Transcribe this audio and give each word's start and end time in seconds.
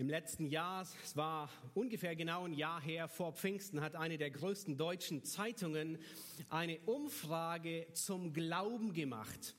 Im 0.00 0.08
letzten 0.08 0.46
Jahr, 0.46 0.80
es 1.04 1.14
war 1.14 1.50
ungefähr 1.74 2.16
genau 2.16 2.46
ein 2.46 2.54
Jahr 2.54 2.80
her, 2.80 3.06
vor 3.06 3.34
Pfingsten, 3.34 3.82
hat 3.82 3.96
eine 3.96 4.16
der 4.16 4.30
größten 4.30 4.78
deutschen 4.78 5.24
Zeitungen 5.24 5.98
eine 6.48 6.78
Umfrage 6.86 7.86
zum 7.92 8.32
Glauben 8.32 8.94
gemacht. 8.94 9.54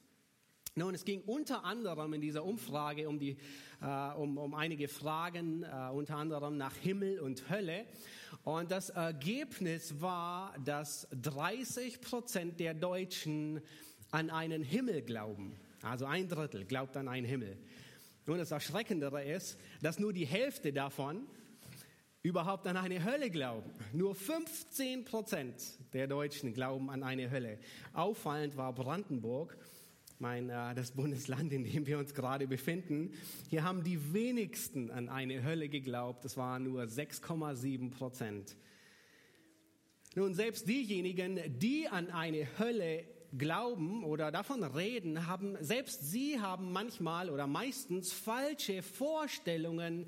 Nun, 0.74 0.96
es 0.96 1.06
ging 1.06 1.22
unter 1.28 1.64
anderem 1.64 2.16
in 2.16 2.22
dieser 2.22 2.44
Umfrage 2.44 3.08
um, 3.08 3.20
die, 3.20 3.38
äh, 3.82 4.14
um, 4.16 4.40
um 4.40 4.56
einige 4.56 4.88
Fragen, 4.88 5.62
äh, 5.62 5.92
unter 5.94 6.16
anderem 6.16 6.58
nach 6.58 6.76
Himmel 6.76 7.20
und 7.20 7.48
Hölle. 7.52 7.86
Und 8.44 8.72
das 8.72 8.90
Ergebnis 8.90 10.02
war, 10.02 10.56
dass 10.66 11.08
30 11.12 12.02
Prozent 12.02 12.60
der 12.60 12.74
Deutschen 12.74 13.62
an 14.10 14.32
einen 14.32 14.64
Himmel 14.64 15.04
glauben. 15.04 15.56
Also 15.84 16.08
ein 16.08 16.28
Drittel 16.28 16.66
glaubt 16.66 16.98
an 16.98 17.08
einen 17.08 17.28
Himmel. 17.28 17.60
Nun, 18.26 18.38
das 18.38 18.52
Erschreckendere 18.52 19.24
ist, 19.24 19.58
dass 19.82 20.00
nur 20.00 20.14
die 20.14 20.26
Hälfte 20.26 20.72
davon 20.72 21.26
überhaupt 22.24 22.68
an 22.68 22.78
eine 22.78 23.04
Hölle 23.04 23.30
glauben. 23.32 23.72
Nur 23.94 24.14
15 24.14 25.06
Prozent 25.06 25.56
der 25.94 26.08
Deutschen 26.08 26.54
glauben 26.54 26.90
an 26.92 27.04
eine 27.04 27.32
Hölle. 27.32 27.58
Auffallend 27.94 28.58
war 28.58 28.74
Brandenburg, 28.74 29.58
mein, 30.20 30.50
äh, 30.50 30.76
das 30.76 30.92
Bundesland, 30.92 31.52
in 31.52 31.64
dem 31.64 31.88
wir 31.88 31.98
uns 31.98 32.14
gerade 32.14 32.48
befinden. 32.48 33.12
Hier 33.50 33.64
haben 33.64 33.84
die 33.84 34.14
wenigsten 34.14 34.92
an 34.92 35.10
eine 35.10 35.44
Hölle 35.44 35.68
geglaubt. 35.68 36.24
Das 36.24 36.38
waren 36.38 36.64
nur 36.64 36.84
6,7 36.84 37.90
Prozent. 37.90 38.56
Nun, 40.14 40.36
selbst 40.36 40.68
diejenigen, 40.68 41.40
die 41.58 41.88
an 41.88 42.12
eine 42.12 42.48
Hölle 42.60 43.06
glauben 43.38 44.04
oder 44.04 44.32
davon 44.32 44.64
reden, 44.64 45.28
haben, 45.28 45.58
selbst 45.62 46.10
sie 46.10 46.40
haben 46.40 46.72
manchmal 46.72 47.30
oder 47.30 47.48
meistens 47.48 48.12
falsche 48.12 48.82
Vorstellungen 48.82 50.06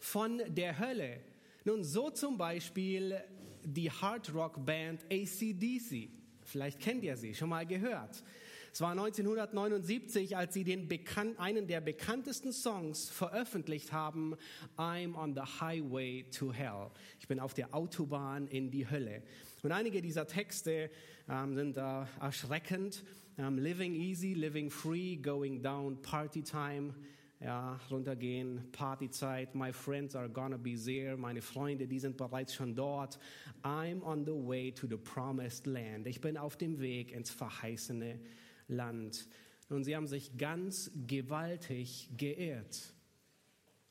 von 0.00 0.42
der 0.48 0.78
Hölle. 0.78 1.20
Nun, 1.64 1.84
so 1.84 2.10
zum 2.10 2.38
Beispiel 2.38 3.20
die 3.64 3.90
Hard 3.90 4.34
Rock 4.34 4.64
Band 4.64 5.04
ACDC. 5.10 6.08
Vielleicht 6.42 6.80
kennt 6.80 7.04
ihr 7.04 7.16
sie, 7.16 7.34
schon 7.34 7.50
mal 7.50 7.66
gehört. 7.66 8.22
Es 8.72 8.80
war 8.80 8.92
1979, 8.92 10.36
als 10.36 10.54
sie 10.54 10.62
den 10.62 10.88
bekannt, 10.88 11.38
einen 11.40 11.66
der 11.66 11.80
bekanntesten 11.80 12.52
Songs 12.52 13.10
veröffentlicht 13.10 13.92
haben, 13.92 14.36
I'm 14.76 15.16
on 15.16 15.34
the 15.34 15.40
Highway 15.60 16.24
to 16.30 16.52
Hell. 16.52 16.90
Ich 17.18 17.26
bin 17.26 17.40
auf 17.40 17.54
der 17.54 17.74
Autobahn 17.74 18.46
in 18.46 18.70
die 18.70 18.88
Hölle. 18.88 19.22
Und 19.62 19.72
einige 19.72 20.00
dieser 20.00 20.26
Texte 20.26 20.90
ähm, 21.28 21.54
sind 21.54 21.76
äh, 21.76 22.04
erschreckend. 22.20 23.04
Ähm, 23.36 23.58
living 23.58 23.94
easy, 23.94 24.34
living 24.34 24.70
free, 24.70 25.16
going 25.16 25.62
down, 25.62 26.00
party 26.02 26.42
time 26.42 26.94
ja, 27.40 27.78
runtergehen, 27.90 28.68
Partyzeit, 28.72 29.54
my 29.54 29.72
friends 29.72 30.16
are 30.16 30.28
gonna 30.28 30.56
be 30.56 30.76
there, 30.76 31.16
meine 31.16 31.40
Freunde, 31.40 31.86
die 31.86 32.00
sind 32.00 32.16
bereits 32.16 32.54
schon 32.54 32.74
dort. 32.74 33.18
I'm 33.62 34.02
on 34.02 34.24
the 34.24 34.32
way 34.32 34.72
to 34.72 34.86
the 34.88 34.96
promised 34.96 35.66
land. 35.66 36.06
Ich 36.06 36.20
bin 36.20 36.36
auf 36.36 36.56
dem 36.56 36.80
Weg 36.80 37.12
ins 37.12 37.30
verheißene 37.30 38.18
Land. 38.66 39.28
Und 39.68 39.84
sie 39.84 39.94
haben 39.94 40.06
sich 40.06 40.36
ganz 40.36 40.90
gewaltig 41.06 42.10
geehrt. 42.16 42.94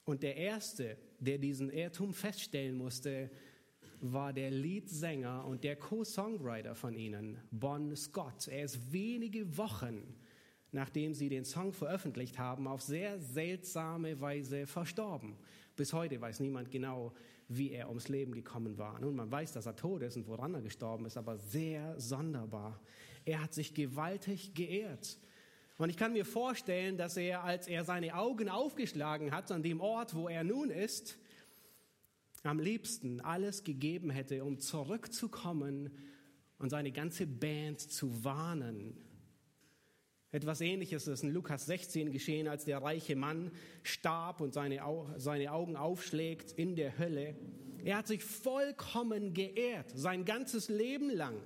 Und 0.04 0.24
der 0.24 0.36
Erste, 0.36 0.98
der 1.20 1.38
diesen 1.38 1.70
Irrtum 1.70 2.14
feststellen 2.14 2.76
musste, 2.76 3.30
war 4.02 4.34
der 4.34 4.52
Leadsänger 4.52 5.46
und 5.46 5.64
der 5.64 5.76
Co-Songwriter 5.76 6.76
von 6.76 6.94
ihnen, 6.94 7.38
Bon 7.52 7.96
Scott. 7.96 8.48
Er 8.48 8.64
ist 8.66 8.92
wenige 8.92 9.58
Wochen 9.58 10.16
nachdem 10.72 11.14
sie 11.14 11.30
den 11.30 11.46
Song 11.46 11.74
veröffentlicht 11.74 12.38
haben, 12.38 12.68
auf 12.68 12.82
sehr 12.82 13.20
seltsame 13.20 14.20
Weise 14.20 14.68
verstorben. 14.68 15.36
Bis 15.76 15.94
heute 15.94 16.20
weiß 16.20 16.40
niemand 16.40 16.72
genau, 16.72 17.14
wie 17.48 17.72
er 17.72 17.88
ums 17.88 18.10
Leben 18.10 18.34
gekommen 18.34 18.78
war. 18.78 19.00
Nun, 19.00 19.16
man 19.16 19.32
weiß, 19.32 19.54
dass 19.54 19.66
er 19.66 19.76
tot 19.76 20.02
ist 20.02 20.18
und 20.18 20.28
woran 20.28 20.54
er 20.54 20.62
gestorben 20.62 21.06
ist, 21.06 21.18
aber 21.18 21.38
sehr 21.38 22.00
sonderbar. 22.00 22.80
Er 23.26 23.42
hat 23.42 23.54
sich 23.54 23.74
gewaltig 23.74 24.54
geehrt. 24.54 25.18
Und 25.78 25.90
ich 25.90 25.98
kann 25.98 26.14
mir 26.14 26.26
vorstellen, 26.26 26.98
dass 26.98 27.18
er, 27.18 27.44
als 27.44 27.68
er 27.68 27.84
seine 27.84 28.16
Augen 28.16 28.50
aufgeschlagen 28.50 29.32
hat 29.32 29.52
an 29.52 29.64
dem 29.64 29.80
Ort, 29.80 30.16
wo 30.16 30.28
er 30.28 30.44
nun 30.44 30.72
ist, 30.72 31.18
am 32.44 32.60
liebsten 32.60 33.22
alles 33.22 33.64
gegeben 33.64 34.10
hätte, 34.10 34.44
um 34.44 34.60
zurückzukommen 34.60 35.92
und 36.60 36.70
seine 36.70 36.92
ganze 36.92 37.28
Band 37.28 37.80
zu 37.80 38.24
warnen 38.24 38.98
etwas 40.32 40.60
Ähnliches 40.60 41.08
ist 41.08 41.24
in 41.24 41.32
Lukas 41.32 41.66
16 41.68 42.12
geschehen, 42.12 42.48
als 42.50 42.66
der 42.66 42.82
reiche 42.82 43.16
Mann 43.16 43.52
starb 43.84 44.42
und 44.42 44.54
seine, 44.54 44.82
seine 45.16 45.54
Augen 45.54 45.78
aufschlägt 45.78 46.52
in 46.52 46.76
der 46.76 46.98
Hölle. 47.00 47.36
Er 47.84 47.98
hat 47.98 48.08
sich 48.08 48.24
vollkommen 48.24 49.34
geehrt, 49.34 49.92
sein 49.96 50.26
ganzes 50.26 50.68
Leben 50.68 51.10
lang. 51.10 51.42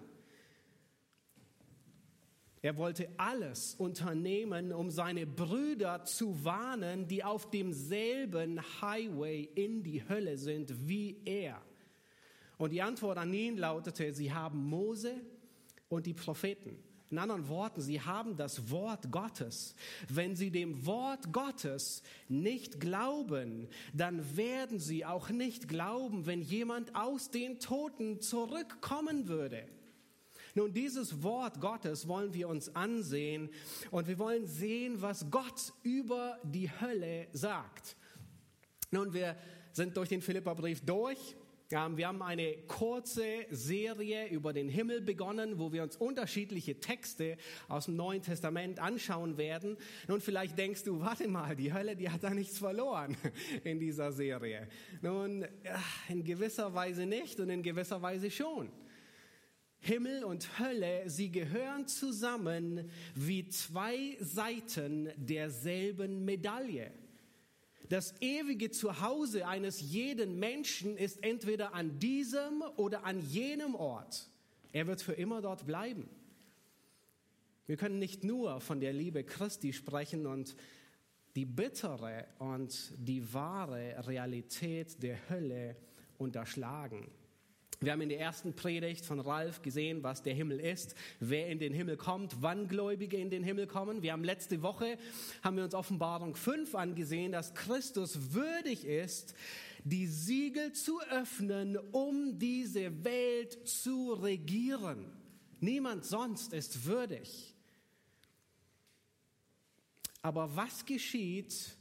Er 2.63 2.77
wollte 2.77 3.09
alles 3.17 3.73
unternehmen, 3.75 4.71
um 4.71 4.91
seine 4.91 5.25
Brüder 5.25 6.05
zu 6.05 6.43
warnen, 6.45 7.07
die 7.07 7.23
auf 7.23 7.49
demselben 7.49 8.61
Highway 8.81 9.49
in 9.55 9.81
die 9.81 10.07
Hölle 10.07 10.37
sind 10.37 10.87
wie 10.87 11.19
er. 11.25 11.59
Und 12.59 12.71
die 12.71 12.83
Antwort 12.83 13.17
an 13.17 13.33
ihn 13.33 13.57
lautete, 13.57 14.13
sie 14.13 14.31
haben 14.31 14.63
Mose 14.63 15.15
und 15.89 16.05
die 16.05 16.13
Propheten. 16.13 16.77
In 17.09 17.17
anderen 17.17 17.49
Worten, 17.49 17.81
sie 17.81 17.99
haben 17.99 18.37
das 18.37 18.69
Wort 18.69 19.11
Gottes. 19.11 19.75
Wenn 20.07 20.35
sie 20.35 20.51
dem 20.51 20.85
Wort 20.85 21.33
Gottes 21.33 22.03
nicht 22.29 22.79
glauben, 22.79 23.67
dann 23.91 24.37
werden 24.37 24.79
sie 24.79 25.03
auch 25.03 25.29
nicht 25.29 25.67
glauben, 25.67 26.27
wenn 26.27 26.41
jemand 26.41 26.95
aus 26.95 27.31
den 27.31 27.59
Toten 27.59 28.21
zurückkommen 28.21 29.27
würde. 29.27 29.67
Nun, 30.55 30.73
dieses 30.73 31.23
Wort 31.23 31.59
Gottes 31.61 32.07
wollen 32.07 32.33
wir 32.33 32.49
uns 32.49 32.75
ansehen 32.75 33.49
und 33.89 34.07
wir 34.07 34.19
wollen 34.19 34.45
sehen, 34.45 35.01
was 35.01 35.29
Gott 35.29 35.73
über 35.83 36.39
die 36.43 36.69
Hölle 36.69 37.27
sagt. 37.31 37.95
Nun, 38.91 39.13
wir 39.13 39.35
sind 39.71 39.95
durch 39.95 40.09
den 40.09 40.21
Philipperbrief 40.21 40.81
durch 40.85 41.35
wir 41.71 42.07
haben 42.07 42.21
eine 42.21 42.57
kurze 42.67 43.45
Serie 43.49 44.27
über 44.27 44.51
den 44.51 44.67
Himmel 44.67 44.99
begonnen, 44.99 45.57
wo 45.57 45.71
wir 45.71 45.83
uns 45.83 45.95
unterschiedliche 45.95 46.81
Texte 46.81 47.37
aus 47.69 47.85
dem 47.85 47.95
Neuen 47.95 48.21
Testament 48.21 48.79
anschauen 48.79 49.37
werden. 49.37 49.77
Nun, 50.09 50.19
vielleicht 50.19 50.57
denkst 50.57 50.83
du, 50.83 50.99
warte 50.99 51.29
mal, 51.29 51.55
die 51.55 51.71
Hölle, 51.71 51.95
die 51.95 52.09
hat 52.09 52.23
da 52.23 52.31
nichts 52.31 52.57
verloren 52.57 53.15
in 53.63 53.79
dieser 53.79 54.11
Serie. 54.11 54.67
Nun, 55.01 55.45
in 56.09 56.25
gewisser 56.25 56.73
Weise 56.73 57.05
nicht 57.05 57.39
und 57.39 57.49
in 57.49 57.63
gewisser 57.63 58.01
Weise 58.01 58.29
schon. 58.29 58.69
Himmel 59.81 60.23
und 60.23 60.59
Hölle, 60.59 61.09
sie 61.09 61.31
gehören 61.31 61.87
zusammen 61.87 62.89
wie 63.15 63.47
zwei 63.49 64.15
Seiten 64.19 65.09
derselben 65.17 66.23
Medaille. 66.23 66.91
Das 67.89 68.13
ewige 68.21 68.69
Zuhause 68.69 69.47
eines 69.47 69.81
jeden 69.81 70.39
Menschen 70.39 70.95
ist 70.95 71.23
entweder 71.23 71.73
an 71.73 71.99
diesem 71.99 72.61
oder 72.77 73.03
an 73.05 73.19
jenem 73.21 73.75
Ort. 73.75 74.29
Er 74.71 74.87
wird 74.87 75.01
für 75.01 75.13
immer 75.13 75.41
dort 75.41 75.65
bleiben. 75.65 76.07
Wir 77.65 77.75
können 77.75 77.99
nicht 77.99 78.23
nur 78.23 78.61
von 78.61 78.79
der 78.79 78.93
Liebe 78.93 79.23
Christi 79.23 79.73
sprechen 79.73 80.27
und 80.27 80.55
die 81.35 81.45
bittere 81.45 82.27
und 82.37 82.93
die 82.97 83.33
wahre 83.33 84.07
Realität 84.07 85.01
der 85.01 85.17
Hölle 85.29 85.75
unterschlagen. 86.17 87.09
Wir 87.83 87.93
haben 87.93 88.01
in 88.01 88.09
der 88.09 88.19
ersten 88.19 88.53
Predigt 88.53 89.05
von 89.05 89.19
Ralf 89.19 89.63
gesehen, 89.63 90.03
was 90.03 90.21
der 90.21 90.35
Himmel 90.35 90.59
ist, 90.59 90.93
wer 91.19 91.47
in 91.47 91.57
den 91.57 91.73
Himmel 91.73 91.97
kommt, 91.97 92.35
wann 92.39 92.67
Gläubige 92.67 93.17
in 93.17 93.31
den 93.31 93.43
Himmel 93.43 93.65
kommen. 93.65 94.03
Wir 94.03 94.13
haben 94.13 94.23
letzte 94.23 94.61
Woche, 94.61 94.99
haben 95.41 95.57
wir 95.57 95.63
uns 95.63 95.73
Offenbarung 95.73 96.35
5 96.35 96.75
angesehen, 96.75 97.31
dass 97.31 97.55
Christus 97.55 98.33
würdig 98.33 98.85
ist, 98.85 99.33
die 99.83 100.05
Siegel 100.05 100.73
zu 100.73 101.01
öffnen, 101.09 101.75
um 101.91 102.37
diese 102.37 103.03
Welt 103.03 103.67
zu 103.67 104.13
regieren. 104.13 105.11
Niemand 105.59 106.05
sonst 106.05 106.53
ist 106.53 106.85
würdig. 106.85 107.55
Aber 110.21 110.55
was 110.55 110.85
geschieht 110.85 111.75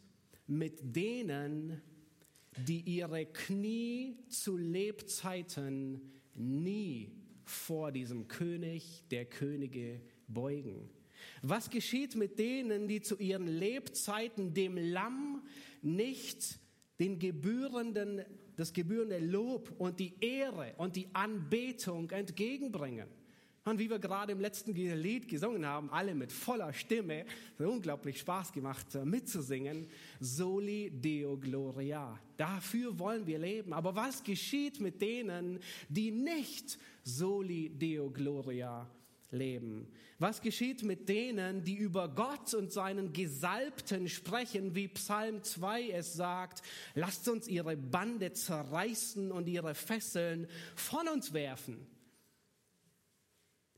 mit 0.46 0.78
denen, 0.96 1.82
die 2.66 2.80
ihre 2.80 3.26
Knie 3.26 4.16
zu 4.28 4.56
Lebzeiten 4.56 6.00
nie 6.34 7.12
vor 7.44 7.92
diesem 7.92 8.28
König 8.28 9.04
der 9.10 9.24
Könige 9.24 10.00
beugen. 10.28 10.90
Was 11.42 11.70
geschieht 11.70 12.14
mit 12.16 12.38
denen, 12.38 12.88
die 12.88 13.02
zu 13.02 13.16
ihren 13.16 13.46
Lebzeiten 13.46 14.54
dem 14.54 14.76
Lamm 14.76 15.42
nicht 15.82 16.58
den 16.98 17.18
gebührenden, 17.18 18.22
das 18.56 18.72
gebührende 18.72 19.18
Lob 19.18 19.74
und 19.78 20.00
die 20.00 20.14
Ehre 20.20 20.74
und 20.76 20.96
die 20.96 21.08
Anbetung 21.14 22.10
entgegenbringen? 22.10 23.08
Und 23.64 23.78
wie 23.78 23.90
wir 23.90 23.98
gerade 23.98 24.32
im 24.32 24.40
letzten 24.40 24.74
Lied 24.74 25.28
gesungen 25.28 25.66
haben, 25.66 25.90
alle 25.90 26.14
mit 26.14 26.32
voller 26.32 26.72
Stimme, 26.72 27.26
hat 27.58 27.66
unglaublich 27.66 28.18
Spaß 28.20 28.52
gemacht 28.52 28.94
äh, 28.94 29.04
mitzusingen. 29.04 29.86
Soli 30.18 30.90
Deo 30.90 31.36
Gloria. 31.36 32.18
Dafür 32.38 32.98
wollen 32.98 33.26
wir 33.26 33.38
leben. 33.38 33.74
Aber 33.74 33.94
was 33.94 34.24
geschieht 34.24 34.80
mit 34.80 35.02
denen, 35.02 35.58
die 35.90 36.10
nicht 36.10 36.78
Soli 37.04 37.68
Deo 37.68 38.10
Gloria 38.10 38.90
leben? 39.30 39.88
Was 40.18 40.40
geschieht 40.40 40.82
mit 40.82 41.06
denen, 41.10 41.62
die 41.62 41.76
über 41.76 42.08
Gott 42.08 42.54
und 42.54 42.72
seinen 42.72 43.12
Gesalbten 43.12 44.08
sprechen, 44.08 44.74
wie 44.74 44.88
Psalm 44.88 45.42
2 45.42 45.90
es 45.90 46.14
sagt, 46.14 46.62
lasst 46.94 47.28
uns 47.28 47.46
ihre 47.46 47.76
Bande 47.76 48.32
zerreißen 48.32 49.30
und 49.30 49.48
ihre 49.48 49.74
Fesseln 49.74 50.46
von 50.74 51.08
uns 51.08 51.34
werfen? 51.34 51.86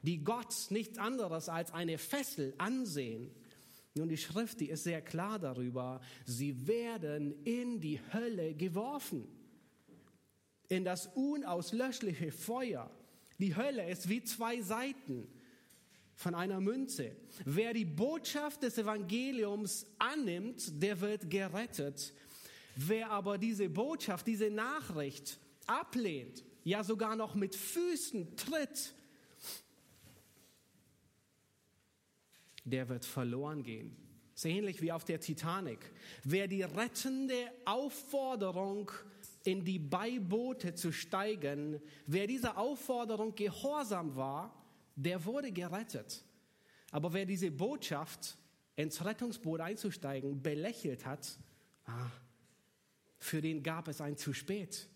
Die 0.02 0.22
Gott 0.22 0.54
nichts 0.70 0.98
anderes 0.98 1.48
als 1.48 1.72
eine 1.72 1.98
Fessel 1.98 2.54
ansehen. 2.58 3.30
Nun, 3.94 4.08
die 4.08 4.16
Schrift, 4.16 4.60
die 4.60 4.70
ist 4.70 4.84
sehr 4.84 5.02
klar 5.02 5.38
darüber, 5.38 6.00
sie 6.24 6.66
werden 6.66 7.34
in 7.44 7.80
die 7.80 8.00
Hölle 8.12 8.54
geworfen, 8.54 9.28
in 10.68 10.84
das 10.84 11.08
unauslöschliche 11.14 12.32
Feuer. 12.32 12.90
Die 13.38 13.54
Hölle 13.54 13.88
ist 13.88 14.08
wie 14.08 14.22
zwei 14.22 14.60
Seiten 14.62 15.28
von 16.14 16.34
einer 16.34 16.60
Münze. 16.60 17.16
Wer 17.44 17.74
die 17.74 17.84
Botschaft 17.84 18.62
des 18.62 18.78
Evangeliums 18.78 19.86
annimmt, 19.98 20.82
der 20.82 21.00
wird 21.00 21.28
gerettet. 21.28 22.14
Wer 22.76 23.10
aber 23.10 23.36
diese 23.36 23.68
Botschaft, 23.68 24.26
diese 24.26 24.50
Nachricht 24.50 25.38
ablehnt, 25.66 26.44
ja 26.64 26.84
sogar 26.84 27.16
noch 27.16 27.34
mit 27.34 27.54
Füßen 27.54 28.36
tritt, 28.36 28.94
der 32.64 32.88
wird 32.88 33.04
verloren 33.04 33.62
gehen. 33.62 33.96
So 34.34 34.48
ähnlich 34.48 34.80
wie 34.80 34.92
auf 34.92 35.04
der 35.04 35.20
Titanic. 35.20 35.78
Wer 36.24 36.48
die 36.48 36.62
rettende 36.62 37.36
Aufforderung 37.64 38.90
in 39.44 39.64
die 39.64 39.78
Beiboote 39.78 40.74
zu 40.74 40.92
steigen, 40.92 41.80
wer 42.06 42.26
dieser 42.26 42.56
Aufforderung 42.56 43.34
gehorsam 43.34 44.16
war, 44.16 44.54
der 44.96 45.24
wurde 45.24 45.52
gerettet. 45.52 46.24
Aber 46.90 47.12
wer 47.12 47.26
diese 47.26 47.50
Botschaft, 47.50 48.36
ins 48.76 49.04
Rettungsboot 49.04 49.60
einzusteigen, 49.60 50.42
belächelt 50.42 51.04
hat, 51.04 51.38
ah, 51.84 52.10
für 53.18 53.40
den 53.40 53.62
gab 53.62 53.88
es 53.88 54.00
ein 54.00 54.16
zu 54.16 54.32
spät. 54.32 54.88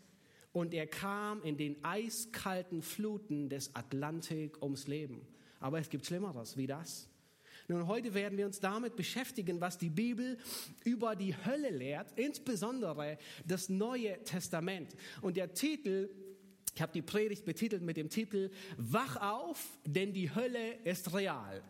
Und 0.53 0.73
er 0.73 0.87
kam 0.87 1.43
in 1.43 1.57
den 1.57 1.85
eiskalten 1.85 2.83
Fluten 2.83 3.51
des 3.51 3.75
Atlantik 3.75 4.63
ums 4.63 4.87
Leben. 4.87 5.27
Aber 5.61 5.79
es 5.79 5.91
gibt 5.91 6.07
Schlimmeres 6.07 6.57
wie 6.57 6.67
das. 6.67 7.09
Nun, 7.69 7.89
heute 7.89 8.15
werden 8.15 8.39
wir 8.39 8.47
uns 8.47 8.61
damit 8.61 8.95
beschäftigen, 8.95 9.61
was 9.61 9.77
die 9.77 9.91
Bibel 9.91 10.39
über 10.85 11.17
die 11.17 11.35
Hölle 11.45 11.71
lehrt, 11.71 12.13
insbesondere 12.17 13.19
das 13.45 13.69
Neue 13.69 14.23
Testament. 14.25 14.95
Und 15.21 15.37
der 15.37 15.53
Titel 15.53 16.09
ich 16.75 16.83
habe 16.83 16.93
die 16.93 17.01
Predigt 17.01 17.47
betitelt 17.47 17.81
mit 17.83 17.97
dem 17.97 18.11
Titel 18.11 18.51
Wach 18.77 19.17
auf, 19.17 19.79
denn 19.87 20.13
die 20.13 20.35
Hölle 20.35 20.75
ist 20.85 21.15
real. 21.15 21.63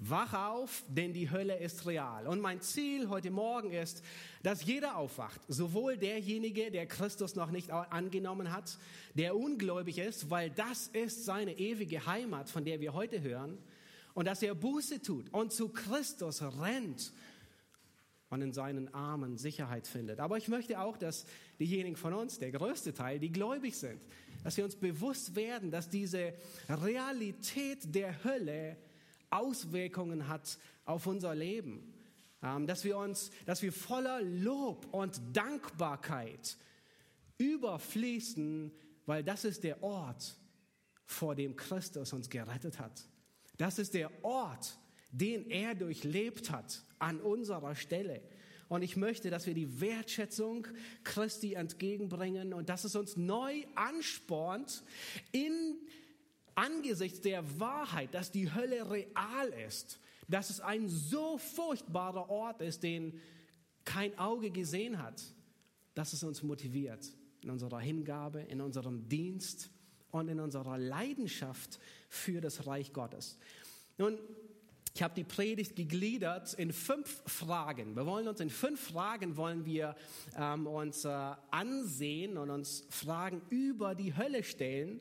Wach 0.00 0.34
auf, 0.34 0.82
denn 0.88 1.12
die 1.12 1.30
Hölle 1.30 1.56
ist 1.58 1.86
real. 1.86 2.26
Und 2.26 2.40
mein 2.40 2.60
Ziel 2.60 3.08
heute 3.08 3.30
Morgen 3.30 3.70
ist, 3.70 4.02
dass 4.42 4.64
jeder 4.64 4.96
aufwacht, 4.96 5.40
sowohl 5.46 5.96
derjenige, 5.96 6.72
der 6.72 6.86
Christus 6.86 7.36
noch 7.36 7.52
nicht 7.52 7.70
angenommen 7.70 8.52
hat, 8.52 8.78
der 9.14 9.36
ungläubig 9.36 9.98
ist, 9.98 10.28
weil 10.28 10.50
das 10.50 10.88
ist 10.88 11.24
seine 11.24 11.56
ewige 11.56 12.04
Heimat, 12.04 12.50
von 12.50 12.64
der 12.64 12.80
wir 12.80 12.94
heute 12.94 13.22
hören, 13.22 13.58
und 14.14 14.26
dass 14.26 14.42
er 14.42 14.54
Buße 14.54 15.02
tut 15.02 15.32
und 15.32 15.52
zu 15.52 15.68
Christus 15.68 16.42
rennt 16.60 17.12
und 18.30 18.40
in 18.40 18.52
seinen 18.52 18.92
Armen 18.94 19.36
Sicherheit 19.36 19.86
findet. 19.86 20.20
Aber 20.20 20.38
ich 20.38 20.48
möchte 20.48 20.80
auch, 20.80 20.96
dass 20.96 21.26
diejenigen 21.58 21.96
von 21.96 22.14
uns, 22.14 22.38
der 22.38 22.50
größte 22.50 22.94
Teil, 22.94 23.18
die 23.18 23.30
gläubig 23.30 23.76
sind, 23.76 24.00
dass 24.42 24.56
wir 24.56 24.64
uns 24.64 24.76
bewusst 24.76 25.36
werden, 25.36 25.70
dass 25.70 25.88
diese 25.88 26.32
Realität 26.68 27.94
der 27.94 28.24
Hölle 28.24 28.76
Auswirkungen 29.30 30.28
hat 30.28 30.58
auf 30.84 31.06
unser 31.06 31.34
Leben. 31.34 31.92
Ähm, 32.42 32.66
dass 32.66 32.84
wir 32.84 32.98
uns, 32.98 33.30
dass 33.46 33.62
wir 33.62 33.72
voller 33.72 34.20
Lob 34.20 34.88
und 34.92 35.20
Dankbarkeit 35.32 36.56
überfließen, 37.38 38.72
weil 39.06 39.22
das 39.22 39.44
ist 39.44 39.62
der 39.62 39.82
Ort, 39.82 40.36
vor 41.04 41.34
dem 41.34 41.56
Christus 41.56 42.12
uns 42.12 42.30
gerettet 42.30 42.78
hat. 42.78 43.04
Das 43.62 43.78
ist 43.78 43.94
der 43.94 44.10
Ort, 44.24 44.76
den 45.12 45.48
er 45.48 45.76
durchlebt 45.76 46.50
hat 46.50 46.82
an 46.98 47.20
unserer 47.20 47.76
Stelle. 47.76 48.20
Und 48.68 48.82
ich 48.82 48.96
möchte, 48.96 49.30
dass 49.30 49.46
wir 49.46 49.54
die 49.54 49.80
Wertschätzung 49.80 50.66
Christi 51.04 51.54
entgegenbringen 51.54 52.54
und 52.54 52.68
dass 52.68 52.82
es 52.82 52.96
uns 52.96 53.16
neu 53.16 53.62
anspornt 53.76 54.82
in 55.30 55.76
angesichts 56.56 57.20
der 57.20 57.60
Wahrheit, 57.60 58.12
dass 58.14 58.32
die 58.32 58.52
Hölle 58.52 58.90
real 58.90 59.48
ist, 59.64 60.00
dass 60.26 60.50
es 60.50 60.58
ein 60.58 60.88
so 60.88 61.38
furchtbarer 61.38 62.30
Ort 62.30 62.62
ist, 62.62 62.82
den 62.82 63.20
kein 63.84 64.18
Auge 64.18 64.50
gesehen 64.50 65.00
hat, 65.00 65.22
dass 65.94 66.14
es 66.14 66.24
uns 66.24 66.42
motiviert 66.42 67.12
in 67.42 67.50
unserer 67.50 67.78
Hingabe, 67.78 68.40
in 68.40 68.60
unserem 68.60 69.08
Dienst 69.08 69.70
und 70.12 70.28
in 70.28 70.38
unserer 70.38 70.78
Leidenschaft 70.78 71.80
für 72.08 72.40
das 72.40 72.66
Reich 72.66 72.92
Gottes. 72.92 73.38
Nun, 73.98 74.18
ich 74.94 75.02
habe 75.02 75.14
die 75.14 75.24
Predigt 75.24 75.74
gegliedert 75.74 76.52
in 76.54 76.72
fünf 76.72 77.22
Fragen. 77.26 77.96
Wir 77.96 78.04
wollen 78.04 78.28
uns 78.28 78.40
in 78.40 78.50
fünf 78.50 78.78
Fragen 78.78 79.36
wollen 79.38 79.64
wir 79.64 79.96
ähm, 80.36 80.66
uns 80.66 81.04
äh, 81.04 81.08
ansehen 81.50 82.36
und 82.36 82.50
uns 82.50 82.84
Fragen 82.90 83.40
über 83.48 83.94
die 83.94 84.14
Hölle 84.14 84.44
stellen. 84.44 85.00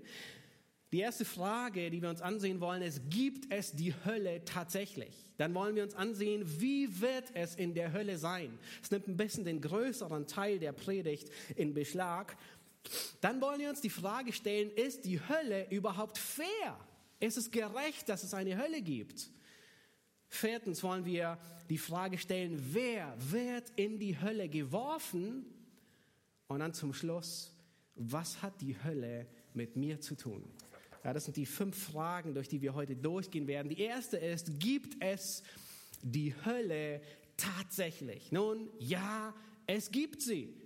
Die 0.94 1.00
erste 1.00 1.24
Frage, 1.24 1.90
die 1.90 2.02
wir 2.02 2.10
uns 2.10 2.22
ansehen 2.22 2.60
wollen, 2.60 2.82
ist, 2.82 3.10
gibt 3.10 3.52
es 3.52 3.74
die 3.74 3.94
Hölle 4.06 4.44
tatsächlich? 4.44 5.26
Dann 5.38 5.54
wollen 5.54 5.76
wir 5.76 5.84
uns 5.84 5.96
ansehen, 5.96 6.44
wie 6.60 7.02
wird 7.02 7.34
es 7.34 7.56
in 7.56 7.74
der 7.74 7.94
Hölle 7.94 8.18
sein? 8.18 8.58
Es 8.82 8.92
nimmt 8.92 9.08
ein 9.08 9.18
bisschen 9.18 9.46
den 9.46 9.62
größeren 9.62 10.28
Teil 10.28 10.60
der 10.60 10.74
Predigt 10.74 11.30
in 11.56 11.74
Beschlag. 11.74 12.38
Dann 13.22 13.42
wollen 13.42 13.60
wir 13.60 13.70
uns 13.70 13.82
die 13.82 13.90
Frage 13.90 14.34
stellen, 14.34 14.72
ist 14.72 15.06
die 15.06 15.20
Hölle 15.20 15.70
überhaupt 15.70 16.18
fair? 16.18 16.80
Ist 17.20 17.38
es 17.38 17.52
gerecht, 17.52 18.10
dass 18.10 18.24
es 18.24 18.34
eine 18.34 18.58
Hölle 18.58 18.82
gibt? 18.82 19.30
Viertens 20.28 20.82
wollen 20.82 21.06
wir 21.06 21.38
die 21.70 21.78
Frage 21.78 22.18
stellen, 22.18 22.60
wer 22.74 23.16
wird 23.20 23.70
in 23.76 24.00
die 24.00 24.20
Hölle 24.20 24.50
geworfen? 24.50 25.46
Und 26.48 26.60
dann 26.60 26.74
zum 26.74 26.94
Schluss, 26.94 27.56
was 27.96 28.42
hat 28.42 28.60
die 28.62 28.82
Hölle 28.84 29.28
mit 29.54 29.76
mir 29.76 30.02
zu 30.02 30.16
tun? 30.16 30.44
Ja, 31.04 31.14
das 31.14 31.26
sind 31.26 31.38
die 31.38 31.46
fünf 31.46 31.78
Fragen, 31.78 32.34
durch 32.34 32.48
die 32.48 32.62
wir 32.62 32.74
heute 32.74 32.96
durchgehen 32.96 33.48
werden. 33.48 33.70
Die 33.70 33.82
erste 33.82 34.18
ist, 34.18 34.60
gibt 34.60 35.02
es 35.04 35.44
die 36.02 36.34
Hölle 36.46 37.02
tatsächlich? 37.38 38.32
Nun, 38.32 38.70
ja, 38.80 39.34
es 39.68 39.92
gibt 39.92 40.22
sie. 40.22 40.61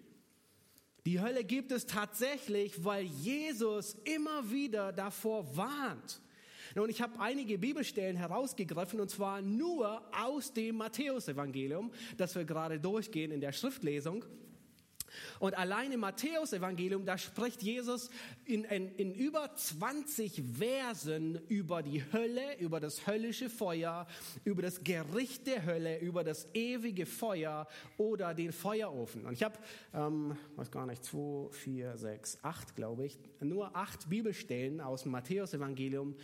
Die 1.06 1.22
Hölle 1.22 1.44
gibt 1.44 1.72
es 1.72 1.86
tatsächlich, 1.86 2.84
weil 2.84 3.06
Jesus 3.06 3.96
immer 4.06 4.50
wieder 4.50 4.92
davor 4.92 5.56
warnt. 5.56 6.20
Und 6.74 6.90
ich 6.90 7.02
habe 7.02 7.20
einige 7.20 7.58
Bibelstellen 7.58 8.18
herausgegriffen, 8.18 9.00
und 9.00 9.10
zwar 9.10 9.42
nur 9.42 10.02
aus 10.12 10.52
dem 10.52 10.78
Matthäusevangelium, 10.78 11.92
das 12.18 12.36
wir 12.36 12.44
gerade 12.44 12.80
durchgehen 12.80 13.32
in 13.32 13.40
der 13.40 13.52
Schriftlesung. 13.52 14.26
Und 15.40 15.58
allein 15.58 15.92
im 15.92 16.02
Matthäusevangelium, 16.02 17.06
da 17.06 17.18
spricht 17.18 17.62
Jesus 17.62 18.10
in, 18.46 18.64
in, 18.66 18.96
in, 18.96 19.14
über 19.14 19.54
20 19.56 20.44
Versen 20.58 21.40
über 21.48 21.84
die 21.84 22.04
Hölle, 22.12 22.58
über 22.60 22.80
das 22.80 23.08
höllische 23.08 23.50
Feuer, 23.50 24.08
über 24.44 24.62
das 24.62 24.84
Gericht 24.84 25.48
der 25.48 25.66
Hölle, 25.66 26.00
über 26.00 26.24
das 26.24 26.48
ewige 26.54 27.06
Feuer 27.06 27.68
oder 27.98 28.34
den 28.34 28.52
Feuerofen. 28.52 29.26
Und 29.26 29.34
ich 29.34 29.44
habe, 29.44 29.58
ähm, 29.94 30.38
weiß 30.56 30.72
gar 30.72 30.86
nicht, 30.86 31.04
zwei, 31.04 31.50
vier, 31.52 31.98
sechs, 31.98 32.38
acht, 32.42 32.76
glaube 32.76 33.06
ich, 33.06 33.18
nur 33.40 33.76
acht 33.76 34.10
Bibelstellen 34.10 34.82
aus 34.82 35.04
dem 35.04 35.12
Matthäusevangelium, 35.12 36.16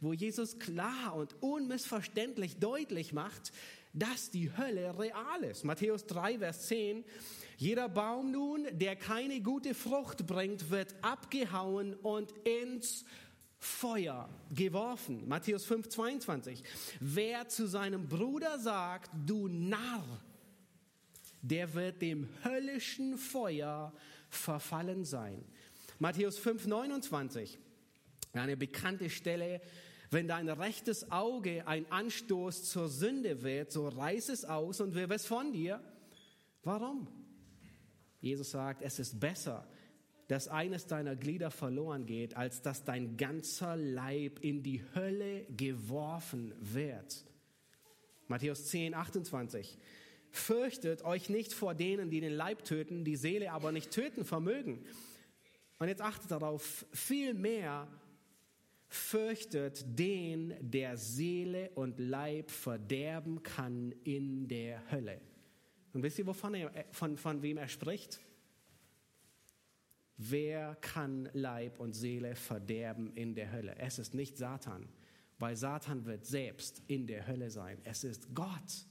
wo 0.00 0.12
Jesus 0.12 0.58
klar 0.58 1.14
und 1.14 1.34
unmissverständlich 1.42 2.58
deutlich 2.58 3.12
macht, 3.12 3.52
dass 3.92 4.30
die 4.30 4.54
Hölle 4.56 4.98
real 4.98 5.42
ist. 5.44 5.64
Matthäus 5.64 6.06
3, 6.06 6.38
Vers 6.38 6.66
10. 6.66 7.04
Jeder 7.56 7.88
Baum 7.88 8.30
nun, 8.30 8.66
der 8.72 8.96
keine 8.96 9.40
gute 9.40 9.74
Frucht 9.74 10.26
bringt, 10.26 10.70
wird 10.70 10.94
abgehauen 11.02 11.94
und 11.94 12.32
ins 12.46 13.04
Feuer 13.58 14.28
geworfen. 14.54 15.26
Matthäus 15.26 15.64
5, 15.64 15.88
22. 15.88 16.62
Wer 17.00 17.48
zu 17.48 17.66
seinem 17.66 18.08
Bruder 18.08 18.58
sagt, 18.58 19.10
du 19.26 19.48
Narr, 19.48 20.04
der 21.40 21.72
wird 21.74 22.02
dem 22.02 22.28
höllischen 22.44 23.16
Feuer 23.16 23.92
verfallen 24.28 25.04
sein. 25.04 25.42
Matthäus 25.98 26.38
5, 26.38 26.66
29. 26.66 27.58
Eine 28.34 28.56
bekannte 28.56 29.08
Stelle 29.08 29.62
Wenn 30.10 30.28
dein 30.28 30.48
rechtes 30.48 31.10
Auge 31.10 31.66
ein 31.66 31.90
Anstoß 31.90 32.70
zur 32.70 32.88
Sünde 32.88 33.42
wird, 33.42 33.72
so 33.72 33.88
reiß 33.88 34.28
es 34.28 34.44
aus 34.44 34.80
und 34.80 34.94
wirf 34.94 35.10
es 35.10 35.26
von 35.26 35.52
dir. 35.52 35.80
Warum? 36.62 37.08
Jesus 38.20 38.50
sagt, 38.50 38.82
es 38.82 38.98
ist 38.98 39.20
besser, 39.20 39.66
dass 40.28 40.48
eines 40.48 40.86
deiner 40.86 41.14
Glieder 41.14 41.50
verloren 41.50 42.06
geht, 42.06 42.36
als 42.36 42.62
dass 42.62 42.84
dein 42.84 43.16
ganzer 43.16 43.76
Leib 43.76 44.40
in 44.40 44.62
die 44.62 44.82
Hölle 44.94 45.46
geworfen 45.56 46.52
wird. 46.58 47.24
Matthäus 48.26 48.66
10, 48.66 48.94
28. 48.94 49.78
Fürchtet 50.30 51.02
euch 51.04 51.30
nicht 51.30 51.52
vor 51.52 51.74
denen, 51.74 52.10
die 52.10 52.20
den 52.20 52.32
Leib 52.32 52.64
töten, 52.64 53.04
die 53.04 53.16
Seele 53.16 53.52
aber 53.52 53.70
nicht 53.70 53.92
töten 53.92 54.24
vermögen. 54.24 54.84
Und 55.78 55.88
jetzt 55.88 56.02
achtet 56.02 56.30
darauf, 56.30 56.84
vielmehr 56.92 57.86
fürchtet 58.88 59.84
den, 59.98 60.54
der 60.60 60.96
Seele 60.96 61.70
und 61.74 61.98
Leib 61.98 62.50
verderben 62.50 63.42
kann 63.42 63.92
in 64.04 64.48
der 64.48 64.90
Hölle. 64.90 65.20
Und 65.96 66.02
wisst 66.02 66.18
ihr, 66.18 66.26
wovon 66.26 66.52
er, 66.52 66.84
von, 66.90 67.16
von 67.16 67.40
wem 67.40 67.56
er 67.56 67.68
spricht? 67.68 68.20
Wer 70.18 70.74
kann 70.82 71.30
Leib 71.32 71.80
und 71.80 71.94
Seele 71.94 72.36
verderben 72.36 73.14
in 73.14 73.34
der 73.34 73.50
Hölle? 73.50 73.76
Es 73.78 73.98
ist 73.98 74.12
nicht 74.12 74.36
Satan, 74.36 74.90
weil 75.38 75.56
Satan 75.56 76.04
wird 76.04 76.26
selbst 76.26 76.82
in 76.86 77.06
der 77.06 77.26
Hölle 77.26 77.48
sein. 77.48 77.80
Es 77.84 78.04
ist 78.04 78.34
Gott. 78.34 78.84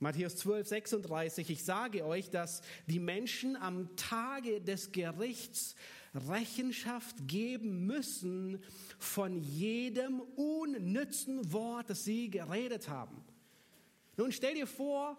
Matthäus 0.00 0.34
12, 0.38 0.66
36, 0.66 1.50
ich 1.50 1.62
sage 1.62 2.04
euch, 2.04 2.28
dass 2.28 2.62
die 2.88 2.98
Menschen 2.98 3.54
am 3.54 3.94
Tage 3.94 4.60
des 4.60 4.90
Gerichts 4.90 5.76
Rechenschaft 6.12 7.28
geben 7.28 7.86
müssen 7.86 8.60
von 8.98 9.36
jedem 9.36 10.22
unnützen 10.34 11.52
Wort, 11.52 11.88
das 11.88 12.02
sie 12.02 12.30
geredet 12.30 12.88
haben. 12.88 13.24
Nun 14.16 14.32
stell 14.32 14.54
dir 14.54 14.66
vor, 14.66 15.16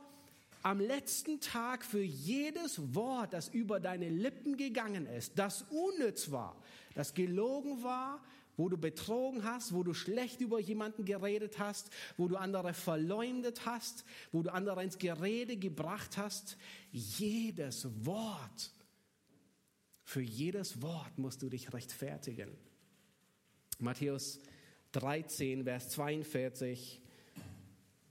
am 0.64 0.80
letzten 0.80 1.42
Tag 1.42 1.84
für 1.84 2.02
jedes 2.02 2.96
Wort, 2.96 3.34
das 3.34 3.50
über 3.50 3.80
deine 3.80 4.10
Lippen 4.10 4.58
gegangen 4.58 5.06
ist, 5.06 5.38
das 5.38 5.64
unnütz 5.64 6.32
war, 6.32 6.60
das 6.96 7.14
gelogen 7.14 7.84
war, 7.84 8.24
wo 8.56 8.70
du 8.70 8.78
betrogen 8.78 9.44
hast, 9.44 9.74
wo 9.74 9.84
du 9.84 9.94
schlecht 9.94 10.40
über 10.40 10.60
jemanden 10.60 11.06
geredet 11.06 11.60
hast, 11.60 11.90
wo 12.18 12.28
du 12.28 12.38
andere 12.38 12.74
verleumdet 12.74 13.66
hast, 13.66 14.06
wo 14.32 14.42
du 14.42 14.54
andere 14.54 14.84
ins 14.84 14.98
Gerede 14.98 15.58
gebracht 15.58 16.18
hast. 16.18 16.56
Jedes 16.92 17.88
Wort, 18.06 18.72
für 20.04 20.22
jedes 20.22 20.82
Wort 20.82 21.18
musst 21.18 21.42
du 21.42 21.50
dich 21.50 21.74
rechtfertigen. 21.74 22.50
Matthäus 23.80 24.40
13, 24.94 25.64
Vers 25.64 25.90
42. 25.90 27.03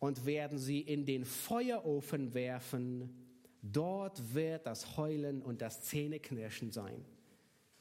Und 0.02 0.26
werden 0.26 0.58
sie 0.58 0.80
in 0.80 1.06
den 1.06 1.24
Feuerofen 1.24 2.34
werfen, 2.34 3.08
dort 3.62 4.34
wird 4.34 4.66
das 4.66 4.96
Heulen 4.96 5.40
und 5.40 5.62
das 5.62 5.82
Zähneknirschen 5.82 6.72
sein. 6.72 7.04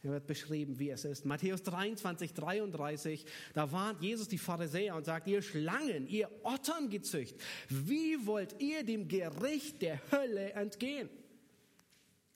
Hier 0.03 0.11
wird 0.11 0.27
beschrieben, 0.27 0.77
wie 0.77 0.91
es 0.91 1.03
ist. 1.03 1.25
Matthäus 1.25 1.63
23, 1.63 2.35
33, 2.35 3.25
da 3.55 3.71
warnt 3.71 4.03
Jesus 4.03 4.27
die 4.27 4.37
Pharisäer 4.37 4.95
und 4.95 5.05
sagt, 5.05 5.27
ihr 5.27 5.41
Schlangen, 5.41 6.05
ihr 6.05 6.29
Otterngezücht, 6.43 7.35
wie 7.69 8.23
wollt 8.27 8.55
ihr 8.61 8.83
dem 8.83 9.07
Gericht 9.07 9.81
der 9.81 9.99
Hölle 10.11 10.51
entgehen? 10.51 11.09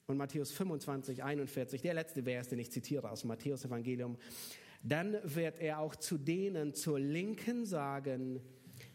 Und 0.07 0.17
Matthäus 0.17 0.51
25, 0.51 1.23
41, 1.23 1.83
der 1.83 1.93
letzte 1.93 2.23
Vers, 2.23 2.47
den 2.47 2.57
ich 2.57 2.71
zitiere 2.71 3.11
aus 3.11 3.23
Matthäus 3.23 3.63
Evangelium, 3.65 4.17
dann 4.81 5.19
wird 5.23 5.59
er 5.59 5.77
auch 5.77 5.95
zu 5.95 6.17
denen 6.17 6.73
zur 6.73 6.99
Linken 6.99 7.67
sagen, 7.67 8.41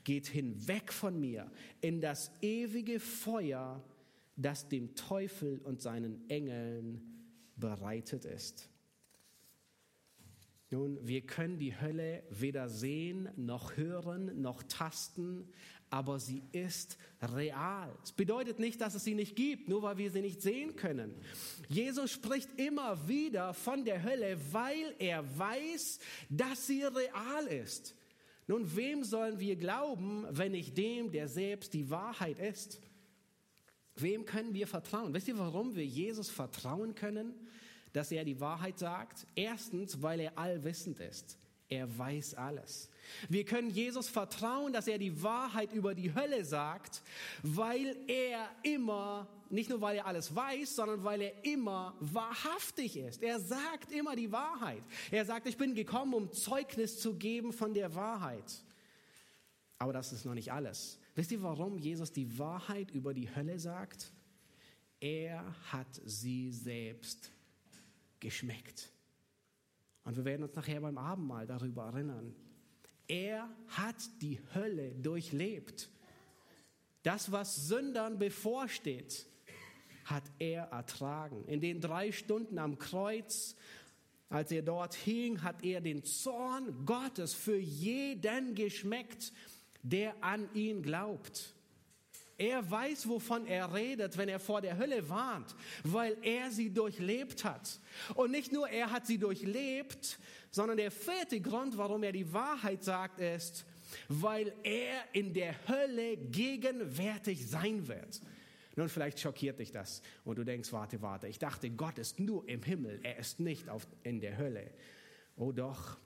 geht 0.05 0.27
hinweg 0.27 0.93
von 0.93 1.19
mir 1.19 1.51
in 1.81 2.01
das 2.01 2.31
ewige 2.41 3.01
Feuer, 3.01 3.85
das 4.37 4.69
dem 4.69 4.95
Teufel 4.95 5.59
und 5.59 5.83
seinen 5.83 6.29
Engeln 6.29 7.01
bereitet 7.57 8.25
ist. 8.25 8.69
Nun, 10.73 11.05
wir 11.05 11.23
können 11.23 11.59
die 11.59 11.79
Hölle 11.79 12.23
weder 12.31 12.69
sehen, 12.69 13.29
noch 13.37 13.77
hören, 13.77 14.41
noch 14.41 14.63
tasten, 14.63 15.49
aber 15.91 16.21
sie 16.21 16.45
ist 16.53 16.97
real. 17.21 17.93
Es 18.05 18.13
bedeutet 18.13 18.61
nicht, 18.61 18.81
dass 18.81 18.95
es 18.95 19.03
sie 19.03 19.17
nicht 19.17 19.35
gibt, 19.35 19.69
nur 19.69 19.83
weil 19.83 19.99
wir 19.99 20.13
sie 20.13 20.21
nicht 20.21 20.41
sehen 20.41 20.77
können. 20.77 21.13
Jesus 21.69 22.13
spricht 22.13 22.49
immer 22.57 23.09
wieder 23.09 23.53
von 23.53 23.85
der 23.85 24.05
Hölle, 24.05 24.39
weil 24.53 24.95
er 25.01 25.25
weiß, 25.37 25.99
dass 26.29 26.69
sie 26.69 26.85
real 26.85 27.47
ist. 27.49 27.97
Nun, 28.51 28.77
wem 28.77 29.05
sollen 29.05 29.39
wir 29.39 29.57
glauben, 29.57 30.27
wenn 30.31 30.53
nicht 30.53 30.77
dem, 30.77 31.11
der 31.11 31.29
selbst 31.29 31.73
die 31.73 31.89
Wahrheit 31.89 32.39
ist? 32.39 32.81
Wem 33.95 34.25
können 34.25 34.55
wir 34.55 34.67
vertrauen? 34.67 35.15
Wisst 35.15 35.29
ihr, 35.29 35.39
warum 35.39 35.75
wir 35.75 35.87
Jesus 35.87 36.29
vertrauen 36.29 36.95
können? 36.95 37.35
dass 37.93 38.13
er 38.13 38.25
die 38.25 38.41
Wahrheit 38.41 38.79
sagt? 38.79 39.27
Erstens, 39.35 40.01
weil 40.03 40.21
er 40.21 40.39
allwissend 40.39 41.01
ist. 41.01 41.39
Er 41.69 41.99
weiß 41.99 42.35
alles. 42.35 42.90
Wir 43.29 43.45
können 43.45 43.71
Jesus 43.71 44.09
vertrauen, 44.09 44.73
dass 44.73 44.87
er 44.87 44.99
die 44.99 45.23
Wahrheit 45.23 45.73
über 45.73 45.95
die 45.95 46.15
Hölle 46.15 46.45
sagt, 46.45 47.03
weil 47.43 47.97
er 48.07 48.49
immer, 48.63 49.29
nicht 49.49 49.71
nur 49.71 49.81
weil 49.81 49.97
er 49.97 50.07
alles 50.07 50.35
weiß, 50.35 50.77
sondern 50.77 51.05
weil 51.05 51.23
er 51.23 51.45
immer 51.45 51.95
wahrhaftig 52.01 52.97
ist. 52.97 53.23
Er 53.23 53.41
sagt 53.41 53.93
immer 53.93 54.17
die 54.17 54.33
Wahrheit. 54.33 54.83
Er 55.11 55.25
sagt, 55.25 55.47
ich 55.47 55.57
bin 55.57 55.75
gekommen, 55.75 56.15
um 56.15 56.33
Zeugnis 56.33 57.01
zu 57.01 57.15
geben 57.15 57.53
von 57.53 57.75
der 57.75 57.95
Wahrheit. 57.95 58.63
Aber 59.79 59.93
das 59.93 60.13
ist 60.13 60.25
noch 60.25 60.35
nicht 60.35 60.53
alles. 60.53 60.99
Wisst 61.15 61.33
ihr, 61.33 61.43
warum 61.43 61.79
Jesus 61.79 62.13
die 62.13 62.39
Wahrheit 62.39 62.91
über 62.91 63.15
die 63.15 63.35
Hölle 63.35 63.59
sagt? 63.59 64.13
Er 65.01 65.55
hat 65.73 66.01
sie 66.05 66.53
selbst 66.53 67.31
geschmeckt. 68.21 68.91
Und 70.05 70.17
wir 70.17 70.25
werden 70.25 70.43
uns 70.43 70.55
nachher 70.55 70.81
beim 70.81 70.99
Abendmahl 70.99 71.47
darüber 71.47 71.87
erinnern. 71.87 72.35
Er 73.11 73.51
hat 73.67 73.97
die 74.23 74.39
Hölle 74.55 74.93
durchlebt. 74.93 75.91
Das, 77.03 77.33
was 77.33 77.67
Sündern 77.67 78.21
bevorsteht, 78.21 79.27
hat 80.05 80.23
er 80.39 80.67
ertragen. 80.67 81.45
In 81.49 81.61
den 81.61 81.81
drei 81.81 82.13
Stunden 82.13 82.57
am 82.57 82.79
Kreuz, 82.79 83.57
als 84.29 84.53
er 84.53 84.63
dort 84.63 84.95
hing, 84.95 85.43
hat 85.43 85.65
er 85.65 85.81
den 85.81 86.05
Zorn 86.05 86.87
Gottes 86.87 87.35
für 87.35 87.59
jeden 87.59 88.55
geschmeckt, 88.55 89.33
der 89.83 90.15
an 90.23 90.49
ihn 90.55 90.81
glaubt. 90.81 91.57
Er 92.39 92.71
weiß, 92.71 93.09
wovon 93.09 93.45
er 93.45 93.75
redet, 93.75 94.17
wenn 94.19 94.29
er 94.29 94.39
vor 94.39 94.61
der 94.61 94.79
Hölle 94.79 95.09
warnt, 95.09 95.57
weil 95.83 96.17
er 96.23 96.53
sie 96.53 96.73
durchlebt 96.73 97.45
hat. 97.45 97.81
Und 98.15 98.31
nicht 98.31 98.53
nur 98.53 98.69
er 98.69 98.93
hat 98.93 99.07
sie 99.07 99.19
durchlebt, 99.19 100.19
sondern 100.51 100.77
der 100.77 100.91
vierte 100.91 101.41
Grund, 101.41 101.77
warum 101.79 102.03
er 102.03 102.13
die 102.13 102.33
Wahrheit 102.33 102.83
sagt, 102.83 103.21
ist, 103.21 103.65
weil 104.09 104.53
er 104.63 105.03
in 105.13 105.33
der 105.33 105.55
Hölle 105.69 106.17
gegenwärtig 106.17 107.47
sein 107.49 107.87
wird. 107.89 108.21
Nun, 108.77 108.89
vielleicht 108.89 109.21
schockiert 109.21 109.59
dich 109.59 109.73
das 109.73 110.01
und 110.25 110.39
du 110.39 110.45
denkst, 110.45 110.73
warte, 110.73 111.03
warte, 111.03 111.29
ich 111.29 111.39
dachte, 111.39 111.71
Gott 111.71 111.99
ist 111.99 112.21
nur 112.21 112.49
im 112.49 112.63
Himmel, 112.63 113.01
er 113.03 113.19
ist 113.19 113.41
nicht 113.41 113.69
auf, 113.69 113.87
in 114.03 114.21
der 114.21 114.39
Hölle. 114.39 114.71
Oh 115.37 115.53
doch, 115.53 115.99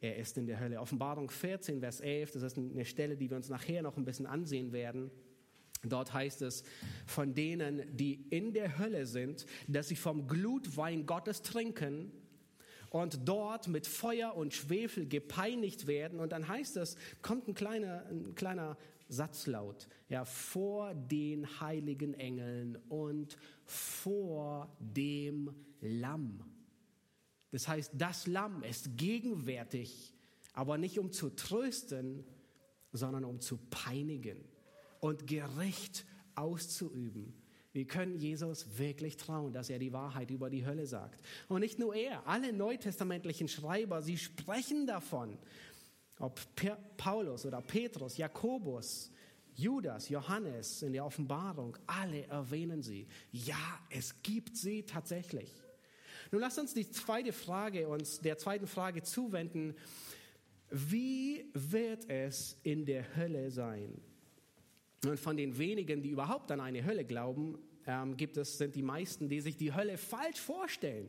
er 0.00 0.16
ist 0.16 0.38
in 0.38 0.46
der 0.46 0.60
Hölle. 0.60 0.80
Offenbarung 0.80 1.30
14, 1.30 1.80
Vers 1.80 2.00
11, 2.00 2.32
das 2.32 2.42
ist 2.42 2.58
eine 2.58 2.84
Stelle, 2.84 3.16
die 3.16 3.28
wir 3.28 3.36
uns 3.36 3.48
nachher 3.48 3.82
noch 3.82 3.96
ein 3.96 4.04
bisschen 4.04 4.26
ansehen 4.26 4.72
werden. 4.72 5.10
Dort 5.82 6.12
heißt 6.12 6.42
es 6.42 6.64
von 7.06 7.34
denen, 7.34 7.96
die 7.96 8.26
in 8.30 8.52
der 8.52 8.78
Hölle 8.78 9.06
sind, 9.06 9.46
dass 9.68 9.88
sie 9.88 9.96
vom 9.96 10.26
Glutwein 10.26 11.06
Gottes 11.06 11.42
trinken 11.42 12.12
und 12.90 13.28
dort 13.28 13.68
mit 13.68 13.86
Feuer 13.86 14.34
und 14.34 14.54
Schwefel 14.54 15.06
gepeinigt 15.06 15.86
werden. 15.86 16.20
Und 16.20 16.32
dann 16.32 16.48
heißt 16.48 16.76
es, 16.76 16.96
kommt 17.22 17.48
ein 17.48 17.54
kleiner, 17.54 18.04
ein 18.10 18.34
kleiner 18.34 18.76
Satzlaut, 19.08 19.88
ja, 20.08 20.24
vor 20.24 20.94
den 20.94 21.60
heiligen 21.60 22.14
Engeln 22.14 22.76
und 22.88 23.36
vor 23.64 24.74
dem 24.80 25.54
Lamm. 25.80 26.44
Das 27.52 27.68
heißt, 27.68 27.92
das 27.94 28.26
Lamm 28.26 28.62
ist 28.62 28.96
gegenwärtig, 28.96 30.12
aber 30.52 30.78
nicht 30.78 30.98
um 30.98 31.12
zu 31.12 31.30
trösten, 31.30 32.24
sondern 32.92 33.24
um 33.24 33.40
zu 33.40 33.58
peinigen 33.70 34.44
und 35.00 35.26
gerecht 35.26 36.04
auszuüben. 36.34 37.34
Wir 37.76 37.86
können 37.86 38.16
Jesus 38.16 38.78
wirklich 38.78 39.18
trauen, 39.18 39.52
dass 39.52 39.68
er 39.68 39.78
die 39.78 39.92
Wahrheit 39.92 40.30
über 40.30 40.48
die 40.48 40.64
Hölle 40.64 40.86
sagt. 40.86 41.20
Und 41.46 41.60
nicht 41.60 41.78
nur 41.78 41.94
er, 41.94 42.26
alle 42.26 42.50
neutestamentlichen 42.50 43.48
Schreiber, 43.48 44.00
sie 44.00 44.16
sprechen 44.16 44.86
davon. 44.86 45.36
Ob 46.18 46.40
Paulus 46.96 47.44
oder 47.44 47.60
Petrus, 47.60 48.16
Jakobus, 48.16 49.10
Judas, 49.54 50.08
Johannes 50.08 50.80
in 50.80 50.94
der 50.94 51.04
Offenbarung, 51.04 51.76
alle 51.86 52.26
erwähnen 52.28 52.82
sie. 52.82 53.08
Ja, 53.30 53.78
es 53.90 54.22
gibt 54.22 54.56
sie 54.56 54.84
tatsächlich. 54.84 55.52
Nun 56.30 56.40
lasst 56.40 56.58
uns 56.58 56.72
die 56.72 56.90
zweite 56.90 57.34
Frage 57.34 57.88
uns 57.88 58.20
der 58.20 58.38
zweiten 58.38 58.66
Frage 58.66 59.02
zuwenden. 59.02 59.74
wie 60.70 61.50
wird 61.52 62.08
es 62.08 62.58
in 62.62 62.86
der 62.86 63.16
Hölle 63.16 63.50
sein? 63.50 64.00
Und 65.04 65.18
von 65.20 65.36
den 65.36 65.56
wenigen, 65.58 66.02
die 66.02 66.10
überhaupt 66.10 66.50
an 66.50 66.60
eine 66.60 66.84
Hölle 66.84 67.04
glauben, 67.04 67.58
ähm, 67.86 68.16
gibt 68.16 68.36
es, 68.36 68.58
sind 68.58 68.74
die 68.74 68.82
meisten, 68.82 69.28
die 69.28 69.40
sich 69.40 69.56
die 69.56 69.74
Hölle 69.74 69.98
falsch 69.98 70.40
vorstellen. 70.40 71.08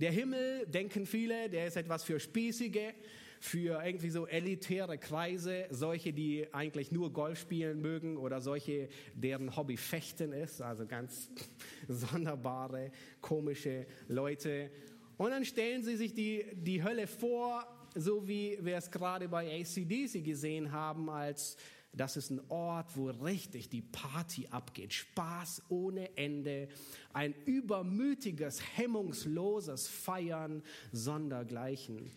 Der 0.00 0.10
Himmel, 0.10 0.66
denken 0.66 1.06
viele, 1.06 1.48
der 1.48 1.66
ist 1.66 1.76
etwas 1.76 2.02
für 2.02 2.18
Spießige, 2.18 2.94
für 3.40 3.84
irgendwie 3.84 4.10
so 4.10 4.26
elitäre 4.26 4.96
Kreise, 4.96 5.66
solche, 5.70 6.12
die 6.12 6.46
eigentlich 6.52 6.90
nur 6.90 7.12
Golf 7.12 7.38
spielen 7.40 7.80
mögen 7.80 8.16
oder 8.16 8.40
solche, 8.40 8.88
deren 9.14 9.54
Hobby 9.54 9.76
Fechten 9.76 10.32
ist, 10.32 10.62
also 10.62 10.86
ganz 10.86 11.30
sonderbare, 11.88 12.90
komische 13.20 13.86
Leute. 14.08 14.70
Und 15.18 15.30
dann 15.30 15.44
stellen 15.44 15.82
sie 15.82 15.96
sich 15.96 16.14
die, 16.14 16.44
die 16.54 16.82
Hölle 16.82 17.06
vor, 17.06 17.66
so 17.94 18.26
wie 18.26 18.58
wir 18.62 18.78
es 18.78 18.90
gerade 18.90 19.28
bei 19.28 19.60
ACDC 19.60 20.24
gesehen 20.24 20.72
haben, 20.72 21.08
als 21.10 21.56
das 21.96 22.16
ist 22.16 22.30
ein 22.30 22.40
Ort, 22.48 22.96
wo 22.96 23.08
richtig 23.08 23.68
die 23.68 23.82
Party 23.82 24.48
abgeht. 24.50 24.92
Spaß 24.92 25.62
ohne 25.68 26.16
Ende. 26.16 26.68
Ein 27.12 27.34
übermütiges, 27.46 28.60
hemmungsloses 28.76 29.88
Feiern 29.88 30.62
sondergleichen. 30.92 32.10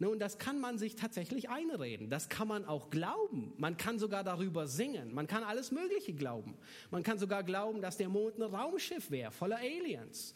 Nun, 0.00 0.20
das 0.20 0.38
kann 0.38 0.60
man 0.60 0.78
sich 0.78 0.94
tatsächlich 0.94 1.50
einreden. 1.50 2.08
Das 2.08 2.28
kann 2.28 2.46
man 2.46 2.64
auch 2.64 2.90
glauben. 2.90 3.52
Man 3.56 3.76
kann 3.76 3.98
sogar 3.98 4.22
darüber 4.22 4.68
singen. 4.68 5.12
Man 5.12 5.26
kann 5.26 5.42
alles 5.42 5.72
Mögliche 5.72 6.14
glauben. 6.14 6.56
Man 6.90 7.02
kann 7.02 7.18
sogar 7.18 7.42
glauben, 7.42 7.82
dass 7.82 7.96
der 7.96 8.08
Mond 8.08 8.38
ein 8.38 8.42
Raumschiff 8.42 9.10
wäre, 9.10 9.32
voller 9.32 9.58
Aliens. 9.58 10.34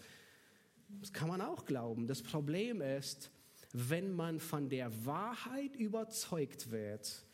Das 1.01 1.13
kann 1.13 1.29
man 1.29 1.41
auch 1.41 1.65
glauben. 1.65 2.09
Das 2.09 2.23
Problem 2.23 2.81
ist, 2.81 3.31
wenn 3.73 4.13
man 4.13 4.41
von 4.41 4.69
der 4.69 5.07
Wahrheit 5.07 5.77
überzeugt 5.77 6.71
wird, 6.71 7.25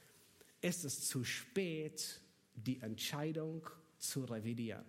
ist 0.60 0.84
es 0.84 1.08
zu 1.08 1.24
spät, 1.24 2.20
die 2.54 2.80
Entscheidung 2.80 3.68
zu 3.98 4.24
revidieren. 4.24 4.84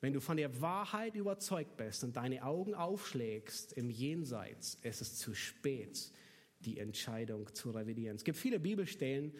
Wenn 0.00 0.12
du 0.12 0.20
von 0.20 0.36
der 0.36 0.60
Wahrheit 0.60 1.16
überzeugt 1.16 1.76
bist 1.76 2.04
und 2.04 2.16
deine 2.16 2.44
Augen 2.44 2.74
aufschlägst 2.74 3.72
im 3.72 3.88
Jenseits, 3.88 4.78
ist 4.82 5.00
es 5.00 5.16
zu 5.16 5.34
spät, 5.34 6.12
die 6.60 6.78
Entscheidung 6.78 7.52
zu 7.54 7.70
revidieren. 7.70 8.16
Es 8.16 8.24
gibt 8.24 8.36
viele 8.36 8.60
Bibelstellen, 8.60 9.32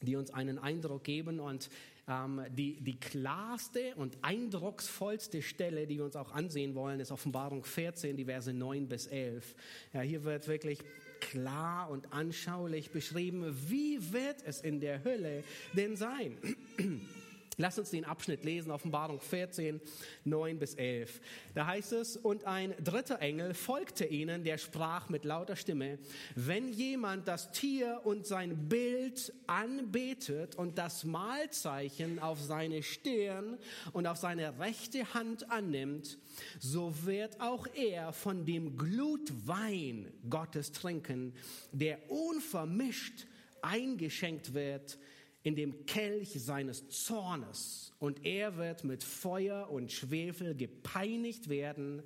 die 0.00 0.16
uns 0.16 0.30
einen 0.30 0.58
Eindruck 0.58 1.04
geben 1.04 1.40
und 1.40 1.68
ähm, 2.08 2.42
die, 2.50 2.80
die 2.80 2.98
klarste 2.98 3.94
und 3.96 4.16
eindrucksvollste 4.22 5.42
Stelle, 5.42 5.86
die 5.86 5.98
wir 5.98 6.04
uns 6.04 6.16
auch 6.16 6.32
ansehen 6.32 6.74
wollen, 6.74 7.00
ist 7.00 7.10
Offenbarung 7.10 7.64
14, 7.64 8.16
die 8.16 8.24
Verse 8.24 8.52
9 8.52 8.88
bis 8.88 9.06
11. 9.06 9.54
Ja, 9.92 10.00
hier 10.00 10.24
wird 10.24 10.48
wirklich 10.48 10.78
klar 11.20 11.90
und 11.90 12.12
anschaulich 12.12 12.90
beschrieben, 12.90 13.56
wie 13.68 14.12
wird 14.12 14.36
es 14.44 14.60
in 14.60 14.80
der 14.80 15.04
Hölle 15.04 15.44
denn 15.74 15.96
sein? 15.96 16.36
Lass 17.58 17.78
uns 17.78 17.90
den 17.90 18.04
Abschnitt 18.04 18.44
lesen, 18.44 18.70
Offenbarung 18.70 19.18
14, 19.18 19.80
9 20.24 20.58
bis 20.58 20.74
11. 20.74 21.20
Da 21.54 21.66
heißt 21.66 21.92
es, 21.92 22.18
und 22.18 22.44
ein 22.44 22.74
dritter 22.84 23.20
Engel 23.20 23.54
folgte 23.54 24.04
ihnen, 24.04 24.44
der 24.44 24.58
sprach 24.58 25.08
mit 25.08 25.24
lauter 25.24 25.56
Stimme, 25.56 25.98
wenn 26.34 26.68
jemand 26.68 27.26
das 27.28 27.52
Tier 27.52 28.02
und 28.04 28.26
sein 28.26 28.68
Bild 28.68 29.32
anbetet 29.46 30.54
und 30.56 30.76
das 30.76 31.04
Mahlzeichen 31.04 32.18
auf 32.18 32.42
seine 32.42 32.82
Stirn 32.82 33.56
und 33.94 34.06
auf 34.06 34.18
seine 34.18 34.58
rechte 34.58 35.14
Hand 35.14 35.50
annimmt, 35.50 36.18
so 36.60 36.92
wird 37.06 37.40
auch 37.40 37.66
er 37.74 38.12
von 38.12 38.44
dem 38.44 38.76
Glutwein 38.76 40.12
Gottes 40.28 40.72
trinken, 40.72 41.32
der 41.72 42.10
unvermischt 42.10 43.26
eingeschenkt 43.62 44.52
wird 44.52 44.98
in 45.46 45.54
dem 45.54 45.86
Kelch 45.86 46.32
seines 46.42 46.88
Zornes 46.88 47.94
und 48.00 48.26
er 48.26 48.56
wird 48.56 48.82
mit 48.82 49.04
Feuer 49.04 49.70
und 49.70 49.92
Schwefel 49.92 50.56
gepeinigt 50.56 51.48
werden 51.48 52.02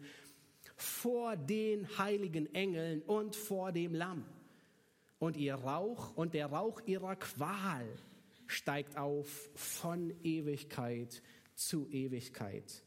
vor 0.76 1.38
den 1.38 1.96
heiligen 1.96 2.54
Engeln 2.54 3.00
und 3.00 3.34
vor 3.34 3.72
dem 3.72 3.94
Lamm. 3.94 4.26
Und 5.18 5.38
ihr 5.38 5.54
Rauch 5.54 6.14
und 6.18 6.34
der 6.34 6.48
Rauch 6.48 6.82
ihrer 6.84 7.16
Qual 7.16 7.88
steigt 8.46 8.98
auf 8.98 9.48
von 9.54 10.12
Ewigkeit 10.22 11.22
zu 11.54 11.88
Ewigkeit. 11.88 12.82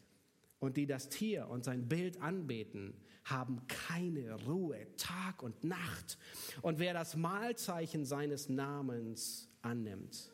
Und 0.59 0.77
die 0.77 0.85
das 0.85 1.09
Tier 1.09 1.47
und 1.47 1.63
sein 1.63 1.89
Bild 1.89 2.21
anbeten, 2.21 2.93
haben 3.23 3.65
keine 3.67 4.35
Ruhe, 4.45 4.85
Tag 4.97 5.41
und 5.41 5.63
Nacht. 5.63 6.19
Und 6.61 6.77
wer 6.77 6.93
das 6.93 7.15
Mahlzeichen 7.15 8.05
seines 8.05 8.49
Namens 8.49 9.49
annimmt, 9.63 10.32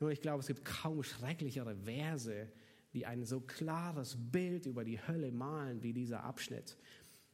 nur 0.00 0.10
ich 0.10 0.22
glaube, 0.22 0.40
es 0.40 0.46
gibt 0.46 0.64
kaum 0.64 1.02
schrecklichere 1.02 1.76
Verse, 1.76 2.48
die 2.94 3.06
ein 3.06 3.24
so 3.24 3.40
klares 3.40 4.16
Bild 4.18 4.66
über 4.66 4.82
die 4.82 4.98
Hölle 5.06 5.30
malen 5.30 5.82
wie 5.82 5.92
dieser 5.92 6.24
Abschnitt. 6.24 6.76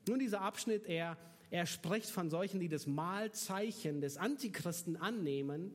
Nun, 0.07 0.19
dieser 0.19 0.41
Abschnitt, 0.43 0.85
er, 0.87 1.17
er 1.51 1.67
spricht 1.67 2.11
von 2.11 2.29
solchen, 2.29 2.61
die 2.61 2.69
das 2.69 2.87
Mahlzeichen 2.87 4.01
des 4.01 4.17
Antichristen 4.17 4.97
annehmen, 4.97 5.73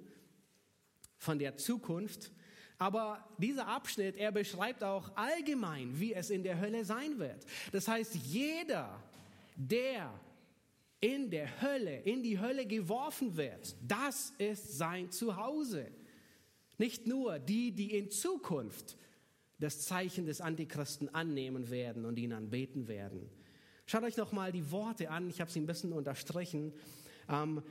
von 1.18 1.40
der 1.40 1.58
Zukunft. 1.58 2.32
Aber 2.78 3.26
dieser 3.38 3.68
Abschnitt, 3.68 4.18
er 4.18 4.32
beschreibt 4.32 4.84
auch 4.84 5.16
allgemein, 5.16 6.00
wie 6.00 6.14
es 6.14 6.30
in 6.30 6.44
der 6.44 6.60
Hölle 6.60 6.84
sein 6.84 7.20
wird. 7.20 7.46
Das 7.72 7.88
heißt, 7.88 8.16
jeder, 8.16 9.02
der 9.56 10.12
in 11.00 11.30
der 11.30 11.62
Hölle, 11.62 12.00
in 12.02 12.22
die 12.22 12.40
Hölle 12.40 12.66
geworfen 12.66 13.38
wird, 13.38 13.76
das 13.82 14.34
ist 14.38 14.78
sein 14.78 15.12
Zuhause. 15.12 15.92
Nicht 16.82 17.06
nur 17.06 17.38
die, 17.38 17.72
die 17.74 17.96
in 17.96 18.10
Zukunft 18.10 18.98
das 19.60 19.82
Zeichen 19.82 20.26
des 20.26 20.42
Antichristen 20.42 21.14
annehmen 21.14 21.70
werden 21.70 22.06
und 22.06 22.18
ihn 22.18 22.34
anbeten 22.34 22.88
werden. 22.88 23.30
Schaut 23.86 24.02
euch 24.02 24.18
noch 24.18 24.32
mal 24.32 24.52
die 24.52 24.72
Worte 24.72 25.12
an. 25.12 25.30
Ich 25.30 25.40
habe 25.40 25.52
sie 25.52 25.60
ein 25.60 25.68
bisschen 25.68 25.94
unterstrichen. 25.94 26.74
Ähm, 27.30 27.62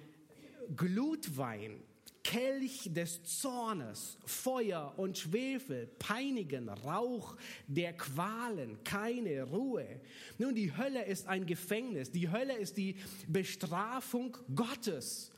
Glutwein, 0.76 1.82
Kelch 2.22 2.88
des 2.94 3.24
Zornes, 3.24 4.16
Feuer 4.26 4.94
und 4.96 5.18
Schwefel, 5.18 5.88
Peinigen, 5.98 6.68
Rauch 6.68 7.36
der 7.66 7.94
Qualen, 7.94 8.78
keine 8.84 9.42
Ruhe. 9.42 10.00
Nun, 10.38 10.54
die 10.54 10.76
Hölle 10.76 11.04
ist 11.04 11.26
ein 11.26 11.46
Gefängnis. 11.46 12.12
Die 12.12 12.30
Hölle 12.30 12.56
ist 12.56 12.76
die 12.76 12.94
Bestrafung 13.26 14.36
Gottes. 14.54 15.32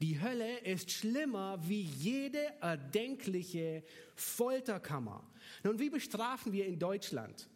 Die 0.00 0.18
Hölle 0.18 0.60
ist 0.60 0.90
schlimmer 0.90 1.58
wie 1.62 1.82
jede 1.82 2.40
erdenkliche 2.62 3.82
Folterkammer. 4.14 5.22
Nun, 5.62 5.78
wie 5.78 5.90
bestrafen 5.90 6.52
wir 6.52 6.66
in 6.66 6.78
Deutschland? 6.78 7.50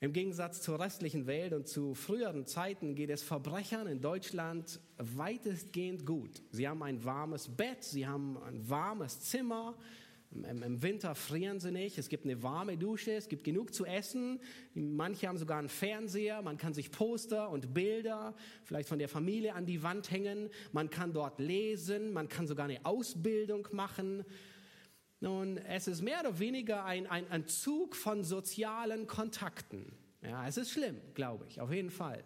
Im 0.00 0.12
Gegensatz 0.12 0.60
zur 0.60 0.80
restlichen 0.80 1.26
Welt 1.26 1.52
und 1.52 1.68
zu 1.68 1.94
früheren 1.94 2.46
Zeiten 2.46 2.96
geht 2.96 3.10
es 3.10 3.22
Verbrechern 3.22 3.86
in 3.86 4.00
Deutschland 4.00 4.80
weitestgehend 4.98 6.04
gut. 6.04 6.42
Sie 6.50 6.68
haben 6.68 6.82
ein 6.82 7.02
warmes 7.04 7.48
Bett, 7.48 7.84
sie 7.84 8.06
haben 8.06 8.36
ein 8.38 8.68
warmes 8.68 9.20
Zimmer, 9.20 9.78
im 10.44 10.82
Winter 10.82 11.14
frieren 11.14 11.60
sie 11.60 11.70
nicht. 11.70 11.98
Es 11.98 12.08
gibt 12.08 12.24
eine 12.24 12.42
warme 12.42 12.76
Dusche. 12.76 13.12
Es 13.12 13.28
gibt 13.28 13.44
genug 13.44 13.72
zu 13.72 13.84
essen. 13.84 14.40
Manche 14.74 15.28
haben 15.28 15.38
sogar 15.38 15.58
einen 15.58 15.68
Fernseher. 15.68 16.42
Man 16.42 16.56
kann 16.56 16.74
sich 16.74 16.90
Poster 16.90 17.50
und 17.50 17.72
Bilder 17.72 18.34
vielleicht 18.64 18.88
von 18.88 18.98
der 18.98 19.08
Familie 19.08 19.54
an 19.54 19.66
die 19.66 19.82
Wand 19.82 20.10
hängen. 20.10 20.50
Man 20.72 20.90
kann 20.90 21.12
dort 21.12 21.38
lesen. 21.38 22.12
Man 22.12 22.28
kann 22.28 22.46
sogar 22.46 22.66
eine 22.66 22.84
Ausbildung 22.84 23.68
machen. 23.72 24.24
Nun, 25.20 25.58
es 25.58 25.88
ist 25.88 26.02
mehr 26.02 26.20
oder 26.20 26.38
weniger 26.38 26.84
ein, 26.84 27.06
ein, 27.06 27.28
ein 27.30 27.46
Zug 27.46 27.96
von 27.96 28.22
sozialen 28.22 29.06
Kontakten. 29.06 29.92
Ja, 30.22 30.46
es 30.46 30.56
ist 30.56 30.70
schlimm, 30.70 31.00
glaube 31.14 31.46
ich, 31.48 31.60
auf 31.60 31.72
jeden 31.72 31.90
Fall. 31.90 32.24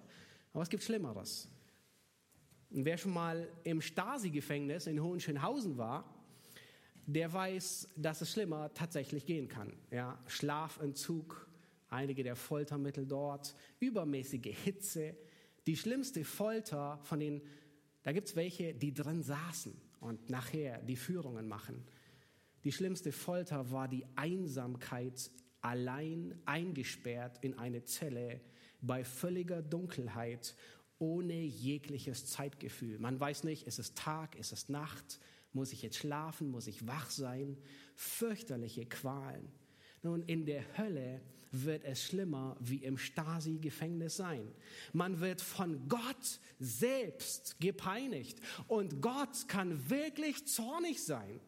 Aber 0.53 0.63
es 0.63 0.71
gibt 0.71 0.83
Schlimmeres. 0.83 1.49
Und 2.71 2.85
wer 2.85 2.97
schon 2.97 3.13
mal 3.13 3.49
im 3.65 3.81
Stasi-Gefängnis 3.81 4.87
in 4.87 5.03
Hohenschönhausen 5.03 5.77
war, 5.77 6.20
der 7.07 7.33
weiß, 7.33 7.89
dass 7.97 8.21
es 8.21 8.33
schlimmer 8.33 8.73
tatsächlich 8.75 9.27
gehen 9.27 9.49
kann. 9.49 9.73
Ja, 9.91 10.19
Schlafentzug, 10.27 11.49
einige 11.89 12.23
der 12.23 12.37
Foltermittel 12.37 13.07
dort, 13.07 13.55
übermäßige 13.81 14.55
Hitze, 14.65 15.17
die 15.67 15.77
schlimmste 15.77 16.25
Folter 16.25 17.01
von 17.03 17.21
den, 17.21 17.43
da 18.03 18.13
gibt 18.13 18.29
es 18.29 18.37
welche, 18.37 18.75
die 18.75 18.95
drin 18.95 19.23
saßen 19.23 19.75
und 20.01 20.31
nachher 20.31 20.79
die 20.83 20.97
Führungen 20.97 21.49
machen. 21.49 21.85
Die 22.65 22.73
schlimmste 22.73 23.13
Folter 23.13 23.71
war 23.71 23.89
die 23.89 24.07
Einsamkeit, 24.17 25.31
allein 25.61 26.41
eingesperrt 26.47 27.39
in 27.43 27.59
eine 27.59 27.85
Zelle 27.85 28.41
bei 28.81 29.05
völliger 29.05 29.63
Dunkelheit, 29.63 30.55
ohne 30.99 31.35
jegliches 31.35 32.27
Zeitgefühl. 32.27 32.99
Man 32.99 33.19
weiß 33.19 33.45
nicht, 33.45 33.67
ist 33.67 33.79
es 33.79 33.95
Tag, 33.95 34.37
ist 34.37 34.53
es 34.53 34.69
Nacht, 34.69 35.21
muss 35.53 35.73
ich 35.73 35.83
jetzt 35.83 35.97
schlafen? 35.97 36.51
Muss 36.51 36.67
ich 36.67 36.87
wach 36.87 37.11
sein? 37.11 37.57
Fürchterliche 37.97 38.87
Qualen. 38.87 39.49
Nun, 40.03 40.23
in 40.23 40.47
der 40.47 40.65
Hölle 40.79 41.21
wird 41.53 41.85
es 41.85 42.05
schlimmer 42.05 42.57
wie 42.61 42.77
im 42.77 42.97
Stasi-Gefängnis 42.97 44.17
sein. 44.17 44.47
Man 44.93 45.21
wird 45.21 45.41
von 45.41 45.89
Gott 45.89 46.41
selbst 46.59 47.61
gepeinigt 47.61 48.39
und 48.69 49.03
Gott 49.03 49.49
kann 49.49 49.91
wirklich 49.91 50.47
zornig 50.47 51.03
sein. 51.03 51.41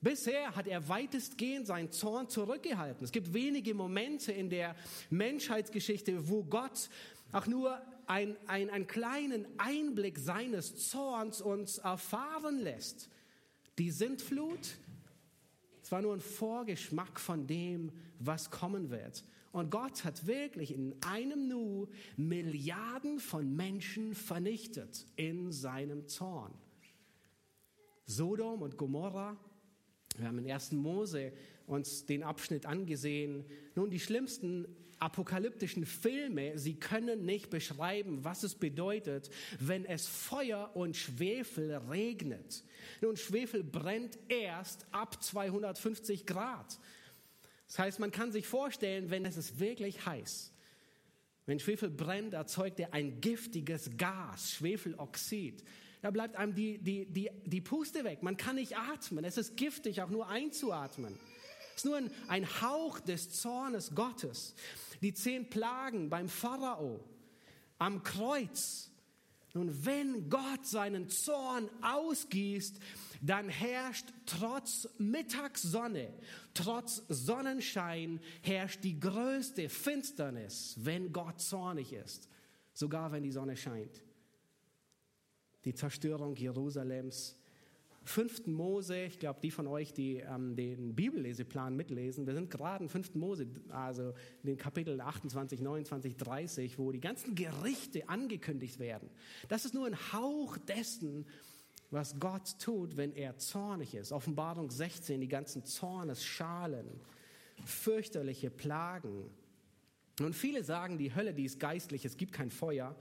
Bisher 0.00 0.54
hat 0.54 0.68
er 0.68 0.88
weitestgehend 0.88 1.66
seinen 1.66 1.90
Zorn 1.90 2.28
zurückgehalten. 2.28 3.02
Es 3.02 3.10
gibt 3.10 3.32
wenige 3.32 3.74
Momente 3.74 4.30
in 4.30 4.48
der 4.48 4.76
Menschheitsgeschichte, 5.10 6.28
wo 6.28 6.44
Gott 6.44 6.88
auch 7.32 7.46
nur 7.46 7.80
ein, 8.08 8.36
ein, 8.46 8.70
einen 8.70 8.86
kleinen 8.86 9.46
Einblick 9.58 10.18
seines 10.18 10.88
Zorns 10.88 11.40
uns 11.40 11.78
erfahren 11.78 12.58
lässt. 12.58 13.10
Die 13.78 13.90
Sintflut, 13.90 14.78
es 15.82 15.92
war 15.92 16.02
nur 16.02 16.14
ein 16.14 16.20
Vorgeschmack 16.20 17.20
von 17.20 17.46
dem, 17.46 17.92
was 18.18 18.50
kommen 18.50 18.90
wird. 18.90 19.24
Und 19.52 19.70
Gott 19.70 20.04
hat 20.04 20.26
wirklich 20.26 20.74
in 20.74 20.94
einem 21.02 21.48
Nu 21.48 21.88
Milliarden 22.16 23.20
von 23.20 23.54
Menschen 23.54 24.14
vernichtet 24.14 25.06
in 25.16 25.52
seinem 25.52 26.08
Zorn. 26.08 26.54
Sodom 28.06 28.62
und 28.62 28.78
Gomorra, 28.78 29.36
wir 30.16 30.26
haben 30.26 30.38
in 30.38 30.50
1. 30.50 30.72
Mose 30.72 31.32
uns 31.66 32.06
den 32.06 32.22
Abschnitt 32.22 32.64
angesehen. 32.64 33.44
Nun, 33.74 33.90
die 33.90 34.00
schlimmsten 34.00 34.66
apokalyptischen 35.00 35.86
Filme, 35.86 36.58
sie 36.58 36.74
können 36.74 37.24
nicht 37.24 37.50
beschreiben, 37.50 38.24
was 38.24 38.42
es 38.42 38.54
bedeutet, 38.54 39.30
wenn 39.60 39.84
es 39.84 40.06
Feuer 40.06 40.70
und 40.74 40.96
Schwefel 40.96 41.74
regnet. 41.90 42.64
Nun, 43.00 43.16
Schwefel 43.16 43.62
brennt 43.62 44.18
erst 44.28 44.86
ab 44.92 45.22
250 45.22 46.26
Grad. 46.26 46.78
Das 47.66 47.78
heißt, 47.78 47.98
man 48.00 48.10
kann 48.10 48.32
sich 48.32 48.46
vorstellen, 48.46 49.10
wenn 49.10 49.24
es 49.24 49.36
ist 49.36 49.60
wirklich 49.60 50.06
heiß, 50.06 50.52
wenn 51.46 51.58
Schwefel 51.58 51.88
brennt, 51.88 52.34
erzeugt 52.34 52.78
er 52.78 52.92
ein 52.92 53.22
giftiges 53.22 53.96
Gas, 53.96 54.52
Schwefeloxid. 54.52 55.64
Da 56.02 56.10
bleibt 56.10 56.36
einem 56.36 56.54
die, 56.54 56.78
die, 56.78 57.06
die, 57.06 57.30
die 57.44 57.60
Puste 57.60 58.04
weg. 58.04 58.22
Man 58.22 58.36
kann 58.36 58.56
nicht 58.56 58.76
atmen. 58.76 59.24
Es 59.24 59.38
ist 59.38 59.56
giftig, 59.56 60.02
auch 60.02 60.10
nur 60.10 60.28
einzuatmen. 60.28 61.18
Es 61.78 61.84
ist 61.84 61.90
nur 61.90 61.98
ein, 61.98 62.10
ein 62.26 62.60
Hauch 62.60 62.98
des 62.98 63.30
Zornes 63.40 63.94
Gottes. 63.94 64.56
Die 65.00 65.14
zehn 65.14 65.48
Plagen 65.48 66.10
beim 66.10 66.28
Pharao 66.28 67.04
am 67.78 68.02
Kreuz. 68.02 68.90
Nun, 69.54 69.86
wenn 69.86 70.28
Gott 70.28 70.66
seinen 70.66 71.08
Zorn 71.08 71.70
ausgießt, 71.80 72.80
dann 73.22 73.48
herrscht 73.48 74.08
trotz 74.26 74.88
Mittagssonne, 74.98 76.12
trotz 76.52 77.04
Sonnenschein, 77.08 78.18
herrscht 78.42 78.82
die 78.82 78.98
größte 78.98 79.68
Finsternis, 79.68 80.74
wenn 80.78 81.12
Gott 81.12 81.40
zornig 81.40 81.92
ist, 81.92 82.28
sogar 82.72 83.12
wenn 83.12 83.22
die 83.22 83.30
Sonne 83.30 83.56
scheint. 83.56 84.02
Die 85.64 85.74
Zerstörung 85.74 86.34
Jerusalems, 86.34 87.37
5. 88.08 88.46
Mose, 88.46 89.04
ich 89.04 89.18
glaube, 89.18 89.40
die 89.40 89.50
von 89.50 89.66
euch, 89.66 89.92
die 89.92 90.16
ähm, 90.16 90.56
den 90.56 90.94
Bibelleseplan 90.94 91.76
mitlesen, 91.76 92.26
wir 92.26 92.34
sind 92.34 92.50
gerade 92.50 92.84
in 92.84 92.88
5. 92.88 93.14
Mose, 93.14 93.46
also 93.68 94.14
in 94.42 94.46
den 94.46 94.56
Kapiteln 94.56 95.00
28, 95.00 95.60
29, 95.60 96.16
30, 96.16 96.78
wo 96.78 96.90
die 96.90 97.00
ganzen 97.00 97.34
Gerichte 97.34 98.08
angekündigt 98.08 98.78
werden. 98.78 99.10
Das 99.48 99.64
ist 99.64 99.74
nur 99.74 99.86
ein 99.86 100.12
Hauch 100.12 100.56
dessen, 100.56 101.26
was 101.90 102.18
Gott 102.18 102.58
tut, 102.58 102.96
wenn 102.96 103.12
er 103.12 103.36
zornig 103.38 103.94
ist. 103.94 104.12
Offenbarung 104.12 104.70
16, 104.70 105.20
die 105.20 105.28
ganzen 105.28 105.64
Zornesschalen, 105.64 106.86
fürchterliche 107.64 108.50
Plagen. 108.50 109.30
Und 110.20 110.34
viele 110.34 110.64
sagen, 110.64 110.98
die 110.98 111.14
Hölle, 111.14 111.34
die 111.34 111.44
ist 111.44 111.60
geistlich, 111.60 112.04
es 112.04 112.16
gibt 112.16 112.32
kein 112.32 112.50
Feuer. 112.50 112.96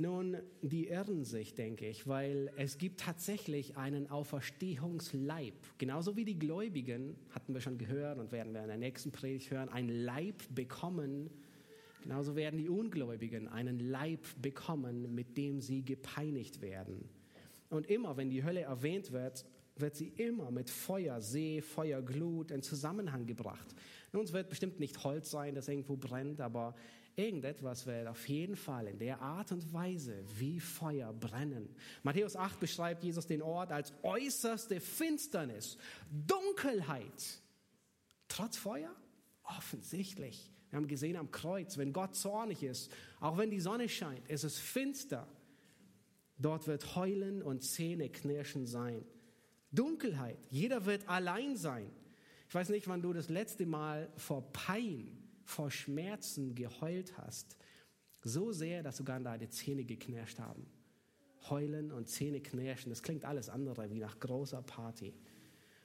Nun, 0.00 0.38
die 0.62 0.86
irren 0.86 1.26
sich, 1.26 1.52
denke 1.52 1.86
ich, 1.86 2.06
weil 2.06 2.50
es 2.56 2.78
gibt 2.78 3.00
tatsächlich 3.00 3.76
einen 3.76 4.10
Auferstehungsleib. 4.10 5.52
Genauso 5.76 6.16
wie 6.16 6.24
die 6.24 6.38
Gläubigen, 6.38 7.16
hatten 7.32 7.52
wir 7.52 7.60
schon 7.60 7.76
gehört 7.76 8.18
und 8.18 8.32
werden 8.32 8.54
wir 8.54 8.62
in 8.62 8.68
der 8.68 8.78
nächsten 8.78 9.12
Predigt 9.12 9.50
hören, 9.50 9.68
ein 9.68 9.90
Leib 9.90 10.36
bekommen. 10.54 11.28
Genauso 12.02 12.34
werden 12.34 12.56
die 12.56 12.70
Ungläubigen 12.70 13.46
einen 13.46 13.78
Leib 13.78 14.24
bekommen, 14.40 15.14
mit 15.14 15.36
dem 15.36 15.60
sie 15.60 15.84
gepeinigt 15.84 16.62
werden. 16.62 17.06
Und 17.68 17.90
immer, 17.90 18.16
wenn 18.16 18.30
die 18.30 18.42
Hölle 18.42 18.62
erwähnt 18.62 19.12
wird, 19.12 19.44
wird 19.76 19.96
sie 19.96 20.14
immer 20.16 20.50
mit 20.50 20.70
Feuer, 20.70 21.20
See, 21.20 21.60
Feuer, 21.60 22.00
Glut 22.00 22.52
in 22.52 22.62
Zusammenhang 22.62 23.26
gebracht. 23.26 23.74
Nun, 24.14 24.24
es 24.24 24.32
wird 24.32 24.48
bestimmt 24.48 24.80
nicht 24.80 25.04
Holz 25.04 25.30
sein, 25.30 25.54
das 25.54 25.68
irgendwo 25.68 25.96
brennt, 25.96 26.40
aber 26.40 26.74
Irgendetwas 27.20 27.86
wird 27.86 28.06
auf 28.06 28.28
jeden 28.28 28.56
Fall 28.56 28.86
in 28.86 28.98
der 28.98 29.20
Art 29.20 29.52
und 29.52 29.72
Weise 29.74 30.24
wie 30.38 30.58
Feuer 30.58 31.12
brennen. 31.12 31.68
Matthäus 32.02 32.34
8 32.34 32.58
beschreibt 32.58 33.04
Jesus 33.04 33.26
den 33.26 33.42
Ort 33.42 33.72
als 33.72 33.92
äußerste 34.02 34.80
Finsternis, 34.80 35.76
Dunkelheit. 36.10 37.42
Trotz 38.26 38.56
Feuer? 38.56 38.90
Offensichtlich. 39.42 40.50
Wir 40.70 40.78
haben 40.78 40.88
gesehen 40.88 41.16
am 41.16 41.30
Kreuz, 41.30 41.76
wenn 41.76 41.92
Gott 41.92 42.14
zornig 42.14 42.62
ist, 42.62 42.90
auch 43.20 43.36
wenn 43.36 43.50
die 43.50 43.60
Sonne 43.60 43.88
scheint, 43.88 44.26
ist 44.28 44.44
es 44.44 44.58
finster. 44.58 45.28
Dort 46.38 46.66
wird 46.68 46.96
Heulen 46.96 47.42
und 47.42 47.62
Zähneknirschen 47.62 48.66
sein. 48.66 49.04
Dunkelheit. 49.72 50.38
Jeder 50.48 50.86
wird 50.86 51.06
allein 51.06 51.56
sein. 51.56 51.90
Ich 52.48 52.54
weiß 52.54 52.70
nicht, 52.70 52.88
wann 52.88 53.02
du 53.02 53.12
das 53.12 53.28
letzte 53.28 53.66
Mal 53.66 54.10
vor 54.16 54.50
Pein 54.52 55.19
vor 55.44 55.70
Schmerzen 55.70 56.54
geheult 56.54 57.16
hast, 57.18 57.56
so 58.22 58.52
sehr, 58.52 58.82
dass 58.82 58.98
sogar 58.98 59.18
deine 59.20 59.48
Zähne 59.48 59.84
geknirscht 59.84 60.38
haben. 60.38 60.66
Heulen 61.48 61.90
und 61.90 62.08
Zähne 62.08 62.40
knirschen, 62.40 62.90
das 62.90 63.02
klingt 63.02 63.24
alles 63.24 63.48
andere 63.48 63.90
wie 63.90 63.98
nach 63.98 64.18
großer 64.20 64.62
Party. 64.62 65.14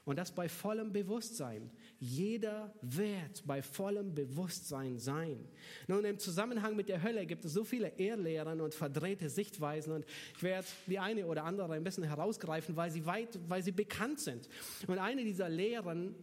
Und 0.06 0.20
das 0.20 0.32
bei 0.32 0.48
vollem 0.48 0.94
Bewusstsein. 0.94 1.72
Jeder 2.00 2.72
wird 2.82 3.44
bei 3.48 3.64
vollem 3.64 4.14
Bewusstsein 4.14 5.00
sein. 5.00 5.44
Nun, 5.88 6.06
im 6.06 6.20
Zusammenhang 6.20 6.76
mit 6.76 6.90
der 6.90 7.02
Hölle 7.02 7.26
gibt 7.26 7.44
es 7.44 7.54
so 7.54 7.64
viele 7.64 7.92
Irrlehren 7.98 8.62
und 8.62 8.76
verdrehte 8.76 9.30
Sichtweisen 9.30 9.94
und 9.94 10.06
ich 10.38 10.44
werde 10.44 10.68
die 10.86 11.00
eine 11.00 11.26
oder 11.26 11.44
andere 11.44 11.74
ein 11.74 11.84
bisschen 11.84 12.04
herausgreifen, 12.04 12.76
weil 12.76 12.92
sie 12.92 13.08
weit, 13.08 13.40
weil 13.50 13.64
sie 13.64 13.72
bekannt 13.72 14.20
sind. 14.20 14.48
Und 14.86 15.00
eine 15.00 15.24
dieser 15.24 15.50
Lehren 15.50 16.14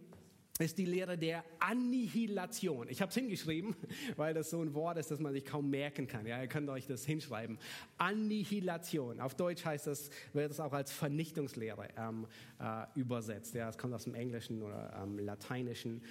ist 0.59 0.77
die 0.77 0.85
Lehre 0.85 1.17
der 1.17 1.43
Annihilation. 1.59 2.87
Ich 2.87 3.01
habe 3.01 3.09
es 3.09 3.15
hingeschrieben, 3.15 3.75
weil 4.17 4.35
das 4.35 4.51
so 4.51 4.61
ein 4.61 4.75
Wort 4.75 4.99
ist, 4.99 5.09
das 5.09 5.19
man 5.19 5.33
sich 5.33 5.45
kaum 5.45 5.71
merken 5.71 6.05
kann. 6.05 6.27
Ja, 6.27 6.39
ihr 6.39 6.47
könnt 6.47 6.69
euch 6.69 6.85
das 6.85 7.05
hinschreiben. 7.05 7.57
Annihilation. 7.97 9.19
Auf 9.19 9.33
Deutsch 9.33 9.65
heißt 9.65 9.87
das, 9.87 10.11
wird 10.31 10.51
es 10.51 10.59
auch 10.59 10.73
als 10.73 10.91
Vernichtungslehre 10.91 11.87
ähm, 11.97 12.27
äh, 12.59 12.85
übersetzt. 12.93 13.55
Ja, 13.55 13.67
es 13.67 13.79
kommt 13.79 13.95
aus 13.95 14.03
dem 14.03 14.13
Englischen 14.13 14.61
oder 14.61 14.93
ähm, 15.01 15.17
Lateinischen. 15.17 16.03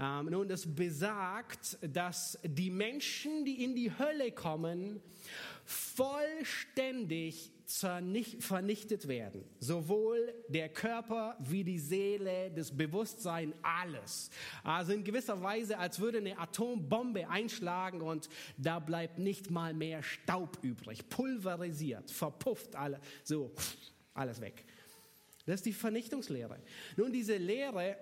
Ähm, 0.00 0.26
nun, 0.30 0.48
das 0.48 0.74
besagt, 0.74 1.76
dass 1.82 2.38
die 2.42 2.70
Menschen, 2.70 3.44
die 3.44 3.62
in 3.62 3.74
die 3.74 3.92
Hölle 3.98 4.32
kommen, 4.32 5.02
vollständig 5.66 7.52
vernichtet 7.78 9.08
werden. 9.08 9.44
Sowohl 9.58 10.34
der 10.48 10.68
Körper 10.68 11.36
wie 11.40 11.64
die 11.64 11.78
Seele, 11.78 12.50
das 12.50 12.76
Bewusstsein, 12.76 13.54
alles. 13.62 14.30
Also 14.62 14.92
in 14.92 15.04
gewisser 15.04 15.40
Weise, 15.42 15.78
als 15.78 16.00
würde 16.00 16.18
eine 16.18 16.38
Atombombe 16.38 17.28
einschlagen 17.28 18.02
und 18.02 18.28
da 18.56 18.78
bleibt 18.78 19.18
nicht 19.18 19.50
mal 19.50 19.74
mehr 19.74 20.02
Staub 20.02 20.58
übrig. 20.62 21.08
Pulverisiert, 21.08 22.10
verpufft 22.10 22.76
alle, 22.76 23.00
so, 23.24 23.52
alles 24.14 24.40
weg. 24.40 24.64
Das 25.46 25.56
ist 25.56 25.66
die 25.66 25.72
Vernichtungslehre. 25.72 26.58
Nun, 26.96 27.12
diese 27.12 27.36
Lehre 27.36 27.96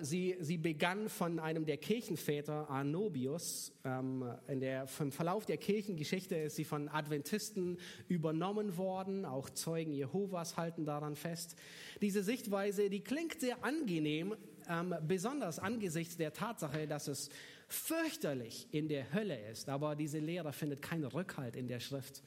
sie, 0.00 0.36
sie 0.40 0.58
begann 0.58 1.08
von 1.08 1.38
einem 1.38 1.66
der 1.66 1.76
Kirchenväter, 1.76 2.70
Arnobius. 2.70 3.72
Ähm, 3.84 4.24
in 4.46 4.60
der, 4.60 4.86
Im 5.00 5.10
Verlauf 5.10 5.44
der 5.44 5.56
Kirchengeschichte 5.56 6.36
ist 6.36 6.56
sie 6.56 6.64
von 6.64 6.88
Adventisten 6.88 7.78
übernommen 8.08 8.76
worden. 8.76 9.24
Auch 9.24 9.50
Zeugen 9.50 9.92
Jehovas 9.92 10.56
halten 10.56 10.84
daran 10.84 11.16
fest. 11.16 11.56
Diese 12.00 12.22
Sichtweise, 12.22 12.90
die 12.90 13.00
klingt 13.00 13.40
sehr 13.40 13.64
angenehm, 13.64 14.36
ähm, 14.68 14.94
besonders 15.06 15.58
angesichts 15.58 16.16
der 16.16 16.32
Tatsache, 16.32 16.86
dass 16.86 17.08
es 17.08 17.28
fürchterlich 17.68 18.68
in 18.70 18.88
der 18.88 19.12
Hölle 19.12 19.38
ist. 19.50 19.68
Aber 19.68 19.96
diese 19.96 20.20
Lehre 20.20 20.52
findet 20.52 20.80
keinen 20.80 21.04
Rückhalt 21.04 21.56
in 21.56 21.66
der 21.66 21.80
Schrift 21.80 22.22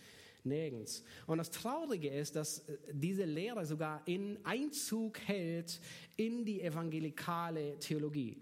nirgends. 0.50 1.04
Und 1.28 1.38
das 1.38 1.52
Traurige 1.52 2.10
ist, 2.10 2.36
dass 2.36 2.60
äh, 2.60 2.78
diese 2.92 3.24
Lehre 3.24 3.66
sogar 3.66 4.02
in 4.06 4.38
Einzug 4.44 5.20
hält 5.20 5.80
in 6.18 6.44
die 6.44 6.62
evangelikale 6.62 7.80
Theologie. 7.80 8.38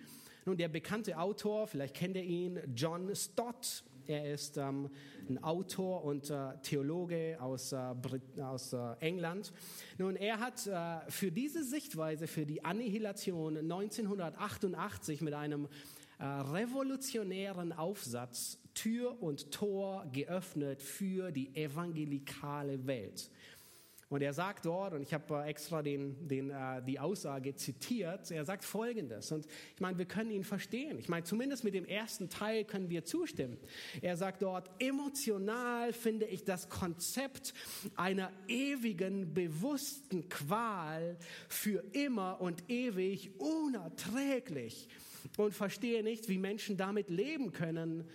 Nun, 0.46 0.58
der 0.58 0.70
bekannte 0.70 1.18
Autor, 1.18 1.68
vielleicht 1.68 1.94
kennt 1.94 2.16
ihr 2.16 2.24
ihn, 2.24 2.60
John 2.74 3.14
Stott, 3.14 3.84
Er 4.08 4.34
ist 4.34 4.56
ähm, 4.56 4.90
ein 5.30 5.44
Autor 5.44 6.06
und 6.06 6.30
äh, 6.30 6.58
Theologe 6.64 7.38
aus, 7.42 7.74
äh, 7.74 7.94
aus 8.42 8.72
äh, 8.72 8.94
England. 9.02 9.52
Nun, 9.98 10.16
er 10.16 10.40
hat 10.40 10.66
äh, 10.66 11.12
für 11.12 11.30
diese 11.30 11.64
Sichtweise, 11.66 12.28
für 12.28 12.46
die 12.46 12.64
Annihilation 12.64 13.58
1988 13.58 15.20
mit 15.20 15.34
einem 15.34 15.68
äh, 16.20 16.24
revolutionären 16.26 17.74
Aufsatz 17.74 18.58
Tür 18.78 19.22
und 19.24 19.52
Tor 19.52 20.06
geöffnet 20.14 20.84
für 20.84 21.32
die 21.32 21.56
evangelikale 21.56 22.86
Welt. 22.86 23.32
Und 24.10 24.22
er 24.22 24.32
sagt 24.32 24.66
dort, 24.66 24.94
und 24.94 25.02
ich 25.02 25.14
habe 25.14 25.34
äh, 25.34 25.50
extra 25.50 25.82
den, 25.82 26.28
den, 26.28 26.50
äh, 26.50 26.82
die 26.84 27.00
Aussage 27.00 27.56
zitiert, 27.56 28.32
er 28.32 28.46
sagt 28.46 28.64
Folgendes. 28.64 29.32
Und 29.34 29.48
ich 29.76 29.82
meine, 29.82 29.98
wir 29.98 30.06
können 30.06 30.32
ihn 30.32 30.46
verstehen. 30.46 30.98
Ich 30.98 31.10
meine, 31.10 31.26
zumindest 31.26 31.66
mit 31.66 31.74
dem 31.74 31.86
ersten 31.86 32.30
Teil 32.30 32.64
können 32.64 32.90
wir 32.90 33.04
zustimmen. 33.04 33.58
Er 34.02 34.16
sagt 34.16 34.44
dort, 34.44 34.70
emotional 34.80 35.92
finde 35.92 36.26
ich 36.28 36.46
das 36.46 36.70
Konzept 36.70 37.54
einer 37.96 38.32
ewigen, 38.48 39.34
bewussten 39.34 40.30
Qual 40.30 41.18
für 41.50 41.84
immer 41.92 42.40
und 42.40 42.70
ewig 42.70 43.32
unerträglich 43.40 44.88
und 45.36 45.54
verstehe 45.54 46.02
nicht, 46.04 46.30
wie 46.30 46.38
Menschen 46.38 46.78
damit 46.78 47.10
leben 47.10 47.52
können, 47.52 48.06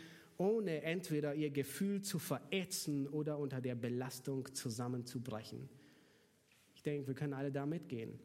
ohne 0.42 0.82
entweder 0.82 1.34
ihr 1.34 1.50
Gefühl 1.50 2.02
zu 2.02 2.18
verätzen 2.18 3.06
oder 3.06 3.38
unter 3.38 3.60
der 3.60 3.76
Belastung 3.76 4.52
zusammenzubrechen. 4.52 5.68
Ich 6.74 6.82
denke, 6.82 7.06
wir 7.06 7.14
können 7.14 7.32
alle 7.32 7.52
da 7.52 7.64
mitgehen. 7.64 8.18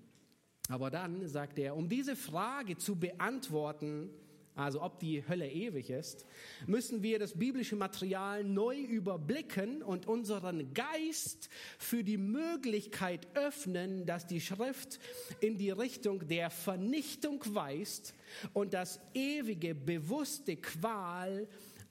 Aber 0.68 0.90
dann 0.90 1.28
sagt 1.28 1.60
er, 1.60 1.76
um 1.76 1.88
diese 1.88 2.16
Frage 2.16 2.76
zu 2.76 2.96
beantworten, 2.96 4.10
also 4.56 4.82
ob 4.82 5.00
die 5.00 5.24
Hölle 5.28 5.48
ewig 5.48 5.92
ist, 5.92 6.26
müssen 6.66 7.04
wir 7.04 7.20
das 7.20 7.38
biblische 7.38 7.76
Material 7.76 8.44
neu 8.44 8.76
überblicken 8.76 9.84
und 9.84 10.08
unseren 10.08 10.74
Geist 10.74 11.50
für 11.78 12.04
die 12.04 12.18
Möglichkeit 12.18 13.28
öffnen, 13.36 14.08
dass 14.08 14.26
die 14.26 14.42
Schrift 14.42 15.00
in 15.40 15.58
die 15.58 15.70
Richtung 15.70 16.28
der 16.28 16.50
Vernichtung 16.50 17.44
weist 17.54 18.16
und 18.54 18.74
das 18.74 19.00
ewige, 19.14 19.76
bewusste 19.76 20.56
Qual 20.56 21.48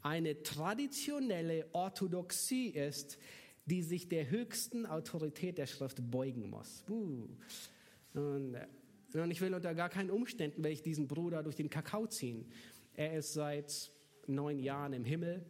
eine 0.07 0.41
traditionelle 0.43 1.67
Orthodoxie 1.73 2.69
ist, 2.69 3.19
die 3.65 3.83
sich 3.83 4.09
der 4.09 4.31
höchsten 4.31 4.87
Autorität 4.87 5.59
der 5.59 5.67
Schrift 5.67 6.11
beugen 6.11 6.49
muss. 6.49 6.85
Und, 6.87 8.55
äh, 8.55 9.19
und 9.21 9.31
ich 9.33 9.41
will 9.41 9.53
unter 9.53 9.75
gar 9.75 9.89
keinen 9.89 10.11
Umständen, 10.11 10.63
will 10.63 10.71
ich 10.71 10.83
diesen 10.83 11.09
Bruder 11.09 11.43
durch 11.43 11.57
den 11.57 11.69
Kakao 11.69 12.07
ziehen. 12.07 12.47
Er 12.95 13.19
ist 13.19 13.33
seit 13.33 13.91
neun 14.29 14.61
Jahren 14.61 14.93
im 14.93 15.05
Himmel 15.05 15.45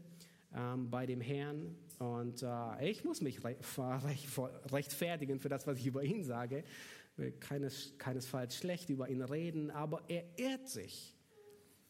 ähm, 0.54 0.90
bei 0.90 1.04
dem 1.04 1.20
Herrn 1.20 1.76
und 1.98 2.42
äh, 2.42 2.90
ich 2.90 3.04
muss 3.04 3.20
mich 3.20 3.42
re 3.44 3.56
rechtfertigen 4.72 5.38
für 5.38 5.48
das, 5.48 5.66
was 5.66 5.78
ich 5.78 5.86
über 5.86 6.02
ihn 6.02 6.24
sage. 6.24 6.64
Ich 7.12 7.18
will 7.18 7.32
keines, 7.32 7.94
keinesfalls 7.98 8.56
schlecht 8.56 8.88
über 8.88 9.08
ihn 9.08 9.22
reden, 9.22 9.70
aber 9.70 10.02
er 10.08 10.24
ehrt 10.38 10.68
sich. 10.68 11.15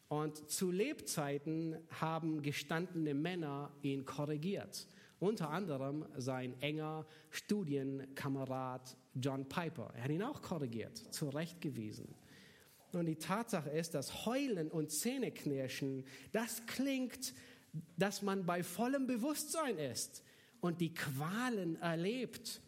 Und 0.09 0.49
zu 0.49 0.71
Lebzeiten 0.71 1.77
haben 1.89 2.41
gestandene 2.41 3.13
Männer 3.13 3.71
ihn 3.81 4.05
korrigiert. 4.05 4.87
Unter 5.19 5.49
anderem 5.49 6.05
sein 6.15 6.53
enger 6.61 7.05
Studienkamerad 7.31 8.95
John 9.15 9.49
Piper. 9.49 9.91
Er 9.95 10.03
hat 10.03 10.11
ihn 10.11 10.23
auch 10.23 10.41
korrigiert, 10.41 10.97
zurechtgewiesen. 10.97 12.07
Und 12.93 13.07
die 13.07 13.17
Tatsache 13.17 13.69
ist, 13.69 13.95
dass 13.95 14.25
Heulen 14.25 14.71
und 14.71 14.91
Zähneknirschen, 14.91 16.05
das 16.31 16.65
klingt, 16.67 17.33
dass 17.97 18.21
man 18.21 18.45
bei 18.45 18.63
vollem 18.63 19.07
Bewusstsein 19.07 19.77
ist 19.77 20.23
und 20.61 20.79
die 20.79 20.93
Qualen 20.93 21.75
erlebt. 21.81 22.61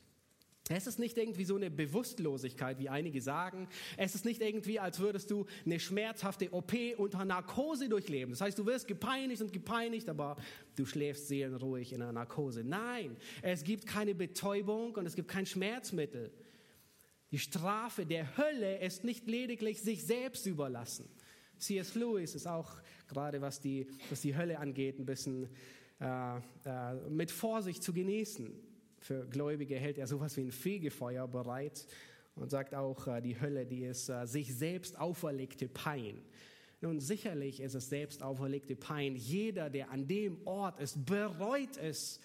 Es 0.71 0.86
ist 0.86 0.99
nicht 0.99 1.17
irgendwie 1.17 1.45
so 1.45 1.55
eine 1.55 1.71
Bewusstlosigkeit, 1.71 2.77
wie 2.77 2.89
einige 2.89 3.21
sagen. 3.21 3.67
Es 3.97 4.13
ist 4.13 4.23
nicht 4.23 4.39
irgendwie, 4.39 4.79
als 4.79 4.99
würdest 4.99 5.32
du 5.32 5.47
eine 5.65 5.79
schmerzhafte 5.79 6.53
OP 6.53 6.73
unter 6.97 7.25
Narkose 7.25 7.89
durchleben. 7.89 8.32
Das 8.34 8.41
heißt, 8.41 8.60
du 8.60 8.67
wirst 8.67 8.88
gepeinigt 8.88 9.41
und 9.41 9.51
gepeinigt, 9.51 10.08
aber 10.10 10.38
du 10.75 10.86
schläfst 10.86 11.27
seelenruhig 11.27 11.91
in 11.91 12.03
einer 12.03 12.12
Narkose. 12.12 12.63
Nein, 12.63 13.17
es 13.41 13.63
gibt 13.63 13.88
keine 13.88 14.13
Betäubung 14.13 14.93
und 14.93 15.08
es 15.08 15.15
gibt 15.15 15.27
kein 15.27 15.47
Schmerzmittel. 15.47 16.32
Die 17.32 17.39
Strafe 17.39 18.05
der 18.05 18.38
Hölle 18.38 18.77
ist 18.77 19.03
nicht 19.03 19.27
lediglich 19.27 19.82
sich 19.82 20.03
selbst 20.05 20.45
überlassen. 20.45 21.10
C.S. 21.58 21.95
Lewis 21.95 22.36
ist 22.36 22.47
auch 22.47 22.71
gerade, 23.08 23.41
was 23.41 23.60
die, 23.60 23.88
was 24.12 24.21
die 24.21 24.36
Hölle 24.36 24.60
angeht, 24.60 24.99
ein 24.99 25.05
bisschen 25.05 25.49
äh, 25.99 26.38
äh, 26.38 26.93
mit 27.10 27.32
Vorsicht 27.32 27.82
zu 27.82 27.91
genießen. 27.91 28.68
Für 28.99 29.25
Gläubige 29.25 29.75
hält 29.75 29.97
er 29.97 30.07
sowas 30.07 30.35
wie 30.38 30.41
ein 30.41 30.51
Fegefeuer 30.51 31.27
bereit 31.27 31.88
und 32.35 32.51
sagt 32.51 32.75
auch, 32.75 33.07
äh, 33.07 33.21
die 33.21 33.39
Hölle, 33.39 33.65
die 33.65 33.83
ist 33.83 34.09
äh, 34.09 34.25
sich 34.25 34.55
selbst 34.55 34.99
auferlegte 34.99 35.67
Pein. 35.67 36.21
Nun, 36.81 36.99
sicherlich 36.99 37.59
ist 37.59 37.75
es 37.75 37.89
selbst 37.89 38.23
auferlegte 38.23 38.75
Pein. 38.75 39.15
Jeder, 39.15 39.69
der 39.69 39.91
an 39.91 40.07
dem 40.07 40.45
Ort 40.45 40.79
ist, 40.79 41.05
bereut 41.05 41.77
es, 41.77 42.19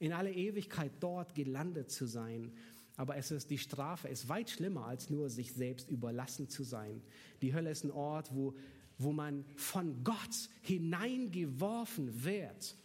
in 0.00 0.12
alle 0.12 0.32
Ewigkeit 0.32 0.92
dort 0.98 1.34
gelandet 1.34 1.90
zu 1.90 2.06
sein. 2.06 2.52
Aber 2.96 3.16
es 3.16 3.30
ist, 3.30 3.50
die 3.50 3.58
Strafe 3.58 4.08
ist 4.08 4.28
weit 4.28 4.50
schlimmer, 4.50 4.86
als 4.86 5.10
nur 5.10 5.30
sich 5.30 5.52
selbst 5.52 5.90
überlassen 5.90 6.48
zu 6.48 6.64
sein. 6.64 7.02
Die 7.42 7.54
Hölle 7.54 7.70
ist 7.70 7.84
ein 7.84 7.90
Ort, 7.90 8.34
wo, 8.34 8.54
wo 8.98 9.12
man 9.12 9.44
von 9.56 10.02
Gott 10.02 10.48
hineingeworfen 10.62 12.24
wird 12.24 12.76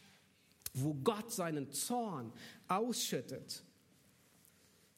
wo 0.76 0.94
Gott 0.94 1.32
seinen 1.32 1.72
Zorn 1.72 2.32
ausschüttet. 2.68 3.64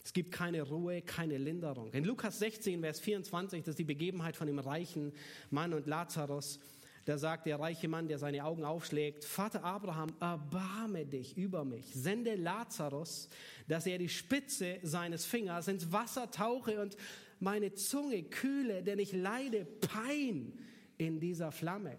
Es 0.03 0.13
gibt 0.13 0.31
keine 0.31 0.61
Ruhe, 0.61 1.01
keine 1.01 1.37
Linderung. 1.37 1.91
In 1.91 2.05
Lukas 2.05 2.39
16, 2.39 2.79
Vers 2.81 2.99
24, 3.01 3.63
das 3.63 3.71
ist 3.71 3.79
die 3.79 3.83
Begebenheit 3.83 4.37
von 4.37 4.47
dem 4.47 4.59
reichen 4.59 5.11
Mann 5.49 5.73
und 5.73 5.85
Lazarus. 5.85 6.59
Da 7.03 7.17
sagt 7.17 7.45
der 7.45 7.59
reiche 7.59 7.87
Mann, 7.87 8.07
der 8.07 8.17
seine 8.17 8.43
Augen 8.43 8.65
aufschlägt, 8.65 9.23
Vater 9.23 9.63
Abraham, 9.63 10.13
erbarme 10.19 11.05
dich 11.05 11.37
über 11.37 11.63
mich. 11.63 11.93
Sende 11.93 12.35
Lazarus, 12.35 13.29
dass 13.67 13.85
er 13.85 13.97
die 13.97 14.09
Spitze 14.09 14.79
seines 14.81 15.25
Fingers 15.25 15.67
ins 15.67 15.91
Wasser 15.91 16.31
tauche 16.31 16.81
und 16.81 16.97
meine 17.39 17.73
Zunge 17.73 18.23
kühle, 18.23 18.83
denn 18.83 18.99
ich 18.99 19.11
leide 19.13 19.65
Pein 19.65 20.53
in 20.97 21.19
dieser 21.19 21.51
Flamme. 21.51 21.97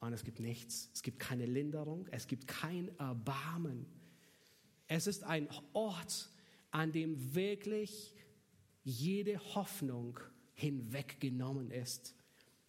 Und 0.00 0.12
es 0.12 0.24
gibt 0.24 0.40
nichts. 0.40 0.90
Es 0.94 1.02
gibt 1.02 1.18
keine 1.18 1.46
Linderung. 1.46 2.06
Es 2.10 2.26
gibt 2.26 2.46
kein 2.46 2.96
Erbarmen. 2.98 3.86
Es 4.86 5.06
ist 5.06 5.24
ein 5.24 5.48
Ort, 5.72 6.30
an 6.70 6.92
dem 6.92 7.34
wirklich 7.34 8.14
jede 8.84 9.38
Hoffnung 9.54 10.18
hinweggenommen 10.54 11.70
ist. 11.70 12.14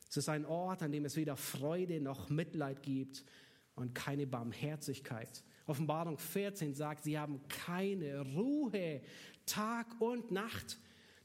Es 0.09 0.17
ist 0.17 0.29
ein 0.29 0.45
Ort, 0.45 0.81
an 0.81 0.91
dem 0.91 1.05
es 1.05 1.15
weder 1.15 1.37
Freude 1.37 2.01
noch 2.01 2.29
Mitleid 2.29 2.81
gibt 2.81 3.23
und 3.75 3.93
keine 3.93 4.25
Barmherzigkeit. 4.25 5.43
Offenbarung 5.67 6.17
14 6.17 6.73
sagt, 6.73 7.03
sie 7.03 7.17
haben 7.17 7.47
keine 7.47 8.21
Ruhe 8.33 9.01
Tag 9.45 10.01
und 10.01 10.31
Nacht. 10.31 10.79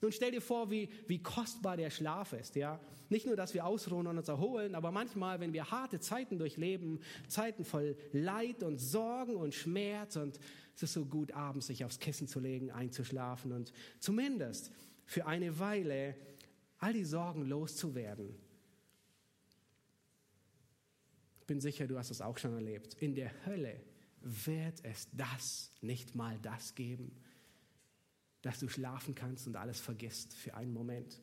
Nun 0.05 0.12
stell 0.12 0.33
dir 0.33 0.43
vor, 0.43 0.71
wie, 0.71 0.90
wie 1.07 1.23
kostbar 1.23 1.79
der 1.79 1.88
Schlaf 1.88 2.35
ist. 2.35 2.57
Ja? 2.57 2.79
Nicht 3.09 3.25
nur, 3.25 3.37
dass 3.37 3.55
wir 3.55 3.64
ausruhen 3.64 4.07
und 4.07 4.19
uns 4.19 4.29
erholen, 4.29 4.75
aber 4.75 4.90
manchmal, 4.90 5.40
wenn 5.40 5.55
wir 5.55 5.71
harte 5.71 5.99
Zeiten 5.99 6.38
durchleben, 6.38 7.01
Zeiten 7.27 7.64
voll 7.64 7.97
Leid 8.12 8.62
und 8.62 8.77
Sorgen 8.77 9.35
und 9.35 9.55
Schmerz 9.55 10.17
und 10.17 10.38
es 10.77 10.83
ist 10.83 10.93
so 10.93 11.07
gut, 11.07 11.33
abends 11.33 11.69
sich 11.69 11.87
aufs 11.87 12.01
Kissen 12.01 12.29
zu 12.29 12.38
legen, 12.38 12.71
einzuschlafen 12.71 13.53
und 13.53 13.73
zumindest 13.99 14.73
für 15.07 15.25
eine 15.25 15.59
Weile 15.59 16.17
all 16.81 16.93
die 16.93 17.05
Sorgen 17.05 17.47
loszuwerden. 17.47 18.35
Ich 21.40 21.47
bin 21.47 21.62
sicher, 21.62 21.87
du 21.87 21.97
hast 21.97 22.11
es 22.11 22.21
auch 22.21 22.37
schon 22.37 22.53
erlebt. 22.53 22.93
In 23.01 23.14
der 23.14 23.31
Hölle 23.47 23.81
wird 24.21 24.85
es 24.85 25.09
das, 25.12 25.73
nicht 25.81 26.14
mal 26.14 26.38
das 26.43 26.75
geben 26.75 27.24
dass 28.45 28.59
du 28.59 28.69
schlafen 28.69 29.15
kannst 29.15 29.47
und 29.47 29.57
alles 29.57 29.81
vergisst 29.81 30.35
für 30.35 30.55
einen 30.55 30.75
Moment. 30.75 31.19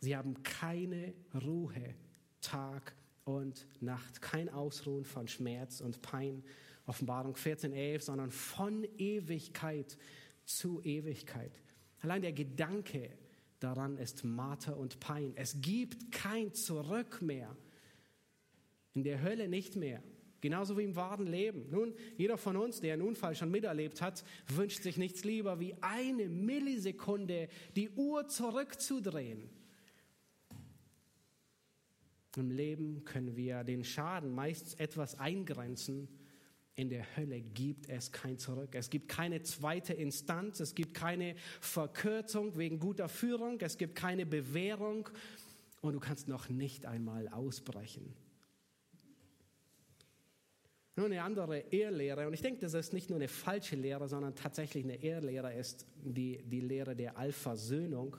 Sie 0.00 0.14
haben 0.14 0.42
keine 0.42 1.14
Ruhe 1.34 1.94
Tag 2.42 2.94
und 3.24 3.66
Nacht, 3.80 4.20
kein 4.20 4.50
Ausruhen 4.50 5.06
von 5.06 5.28
Schmerz 5.28 5.80
und 5.80 6.02
Pein, 6.02 6.44
Offenbarung 6.84 7.34
14.11, 7.34 8.02
sondern 8.02 8.30
von 8.30 8.86
Ewigkeit 8.98 9.96
zu 10.44 10.82
Ewigkeit. 10.82 11.52
Allein 12.00 12.20
der 12.20 12.34
Gedanke 12.34 13.10
daran 13.58 13.96
ist 13.96 14.24
Marter 14.24 14.76
und 14.76 15.00
Pein. 15.00 15.32
Es 15.36 15.56
gibt 15.62 16.12
kein 16.12 16.52
Zurück 16.52 17.22
mehr. 17.22 17.56
In 18.92 19.04
der 19.04 19.22
Hölle 19.22 19.48
nicht 19.48 19.74
mehr. 19.74 20.02
Genauso 20.40 20.78
wie 20.78 20.84
im 20.84 20.94
wahren 20.94 21.26
Leben. 21.26 21.68
Nun, 21.70 21.94
jeder 22.16 22.38
von 22.38 22.56
uns, 22.56 22.80
der 22.80 22.94
einen 22.94 23.02
Unfall 23.02 23.34
schon 23.34 23.50
miterlebt 23.50 24.00
hat, 24.00 24.24
wünscht 24.46 24.82
sich 24.82 24.96
nichts 24.96 25.24
lieber, 25.24 25.58
wie 25.58 25.74
eine 25.80 26.28
Millisekunde 26.28 27.48
die 27.74 27.90
Uhr 27.90 28.28
zurückzudrehen. 28.28 29.50
Im 32.36 32.50
Leben 32.52 33.04
können 33.04 33.36
wir 33.36 33.64
den 33.64 33.82
Schaden 33.82 34.32
meist 34.32 34.78
etwas 34.78 35.18
eingrenzen. 35.18 36.08
In 36.76 36.88
der 36.88 37.16
Hölle 37.16 37.40
gibt 37.40 37.88
es 37.88 38.12
kein 38.12 38.38
Zurück. 38.38 38.76
Es 38.76 38.90
gibt 38.90 39.08
keine 39.08 39.42
zweite 39.42 39.92
Instanz. 39.94 40.60
Es 40.60 40.76
gibt 40.76 40.94
keine 40.94 41.34
Verkürzung 41.60 42.56
wegen 42.56 42.78
guter 42.78 43.08
Führung. 43.08 43.60
Es 43.60 43.76
gibt 43.76 43.96
keine 43.96 44.24
Bewährung. 44.24 45.08
Und 45.80 45.94
du 45.94 45.98
kannst 46.00 46.28
noch 46.28 46.48
nicht 46.48 46.86
einmal 46.86 47.26
ausbrechen. 47.28 48.14
Nur 50.98 51.06
eine 51.06 51.22
andere 51.22 51.58
Ehrlehre, 51.70 52.26
und 52.26 52.34
ich 52.34 52.42
denke, 52.42 52.58
das 52.58 52.74
ist 52.74 52.92
nicht 52.92 53.08
nur 53.08 53.20
eine 53.20 53.28
falsche 53.28 53.76
Lehre, 53.76 54.08
sondern 54.08 54.34
tatsächlich 54.34 54.82
eine 54.82 55.00
Ehrlehre, 55.00 55.54
ist 55.54 55.86
die, 56.02 56.42
die 56.42 56.58
Lehre 56.58 56.96
der 56.96 57.16
Allversöhnung. 57.16 58.16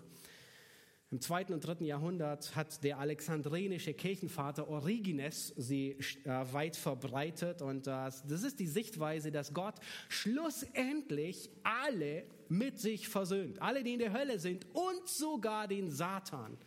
Im 1.12 1.20
zweiten 1.20 1.52
und 1.52 1.60
dritten 1.60 1.84
Jahrhundert 1.84 2.56
hat 2.56 2.82
der 2.86 3.00
alexandrinische 3.00 3.94
Kirchenvater 3.94 4.70
Origenes 4.70 5.54
sie 5.58 5.98
äh, 6.24 6.54
weit 6.54 6.78
verbreitet 6.78 7.62
und 7.62 7.86
äh, 7.88 7.89
das 7.89 8.44
ist 8.44 8.62
die 8.62 8.68
Sichtweise, 8.68 9.30
dass 9.30 9.54
Gott 9.54 9.76
schlussendlich 10.08 11.50
alle 11.63 12.24
mit 12.48 12.80
sich 12.80 13.10
versöhnt, 13.10 13.62
alle, 13.62 13.84
die 13.84 13.92
in 13.92 14.00
der 14.00 14.13
Hölle 14.13 14.39
sind 14.39 14.65
und 14.72 15.06
sogar 15.06 15.68
den 15.68 15.92
Satan. 15.92 16.58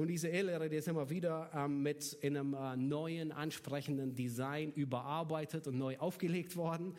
Nun, 0.00 0.08
diese 0.08 0.28
E-Lehre, 0.28 0.70
die 0.70 0.76
ist 0.76 0.88
immer 0.88 1.10
wieder 1.10 1.50
ähm, 1.54 1.82
mit 1.82 2.14
in 2.22 2.34
einem 2.34 2.54
äh, 2.54 2.74
neuen, 2.74 3.32
ansprechenden 3.32 4.14
Design 4.14 4.72
überarbeitet 4.72 5.66
und 5.66 5.76
neu 5.76 5.98
aufgelegt 5.98 6.56
worden. 6.56 6.94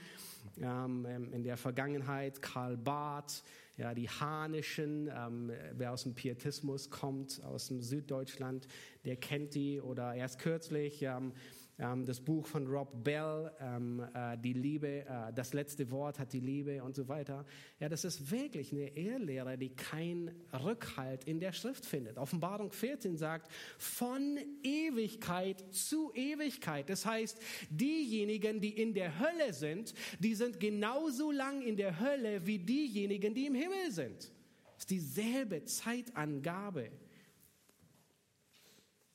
Ähm, 0.62 1.08
ähm, 1.10 1.34
in 1.34 1.42
der 1.42 1.58
Vergangenheit 1.58 2.44
Karl 2.44 2.78
Barth, 2.78 3.44
ja, 3.76 3.96
die 3.96 4.08
Hanischen, 4.08 5.10
ähm, 5.12 5.52
wer 5.74 5.94
aus 5.94 6.04
dem 6.04 6.14
Pietismus 6.14 6.92
kommt, 6.92 7.44
aus 7.44 7.70
dem 7.70 7.82
Süddeutschland, 7.82 8.68
der 9.04 9.16
kennt 9.16 9.56
die. 9.56 9.82
Oder 9.82 10.14
erst 10.14 10.38
kürzlich 10.38 11.02
ähm, 11.02 11.32
das 11.78 12.22
Buch 12.22 12.46
von 12.46 12.68
Rob 12.68 13.04
Bell, 13.04 13.52
ähm, 13.60 14.06
äh, 14.14 14.38
die 14.38 14.54
Liebe, 14.54 15.06
äh, 15.06 15.34
das 15.34 15.54
letzte 15.54 15.90
Wort 15.90 16.20
hat 16.20 16.32
die 16.32 16.40
Liebe 16.40 16.84
und 16.84 16.96
so 16.96 17.08
weiter. 17.08 17.44
Ja, 17.80 17.90
das 17.90 18.06
ist 18.06 18.30
wirklich 18.30 18.72
eine 18.72 18.96
Ehrlehre, 18.96 19.58
die 19.58 19.70
keinen 19.70 20.32
Rückhalt 20.54 21.24
in 21.24 21.40
der 21.40 21.54
Schrift 21.54 21.86
findet. 21.86 22.18
Offenbarung 22.18 22.72
14 22.72 23.18
sagt, 23.18 23.52
von 23.80 24.38
Ewigkeit 24.62 25.64
zu 25.74 26.12
Ewigkeit. 26.14 26.90
Das 26.90 27.06
heißt, 27.06 27.42
diejenigen, 27.72 28.62
die 28.62 28.80
in 28.80 28.94
der 28.94 29.20
Hölle 29.20 29.54
sind, 29.54 29.96
die 30.20 30.36
sind 30.36 30.60
genauso 30.60 31.32
lang 31.32 31.64
in 31.64 31.78
der 31.78 32.00
Hölle 32.00 32.46
wie 32.46 32.60
diejenigen, 32.60 33.34
die 33.34 33.48
im 33.48 33.56
Himmel 33.56 33.92
sind. 33.92 34.32
Das 34.76 34.84
ist 34.84 34.90
dieselbe 34.92 35.64
Zeitangabe. 35.66 36.92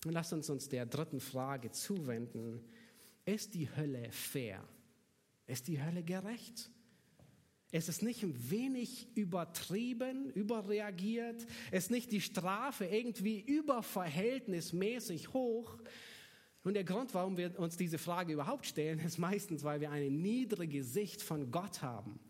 Und 0.06 0.12
lasst 0.12 0.32
uns 0.32 0.48
uns 0.48 0.68
der 0.68 0.86
dritten 0.86 1.18
Frage 1.18 1.72
zuwenden. 1.72 2.60
Ist 3.24 3.54
die 3.54 3.68
Hölle 3.74 4.12
fair? 4.12 4.62
Ist 5.48 5.66
die 5.66 5.82
Hölle 5.82 6.04
gerecht? 6.04 6.70
Ist 7.72 7.88
es 7.88 8.02
nicht 8.02 8.22
ein 8.22 8.48
wenig 8.48 9.08
übertrieben, 9.16 10.30
überreagiert? 10.30 11.44
Ist 11.72 11.90
nicht 11.90 12.12
die 12.12 12.20
Strafe 12.20 12.84
irgendwie 12.84 13.40
überverhältnismäßig 13.40 15.32
hoch? 15.32 15.76
Und 16.62 16.74
der 16.74 16.84
Grund, 16.84 17.12
warum 17.12 17.36
wir 17.36 17.58
uns 17.58 17.76
diese 17.76 17.98
Frage 17.98 18.32
überhaupt 18.32 18.66
stellen, 18.66 19.00
ist 19.00 19.18
meistens, 19.18 19.64
weil 19.64 19.80
wir 19.80 19.90
eine 19.90 20.08
niedrige 20.08 20.84
Sicht 20.84 21.20
von 21.20 21.50
Gott 21.50 21.82
haben. 21.82 22.20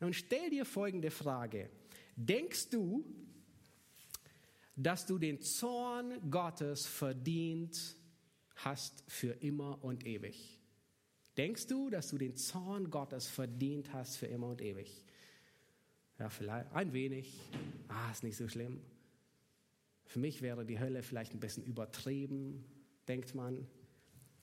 Und 0.00 0.14
stell 0.14 0.48
dir 0.48 0.64
folgende 0.64 1.10
Frage. 1.10 1.68
Denkst 2.16 2.70
du, 2.70 3.04
dass 4.82 5.06
du 5.06 5.18
den 5.18 5.40
Zorn 5.40 6.30
Gottes 6.30 6.86
verdient 6.86 7.96
hast 8.56 9.04
für 9.08 9.32
immer 9.42 9.82
und 9.82 10.06
ewig. 10.06 10.58
Denkst 11.36 11.66
du, 11.66 11.88
dass 11.88 12.10
du 12.10 12.18
den 12.18 12.36
Zorn 12.36 12.90
Gottes 12.90 13.26
verdient 13.26 13.92
hast 13.92 14.16
für 14.16 14.26
immer 14.26 14.48
und 14.48 14.60
ewig? 14.60 15.04
Ja, 16.18 16.28
vielleicht 16.28 16.70
ein 16.72 16.92
wenig. 16.92 17.32
Ah, 17.88 18.10
ist 18.12 18.22
nicht 18.22 18.36
so 18.36 18.48
schlimm. 18.48 18.80
Für 20.04 20.18
mich 20.18 20.42
wäre 20.42 20.66
die 20.66 20.78
Hölle 20.78 21.02
vielleicht 21.02 21.32
ein 21.32 21.40
bisschen 21.40 21.64
übertrieben, 21.64 22.64
denkt 23.08 23.34
man. 23.34 23.66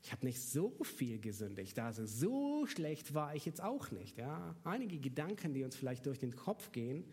Ich 0.01 0.11
habe 0.11 0.25
nicht 0.25 0.41
so 0.41 0.73
viel 0.83 1.19
gesündigt, 1.19 1.77
also 1.77 2.05
so 2.05 2.65
schlecht 2.65 3.13
war 3.13 3.35
ich 3.35 3.45
jetzt 3.45 3.61
auch 3.61 3.91
nicht. 3.91 4.17
Ja, 4.17 4.55
einige 4.63 4.97
Gedanken, 4.97 5.53
die 5.53 5.63
uns 5.63 5.75
vielleicht 5.75 6.05
durch 6.05 6.19
den 6.19 6.35
Kopf 6.35 6.71
gehen, 6.71 7.05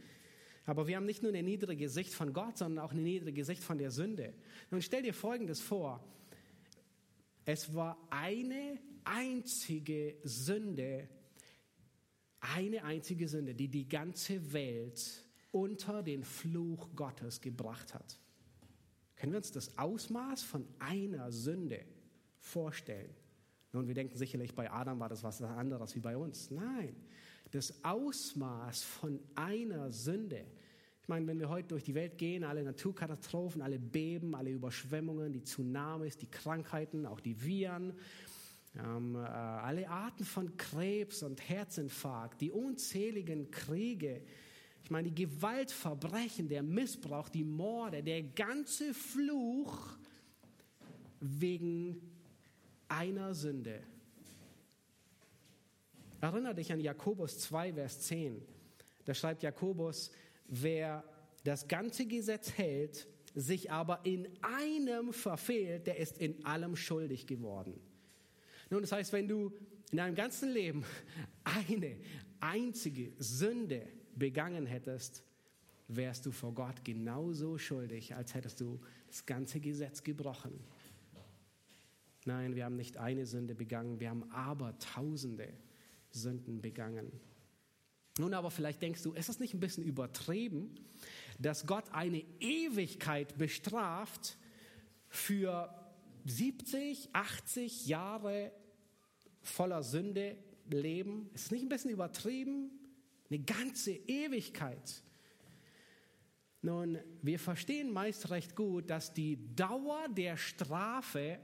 aber 0.67 0.89
wir 0.89 0.97
haben 0.97 1.07
nicht 1.07 1.23
nur 1.23 1.31
eine 1.31 1.45
niedrige 1.45 1.89
Sicht 1.89 2.13
von 2.13 2.33
Gott, 2.33 2.59
sondern 2.59 2.85
auch 2.85 2.91
eine 2.91 3.01
niedrige 3.01 3.45
Sicht 3.45 3.63
von 3.63 3.79
der 3.79 3.93
Sünde. 3.93 4.35
Nun 4.71 4.83
stell 4.83 5.03
dir 5.03 5.15
Folgendes 5.15 5.61
vor. 5.61 6.05
Es 7.45 7.73
war 7.73 7.97
eine 8.11 8.79
einzige 9.05 10.17
Sünde, 10.25 11.09
eine 12.41 12.83
einzige 12.83 13.29
Sünde, 13.29 13.55
die 13.55 13.69
die 13.69 13.89
ganze 13.89 14.53
Welt 14.53 15.25
unter 15.53 16.03
den 16.03 16.25
Fluch 16.25 16.89
Gottes 16.97 17.41
gebracht 17.41 17.95
hat. 17.95 18.19
Können 19.15 19.33
wir 19.33 19.39
uns 19.39 19.53
das 19.53 19.79
Ausmaß 19.79 20.43
von 20.43 20.67
einer 20.81 21.31
Sünde 21.31 21.87
vorstellen? 22.39 23.15
Nun, 23.73 23.87
wir 23.87 23.95
denken 23.95 24.17
sicherlich, 24.17 24.55
bei 24.55 24.71
Adam 24.71 24.99
war 24.99 25.09
das 25.09 25.23
was 25.23 25.41
anderes 25.43 25.95
wie 25.95 26.01
bei 26.01 26.17
uns. 26.17 26.51
Nein, 26.51 26.97
das 27.57 27.73
Ausmaß 27.83 28.83
von 28.83 29.19
einer 29.35 29.90
Sünde. 29.90 30.45
Ich 31.01 31.09
meine, 31.09 31.27
wenn 31.27 31.40
wir 31.40 31.49
heute 31.49 31.69
durch 31.69 31.85
die 31.85 31.95
Welt 31.95 32.19
gehen, 32.19 32.45
alle 32.45 32.62
Naturkatastrophen, 32.62 33.62
alle 33.62 33.79
Beben, 33.79 34.35
alle 34.35 34.51
Überschwemmungen, 34.51 35.33
die 35.33 35.42
Tsunamis, 35.42 36.19
die 36.19 36.27
Krankheiten, 36.27 37.07
auch 37.07 37.21
die 37.21 37.40
Viren, 37.42 37.95
ähm, 38.77 39.14
äh, 39.14 39.19
alle 39.19 39.88
Arten 39.88 40.25
von 40.25 40.57
Krebs 40.57 41.23
und 41.23 41.49
Herzinfarkt, 41.49 42.40
die 42.40 42.51
unzähligen 42.51 43.51
Kriege, 43.51 44.23
ich 44.83 44.90
meine, 44.90 45.11
die 45.11 45.25
Gewaltverbrechen, 45.25 46.49
der 46.49 46.62
Missbrauch, 46.62 47.29
die 47.29 47.42
Morde, 47.42 48.03
der 48.03 48.23
ganze 48.23 48.95
Fluch 48.95 49.97
wegen 51.19 52.01
einer 52.87 53.35
Sünde. 53.35 53.83
Erinnere 56.21 56.55
dich 56.55 56.73
an 56.73 56.81
Jakobus 56.81 57.39
2, 57.41 57.75
Vers 57.75 58.01
10. 58.03 58.43
Da 59.05 59.15
schreibt 59.15 59.43
Jakobus, 59.43 60.11
wer 60.47 61.05
das 61.45 61.69
ganze 61.69 62.07
Gesetz 62.07 62.53
hält, 62.53 63.07
sich 63.35 63.71
aber 63.71 64.01
in 64.05 64.27
einem 64.43 65.13
verfehlt, 65.13 65.87
der 65.87 65.99
ist 65.99 66.19
in 66.19 66.45
allem 66.45 66.75
schuldig 66.75 67.27
geworden. 67.27 67.79
Nun, 68.71 68.81
das 68.81 68.93
heißt, 68.93 69.13
wenn 69.13 69.29
du 69.29 69.53
in 69.93 69.99
deinem 69.99 70.15
ganzen 70.15 70.51
Leben 70.51 70.85
eine 71.45 71.97
einzige 72.41 73.13
Sünde 73.19 73.87
begangen 74.15 74.67
hättest, 74.67 75.23
wärst 75.89 76.27
du 76.27 76.33
vor 76.33 76.53
Gott 76.55 76.85
genauso 76.85 77.59
schuldig, 77.59 78.15
als 78.15 78.35
hättest 78.35 78.61
du 78.61 78.81
das 79.07 79.25
ganze 79.27 79.61
Gesetz 79.61 80.03
gebrochen. 80.03 80.59
Nein, 82.25 82.57
wir 82.57 82.65
haben 82.65 82.75
nicht 82.75 82.97
eine 82.97 83.25
Sünde 83.25 83.55
begangen, 83.55 84.01
wir 84.01 84.11
haben 84.11 84.29
aber 84.33 84.77
Tausende 84.79 85.53
Sünden 86.11 86.61
begangen. 86.61 87.12
Nun 88.19 88.33
aber 88.33 88.51
vielleicht 88.51 88.81
denkst 88.81 89.03
du, 89.03 89.12
ist 89.12 89.29
das 89.29 89.40
nicht 89.40 89.55
ein 89.55 89.61
bisschen 89.61 89.85
übertrieben, 89.85 90.75
dass 91.38 91.66
Gott 91.66 91.85
eine 91.92 92.25
Ewigkeit 92.40 93.37
bestraft 93.37 94.38
für 95.09 95.71
70, 96.25 97.11
80 97.12 97.87
Jahre 97.87 98.53
voller 99.42 99.83
Sünde 99.83 100.37
leben? 100.71 101.31
Ist 101.35 101.47
es 101.47 101.51
nicht 101.51 101.62
ein 101.62 101.69
bisschen 101.69 101.90
übertrieben? 101.90 102.71
Eine 103.29 103.40
ganze 103.40 103.92
Ewigkeit. 103.92 105.03
Nun, 106.62 106.99
wir 107.23 107.38
verstehen 107.38 107.92
meist 107.92 108.31
recht 108.31 108.57
gut, 108.57 108.90
dass 108.90 109.12
die 109.12 109.55
Dauer 109.55 110.09
der 110.09 110.37
Strafe 110.37 111.38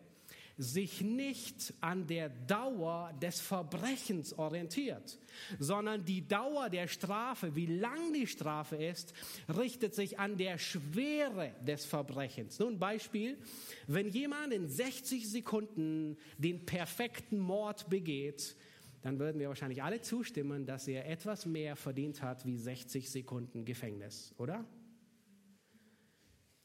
sich 0.59 1.01
nicht 1.01 1.73
an 1.81 2.07
der 2.07 2.29
Dauer 2.29 3.13
des 3.21 3.41
Verbrechens 3.41 4.39
orientiert, 4.39 5.19
sondern 5.59 6.05
die 6.05 6.27
Dauer 6.27 6.69
der 6.69 6.89
Strafe, 6.89 7.55
wie 7.57 7.67
lang 7.67 8.13
die 8.13 8.27
Strafe 8.27 8.77
ist, 8.77 9.15
richtet 9.49 9.95
sich 9.95 10.19
an 10.19 10.37
der 10.37 10.59
Schwere 10.59 11.55
des 11.67 11.85
Verbrechens. 11.85 12.59
Nun 12.59 12.79
Beispiel, 12.79 13.39
wenn 13.87 14.09
jemand 14.09 14.53
in 14.53 14.69
60 14.69 15.29
Sekunden 15.29 16.17
den 16.39 16.67
perfekten 16.67 17.39
Mord 17.39 17.89
begeht, 17.89 18.57
dann 19.03 19.19
würden 19.19 19.41
wir 19.41 19.49
wahrscheinlich 19.49 19.83
alle 19.83 20.01
zustimmen, 20.01 20.65
dass 20.65 20.87
er 20.87 21.09
etwas 21.09 21.45
mehr 21.45 21.77
verdient 21.77 22.23
hat 22.23 22.47
wie 22.47 22.57
60 22.57 23.11
Sekunden 23.11 23.65
Gefängnis, 23.65 24.33
oder? 24.39 24.65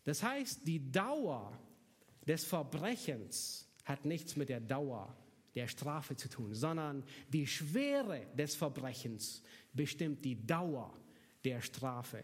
Das 0.03 0.23
heißt, 0.23 0.65
die 0.67 0.91
Dauer 0.91 1.57
des 2.27 2.45
Verbrechens 2.45 3.66
hat 3.87 4.05
nichts 4.05 4.35
mit 4.35 4.49
der 4.49 4.59
Dauer 4.59 5.15
der 5.55 5.67
Strafe 5.67 6.15
zu 6.15 6.29
tun, 6.29 6.53
sondern 6.53 7.03
die 7.29 7.47
Schwere 7.47 8.27
des 8.37 8.55
Verbrechens 8.55 9.41
bestimmt 9.73 10.23
die 10.23 10.45
Dauer 10.45 10.93
der 11.43 11.61
Strafe. 11.61 12.23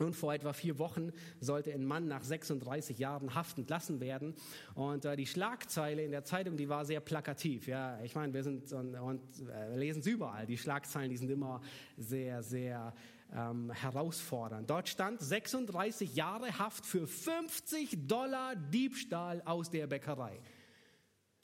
Nun, 0.00 0.14
vor 0.14 0.32
etwa 0.32 0.54
vier 0.54 0.78
Wochen 0.78 1.12
sollte 1.40 1.74
ein 1.74 1.84
Mann 1.84 2.08
nach 2.08 2.24
36 2.24 2.98
Jahren 2.98 3.34
Haft 3.34 3.58
entlassen 3.58 4.00
werden. 4.00 4.34
Und 4.74 5.04
äh, 5.04 5.14
die 5.14 5.26
Schlagzeile 5.26 6.02
in 6.02 6.10
der 6.10 6.24
Zeitung, 6.24 6.56
die 6.56 6.70
war 6.70 6.86
sehr 6.86 7.00
plakativ. 7.00 7.68
Ja, 7.68 8.00
ich 8.02 8.14
meine, 8.14 8.32
wir 8.32 8.42
sind 8.42 8.72
und, 8.72 8.94
und 8.94 9.20
äh, 9.46 9.76
lesen 9.76 10.00
es 10.00 10.06
überall. 10.06 10.46
Die 10.46 10.56
Schlagzeilen, 10.56 11.10
die 11.10 11.18
sind 11.18 11.30
immer 11.30 11.60
sehr, 11.98 12.42
sehr 12.42 12.94
ähm, 13.36 13.70
herausfordernd. 13.72 14.70
Dort 14.70 14.88
stand 14.88 15.20
36 15.20 16.16
Jahre 16.16 16.58
Haft 16.58 16.86
für 16.86 17.06
50 17.06 18.08
Dollar 18.08 18.56
Diebstahl 18.56 19.42
aus 19.44 19.68
der 19.68 19.86
Bäckerei. 19.86 20.40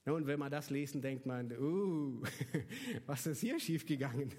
Und 0.06 0.26
wenn 0.26 0.38
man 0.38 0.50
das 0.50 0.70
lesen, 0.70 1.02
denkt 1.02 1.26
man, 1.26 1.50
uh, 1.52 2.22
was 3.06 3.26
ist 3.26 3.40
hier 3.40 3.58
schiefgegangen? 3.58 4.32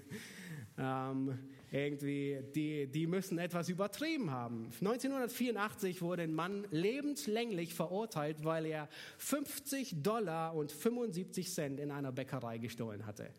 Ähm, 0.78 1.38
irgendwie, 1.70 2.38
die, 2.54 2.86
die 2.86 3.06
müssen 3.06 3.38
etwas 3.38 3.68
übertrieben 3.68 4.30
haben. 4.30 4.66
1984 4.80 6.00
wurde 6.00 6.22
ein 6.22 6.32
Mann 6.32 6.66
lebenslänglich 6.70 7.74
verurteilt, 7.74 8.44
weil 8.44 8.64
er 8.64 8.88
50 9.18 10.02
Dollar 10.02 10.54
und 10.54 10.72
75 10.72 11.52
Cent 11.52 11.80
in 11.80 11.90
einer 11.90 12.12
Bäckerei 12.12 12.56
gestohlen 12.56 13.04
hatte. 13.04 13.30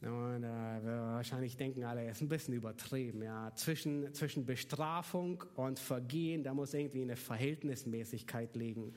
Und 0.00 0.44
äh, 0.44 0.46
wahrscheinlich 0.46 1.56
denken 1.56 1.82
alle, 1.82 2.04
es 2.04 2.18
ist 2.18 2.22
ein 2.22 2.28
bisschen 2.28 2.54
übertrieben. 2.54 3.22
Ja. 3.22 3.52
Zwischen, 3.56 4.14
zwischen 4.14 4.46
Bestrafung 4.46 5.42
und 5.56 5.80
Vergehen, 5.80 6.44
da 6.44 6.54
muss 6.54 6.72
irgendwie 6.72 7.02
eine 7.02 7.16
Verhältnismäßigkeit 7.16 8.54
liegen. 8.54 8.94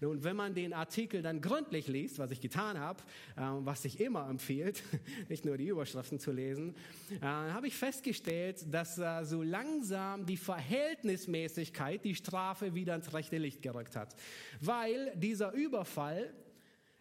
Nun, 0.00 0.24
wenn 0.24 0.36
man 0.36 0.54
den 0.54 0.72
Artikel 0.72 1.22
dann 1.22 1.40
gründlich 1.40 1.86
liest, 1.88 2.18
was 2.18 2.30
ich 2.30 2.40
getan 2.40 2.78
habe, 2.78 3.02
äh, 3.36 3.40
was 3.40 3.82
sich 3.82 4.00
immer 4.00 4.28
empfiehlt, 4.28 4.82
nicht 5.28 5.44
nur 5.44 5.56
die 5.56 5.68
Überschriften 5.68 6.18
zu 6.18 6.32
lesen, 6.32 6.74
äh, 7.20 7.24
habe 7.24 7.66
ich 7.66 7.76
festgestellt, 7.76 8.64
dass 8.72 8.98
äh, 8.98 9.24
so 9.24 9.42
langsam 9.42 10.26
die 10.26 10.36
Verhältnismäßigkeit 10.36 12.04
die 12.04 12.14
Strafe 12.14 12.74
wieder 12.74 12.94
ins 12.94 13.12
rechte 13.12 13.38
Licht 13.38 13.62
gerückt 13.62 13.96
hat. 13.96 14.14
Weil 14.60 15.12
dieser 15.16 15.52
Überfall 15.52 16.32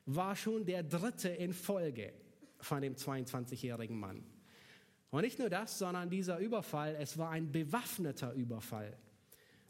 war 0.05 0.35
schon 0.35 0.65
der 0.65 0.83
dritte 0.83 1.29
in 1.29 1.53
Folge 1.53 2.13
von 2.59 2.81
dem 2.81 2.95
22-jährigen 2.95 3.99
Mann. 3.99 4.23
Und 5.11 5.21
nicht 5.21 5.37
nur 5.37 5.49
das, 5.49 5.77
sondern 5.77 6.09
dieser 6.09 6.39
Überfall, 6.39 6.95
es 6.99 7.17
war 7.17 7.29
ein 7.29 7.51
bewaffneter 7.51 8.33
Überfall. 8.33 8.97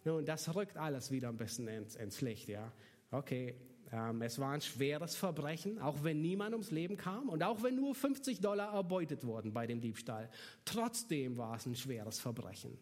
Nun, 0.06 0.26
das 0.26 0.54
rückt 0.56 0.78
alles 0.78 1.12
wieder 1.12 1.30
ein 1.30 1.38
bisschen 1.38 1.68
ins, 1.68 1.96
ins 1.96 2.22
Licht, 2.22 2.50
ja. 2.50 2.72
Okay, 3.14 3.54
ähm, 3.92 4.24
es 4.24 4.40
war 4.40 4.54
ein 4.54 4.62
schweres 4.62 5.16
Verbrechen, 5.16 5.78
auch 5.78 6.04
wenn 6.04 6.20
niemand 6.20 6.54
ums 6.54 6.72
Leben 6.72 6.98
kam 6.98 7.30
und 7.30 7.44
auch 7.44 7.62
wenn 7.62 7.76
nur 7.76 7.94
50 7.94 8.42
Dollar 8.42 8.74
erbeutet 8.74 9.24
wurden 9.24 9.54
bei 9.54 9.68
dem 9.68 9.80
Diebstahl. 9.80 10.32
Trotzdem 10.66 11.38
war 11.38 11.56
es 11.56 11.68
ein 11.68 11.76
schweres 11.76 12.20
Verbrechen. 12.20 12.76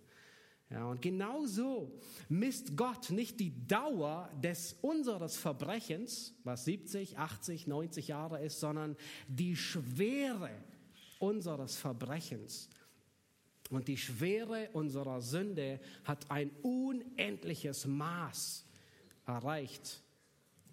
Ja, 0.70 0.86
und 0.86 1.02
genau 1.02 1.46
so 1.46 2.00
misst 2.30 2.78
Gott 2.78 3.10
nicht 3.10 3.42
die 3.42 3.68
Dauer 3.68 4.30
des 4.42 4.78
unseres 4.82 5.36
Verbrechens, 5.36 6.34
was 6.46 6.64
70, 6.64 7.18
80, 7.18 7.68
90 7.68 8.08
Jahre 8.08 8.42
ist, 8.42 8.62
sondern 8.62 8.96
die 9.28 9.58
Schwere 9.58 10.52
unseres 11.20 11.76
Verbrechens. 11.76 12.70
Und 13.70 13.90
die 13.90 13.98
Schwere 13.98 14.70
unserer 14.72 15.20
Sünde 15.20 15.82
hat 16.06 16.32
ein 16.32 16.52
unendliches 16.62 17.86
Maß 17.86 18.66
erreicht. 19.26 20.02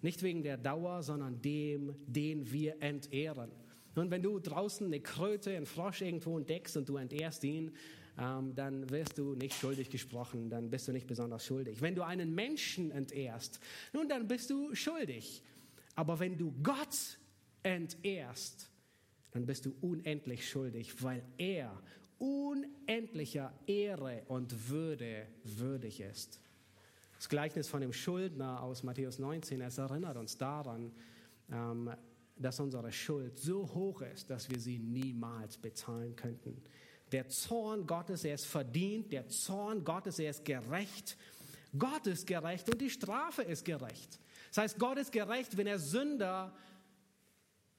Nicht 0.01 0.23
wegen 0.23 0.43
der 0.43 0.57
Dauer, 0.57 1.03
sondern 1.03 1.41
dem, 1.41 1.95
den 2.07 2.51
wir 2.51 2.81
entehren. 2.81 3.51
Und 3.95 4.11
wenn 4.11 4.23
du 4.23 4.39
draußen 4.39 4.85
eine 4.85 5.01
Kröte, 5.01 5.55
einen 5.55 5.65
Frosch 5.65 6.01
irgendwo 6.01 6.37
entdeckst 6.37 6.77
und 6.77 6.87
du 6.87 6.97
entehrst 6.97 7.43
ihn, 7.43 7.71
ähm, 8.17 8.53
dann 8.55 8.89
wirst 8.89 9.17
du 9.17 9.35
nicht 9.35 9.55
schuldig 9.55 9.89
gesprochen, 9.89 10.49
dann 10.49 10.69
bist 10.69 10.87
du 10.87 10.91
nicht 10.91 11.07
besonders 11.07 11.45
schuldig. 11.45 11.81
Wenn 11.81 11.95
du 11.95 12.03
einen 12.03 12.33
Menschen 12.33 12.91
entehrst, 12.91 13.59
nun, 13.93 14.07
dann 14.07 14.27
bist 14.27 14.49
du 14.49 14.73
schuldig. 14.75 15.43
Aber 15.95 16.19
wenn 16.19 16.37
du 16.37 16.53
Gott 16.63 17.19
entehrst, 17.63 18.69
dann 19.31 19.45
bist 19.45 19.65
du 19.65 19.75
unendlich 19.81 20.49
schuldig, 20.49 21.03
weil 21.03 21.23
er 21.37 21.81
unendlicher 22.17 23.53
Ehre 23.67 24.23
und 24.27 24.69
Würde 24.69 25.27
würdig 25.43 26.01
ist. 26.01 26.41
Das 27.19 27.27
Gleichnis 27.27 27.67
von 27.67 27.81
dem 27.81 27.91
Schuldner 27.91 28.63
aus 28.63 28.81
Matthäus 28.81 29.19
19, 29.19 29.59
es 29.59 29.77
erinnert 29.77 30.15
uns 30.15 30.37
daran, 30.37 30.93
ähm, 31.51 31.91
dass 32.37 32.61
unsere 32.61 32.93
Schuld 32.93 33.37
so 33.37 33.67
hoch 33.73 34.01
ist, 34.03 34.29
dass 34.29 34.49
wir 34.49 34.57
sie 34.57 34.79
niemals 34.79 35.57
bezahlen 35.57 36.15
könnten. 36.15 36.63
Der 37.11 37.27
Zorn 37.27 37.85
Gottes, 37.85 38.23
er 38.23 38.35
ist 38.35 38.45
verdient. 38.45 39.11
Der 39.11 39.27
Zorn 39.27 39.83
Gottes, 39.83 40.17
er 40.19 40.29
ist 40.29 40.45
gerecht. 40.45 41.17
Gott 41.77 42.07
ist 42.07 42.25
gerecht 42.25 42.69
und 42.69 42.79
die 42.79 42.89
Strafe 42.89 43.41
ist 43.41 43.65
gerecht. 43.65 44.17
Das 44.47 44.59
heißt, 44.59 44.79
Gott 44.79 44.97
ist 44.97 45.11
gerecht, 45.11 45.57
wenn 45.57 45.67
er 45.67 45.77
Sünder 45.77 46.55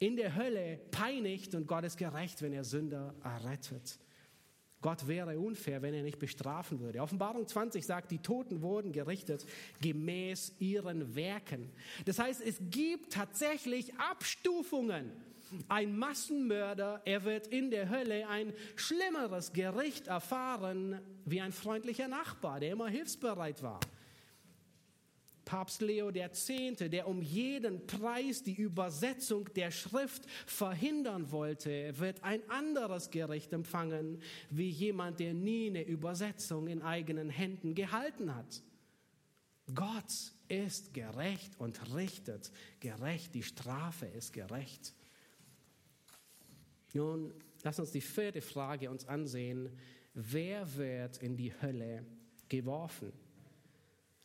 in 0.01 0.17
der 0.17 0.37
Hölle 0.37 0.83
peinigt 0.91 1.55
und 1.55 1.67
Gott 1.67 1.85
ist 1.85 1.97
gerecht, 1.97 2.43
wenn 2.43 2.53
er 2.53 2.65
Sünder 2.65 3.15
errettet. 3.25 3.99
Gott 4.83 5.07
wäre 5.07 5.39
unfair, 5.39 5.83
wenn 5.83 5.95
er 5.95 6.03
nicht 6.03 6.19
bestrafen 6.19 6.81
würde. 6.81 7.01
Offenbarung 7.01 7.47
20 7.47 7.85
sagt, 7.85 8.11
die 8.11 8.19
Toten 8.19 8.63
wurden 8.63 8.93
gerichtet 8.93 9.45
gemäß 9.81 10.55
ihren 10.59 11.15
Werken. 11.15 11.71
Das 12.07 12.19
heißt, 12.19 12.41
es 12.41 12.59
gibt 12.71 13.13
tatsächlich 13.13 13.95
Abstufungen 13.99 15.13
ein 15.69 15.99
Massenmörder, 15.99 17.03
er 17.05 17.25
wird 17.25 17.49
in 17.49 17.71
der 17.71 17.89
Hölle 17.89 18.29
ein 18.29 18.53
schlimmeres 18.77 19.53
Gericht 19.53 20.07
erfahren 20.07 21.01
wie 21.25 21.41
ein 21.41 21.53
freundlicher 21.53 22.09
Nachbar, 22.09 22.61
der 22.61 22.73
immer 22.73 22.89
hilfsbereit 22.89 23.63
war. 23.63 23.81
Papst 25.51 25.83
Leo 25.83 26.11
X., 26.11 26.47
der 26.79 27.09
um 27.09 27.21
jeden 27.23 27.85
Preis 27.85 28.45
die 28.45 28.55
Übersetzung 28.55 29.53
der 29.55 29.73
Schrift 29.73 30.23
verhindern 30.47 31.33
wollte, 31.33 31.99
wird 31.99 32.23
ein 32.23 32.49
anderes 32.49 33.11
Gericht 33.11 33.53
empfangen, 33.53 34.23
wie 34.51 34.69
jemand, 34.69 35.19
der 35.19 35.35
nie 35.35 35.67
eine 35.67 35.83
Übersetzung 35.83 36.69
in 36.69 36.83
eigenen 36.83 37.31
Händen 37.31 37.75
gehalten 37.75 38.33
hat. 38.33 38.63
Gott 39.75 40.13
ist 40.47 40.95
gerecht 40.95 41.59
und 41.59 41.97
richtet 41.97 42.53
gerecht, 42.79 43.35
die 43.35 43.43
Strafe 43.43 44.07
ist 44.07 44.33
gerecht. 44.33 44.95
Nun, 46.93 47.35
lass 47.65 47.81
uns 47.81 47.91
die 47.91 48.01
vierte 48.01 48.41
Frage 48.41 48.89
uns 48.89 49.05
ansehen. 49.05 49.69
Wer 50.15 50.77
wird 50.77 51.19
in 51.19 51.37
die 51.37 51.53
Hölle 51.61 52.07
geworfen? 52.49 53.13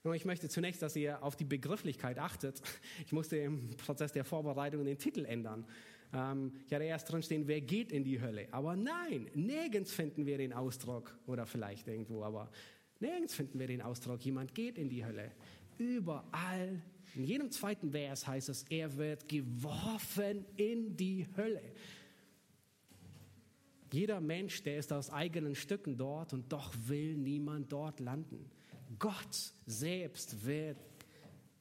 Nun, 0.05 0.13
ich 0.13 0.23
möchte 0.23 0.47
zunächst, 0.47 0.83
dass 0.83 0.95
ihr 0.95 1.23
auf 1.23 1.35
die 1.35 1.45
Begrifflichkeit 1.45 2.19
achtet. 2.19 2.61
Ich 3.07 3.11
musste 3.11 3.37
im 3.37 3.75
Prozess 3.75 4.11
der 4.11 4.23
Vorbereitung 4.23 4.85
den 4.85 4.99
Titel 4.99 5.25
ändern. 5.25 5.65
Ähm, 6.13 6.51
ich 6.67 6.73
hatte 6.75 6.83
erst 6.83 7.11
drin 7.11 7.23
stehen, 7.23 7.47
wer 7.47 7.59
geht 7.59 7.91
in 7.91 8.03
die 8.03 8.21
Hölle? 8.21 8.47
Aber 8.51 8.75
nein, 8.75 9.31
nirgends 9.33 9.91
finden 9.91 10.27
wir 10.27 10.37
den 10.37 10.53
Ausdruck, 10.53 11.17
oder 11.25 11.47
vielleicht 11.47 11.87
irgendwo, 11.87 12.23
aber 12.23 12.51
nirgends 12.99 13.33
finden 13.33 13.57
wir 13.57 13.65
den 13.65 13.81
Ausdruck, 13.81 14.23
jemand 14.23 14.53
geht 14.53 14.77
in 14.77 14.89
die 14.89 15.03
Hölle. 15.03 15.31
Überall, 15.79 16.83
in 17.15 17.23
jedem 17.23 17.49
zweiten 17.49 17.89
Vers 17.89 18.27
heißt 18.27 18.49
es, 18.49 18.63
er 18.69 18.95
wird 18.97 19.27
geworfen 19.27 20.45
in 20.55 20.95
die 20.95 21.25
Hölle. 21.35 21.63
Jeder 23.91 24.21
Mensch, 24.21 24.61
der 24.61 24.77
ist 24.77 24.93
aus 24.93 25.09
eigenen 25.09 25.55
Stücken 25.55 25.97
dort 25.97 26.31
und 26.31 26.53
doch 26.53 26.75
will 26.85 27.17
niemand 27.17 27.71
dort 27.71 27.99
landen. 27.99 28.51
Gott 28.99 29.53
selbst 29.65 30.45
wird 30.45 30.77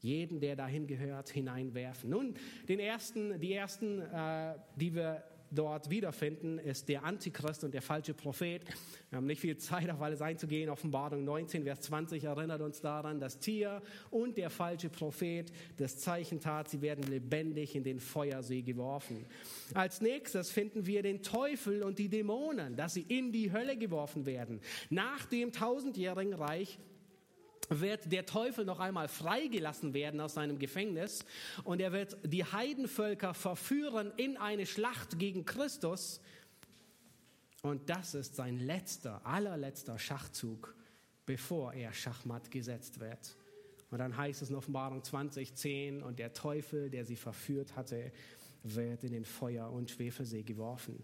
jeden, 0.01 0.39
der 0.39 0.55
dahin 0.55 0.87
gehört, 0.87 1.31
hineinwerfen. 1.31 2.11
Nun, 2.11 2.35
den 2.69 2.79
ersten, 2.79 3.41
die 3.41 3.55
ersten, 3.55 4.01
äh, 4.01 4.55
die 4.77 4.95
wir 4.95 5.25
dort 5.51 5.89
wiederfinden, 5.91 6.59
ist 6.59 6.89
der 6.89 7.05
Antichrist 7.05 7.65
und 7.65 7.73
der 7.73 7.83
falsche 7.83 8.13
Prophet. 8.13 8.65
Wir 9.11 9.17
haben 9.17 9.27
nicht 9.27 9.41
viel 9.41 9.57
Zeit, 9.57 9.89
auf 9.91 10.03
alles 10.03 10.21
einzugehen. 10.21 10.69
Offenbarung 10.69 11.25
19, 11.25 11.65
Vers 11.65 11.81
20 11.83 12.25
erinnert 12.25 12.61
uns 12.61 12.81
daran, 12.81 13.21
das 13.21 13.39
Tier 13.39 13.83
und 14.11 14.37
der 14.37 14.51
falsche 14.51 14.91
Prophet 14.91 15.53
das 15.77 15.99
Zeichen 15.99 16.41
tat, 16.41 16.69
sie 16.69 16.83
werden 16.83 17.05
lebendig 17.05 17.77
in 17.77 17.85
den 17.85 18.01
Feuersee 18.01 18.63
geworfen. 18.63 19.25
Als 19.75 20.01
nächstes 20.01 20.51
finden 20.51 20.87
wir 20.87 21.03
den 21.03 21.23
Teufel 21.23 21.83
und 21.83 21.99
die 21.99 22.09
Dämonen, 22.09 22.77
dass 22.77 22.95
sie 22.95 23.03
in 23.09 23.33
die 23.33 23.53
Hölle 23.53 23.77
geworfen 23.77 24.27
werden. 24.27 24.61
Nach 24.91 25.25
dem 25.27 25.53
tausendjährigen 25.53 26.35
Reich 26.35 26.79
wird 27.81 28.13
der 28.13 28.27
Teufel 28.27 28.65
noch 28.65 28.81
einmal 28.81 29.09
freigelassen 29.09 29.95
werden 29.95 30.21
aus 30.21 30.35
seinem 30.35 30.59
Gefängnis 30.59 31.25
und 31.65 31.81
er 31.81 31.93
wird 31.93 32.17
die 32.25 32.45
Heidenvölker 32.45 33.35
verführen 33.35 34.13
in 34.17 34.37
eine 34.37 34.67
Schlacht 34.67 35.19
gegen 35.19 35.45
Christus. 35.45 36.21
Und 37.63 37.89
das 37.89 38.15
ist 38.15 38.37
sein 38.37 38.59
letzter, 38.59 39.25
allerletzter 39.25 39.99
Schachzug, 39.99 40.75
bevor 41.25 41.73
er 41.73 41.93
Schachmatt 41.93 42.51
gesetzt 42.51 43.01
wird. 43.01 43.37
Und 43.91 43.99
dann 43.99 44.17
heißt 44.17 44.43
es 44.43 44.51
in 44.51 44.57
Offenbarung 44.57 45.03
20, 45.03 45.55
10, 45.55 46.03
und 46.03 46.19
der 46.19 46.33
Teufel, 46.33 46.91
der 46.91 47.05
sie 47.05 47.17
verführt 47.17 47.77
hatte, 47.77 48.13
wird 48.65 49.05
in 49.05 49.13
den 49.13 49.25
Feuer- 49.25 49.71
und 49.71 49.91
Schwefelsee 49.91 50.43
geworfen. 50.43 51.03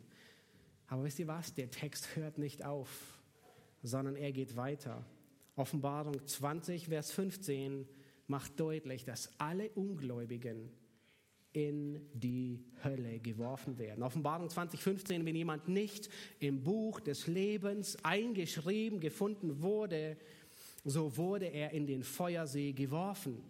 Aber 0.88 1.04
wisst 1.04 1.20
ihr 1.20 1.28
was? 1.28 1.54
Der 1.54 1.70
Text 1.70 2.16
hört 2.16 2.36
nicht 2.38 2.64
auf. 2.64 2.88
sondern 3.82 4.16
er 4.16 4.32
geht 4.32 4.56
weiter. 4.56 5.04
Offenbarung 5.56 6.26
20, 6.26 6.86
Vers 6.86 7.12
15 7.12 7.86
macht 8.26 8.58
deutlich, 8.58 9.04
dass 9.04 9.30
alle 9.38 9.70
Ungläubigen 9.70 10.70
in 11.52 12.00
die 12.14 12.64
Hölle 12.84 13.18
geworfen 13.18 13.78
werden. 13.78 14.04
Offenbarung 14.04 14.48
2015, 14.48 15.24
wenn 15.24 15.34
jemand 15.34 15.68
nicht 15.68 16.08
im 16.38 16.62
Buch 16.62 17.00
des 17.00 17.26
Lebens 17.26 17.96
eingeschrieben 18.04 19.00
gefunden 19.00 19.60
wurde, 19.60 20.16
so 20.84 21.16
wurde 21.16 21.46
er 21.46 21.72
in 21.72 21.86
den 21.86 22.04
Feuersee 22.04 22.72
geworfen. 22.72 23.42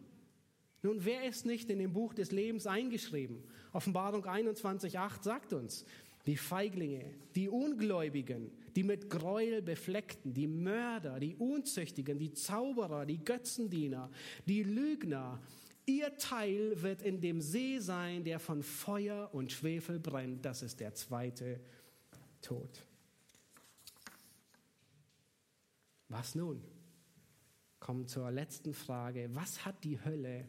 Nun, 0.83 1.05
wer 1.05 1.25
ist 1.25 1.45
nicht 1.45 1.69
in 1.69 1.79
dem 1.79 1.93
Buch 1.93 2.15
des 2.15 2.33
Lebens 2.33 2.67
eingeschrieben? 2.67 3.45
Offenbarung 3.73 4.25
21.8 4.25 5.23
sagt 5.23 5.53
uns, 5.53 5.85
die 6.27 6.37
Feiglinge, 6.37 7.15
die 7.35 7.49
Ungläubigen, 7.49 8.51
die 8.77 8.83
mit 8.83 9.11
Gräuel 9.11 9.63
befleckten, 9.63 10.35
die 10.35 10.47
Mörder, 10.47 11.19
die 11.19 11.35
Unzüchtigen, 11.37 12.19
die 12.19 12.33
Zauberer, 12.33 13.07
die 13.07 13.25
Götzendiener, 13.25 14.11
die 14.47 14.63
Lügner, 14.63 15.41
ihr 15.87 16.17
Teil 16.17 16.81
wird 16.83 17.03
in 17.03 17.21
dem 17.21 17.41
See 17.41 17.79
sein, 17.79 18.25
der 18.25 18.39
von 18.39 18.63
Feuer 18.63 19.31
und 19.33 19.51
Schwefel 19.51 19.99
brennt. 19.99 20.45
Das 20.45 20.63
ist 20.63 20.81
der 20.81 20.95
zweite 20.95 21.61
Tod. 22.43 22.85
Was 26.09 26.35
nun? 26.35 26.63
Kommen 27.79 28.07
zur 28.07 28.31
letzten 28.31 28.75
Frage. 28.75 29.31
Was 29.33 29.65
hat 29.65 29.85
die 29.85 30.05
Hölle 30.05 30.47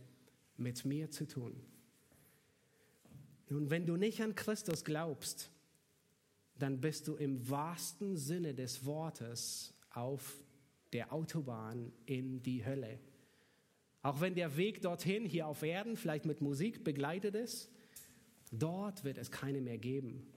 mit 0.57 0.85
mir 0.85 1.09
zu 1.09 1.27
tun? 1.27 1.55
Nun, 3.49 3.69
wenn 3.69 3.85
du 3.85 3.95
nicht 3.95 4.21
an 4.21 4.35
Christus 4.35 4.83
glaubst, 4.83 5.51
dann 6.61 6.81
bist 6.81 7.07
du 7.07 7.15
im 7.15 7.49
wahrsten 7.49 8.17
Sinne 8.17 8.53
des 8.53 8.85
Wortes 8.85 9.73
auf 9.89 10.43
der 10.93 11.13
Autobahn 11.13 11.91
in 12.05 12.41
die 12.43 12.65
Hölle. 12.65 12.99
Auch 14.01 14.19
wenn 14.19 14.35
der 14.35 14.57
Weg 14.57 14.81
dorthin 14.81 15.25
hier 15.25 15.47
auf 15.47 15.63
Erden 15.63 15.95
vielleicht 15.95 16.25
mit 16.25 16.41
Musik 16.41 16.83
begleitet 16.83 17.35
ist, 17.35 17.69
dort 18.51 19.03
wird 19.03 19.17
es 19.17 19.31
keine 19.31 19.61
mehr 19.61 19.77
geben. 19.77 20.27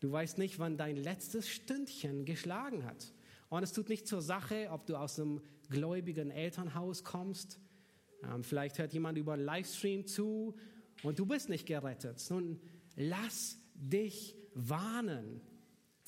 Du 0.00 0.10
weißt 0.10 0.38
nicht, 0.38 0.58
wann 0.58 0.76
dein 0.76 0.96
letztes 0.96 1.48
Stündchen 1.48 2.24
geschlagen 2.24 2.84
hat. 2.84 3.12
Und 3.48 3.62
es 3.62 3.72
tut 3.72 3.88
nicht 3.88 4.06
zur 4.06 4.22
Sache, 4.22 4.68
ob 4.70 4.86
du 4.86 4.96
aus 4.96 5.18
einem 5.18 5.40
gläubigen 5.68 6.30
Elternhaus 6.30 7.04
kommst. 7.04 7.58
Ähm, 8.22 8.44
vielleicht 8.44 8.78
hört 8.78 8.92
jemand 8.92 9.18
über 9.18 9.34
einen 9.34 9.44
Livestream 9.44 10.06
zu 10.06 10.54
und 11.02 11.18
du 11.18 11.26
bist 11.26 11.48
nicht 11.48 11.66
gerettet. 11.66 12.24
Nun, 12.30 12.60
lass 12.96 13.58
dich 13.74 14.36
warnen. 14.54 15.40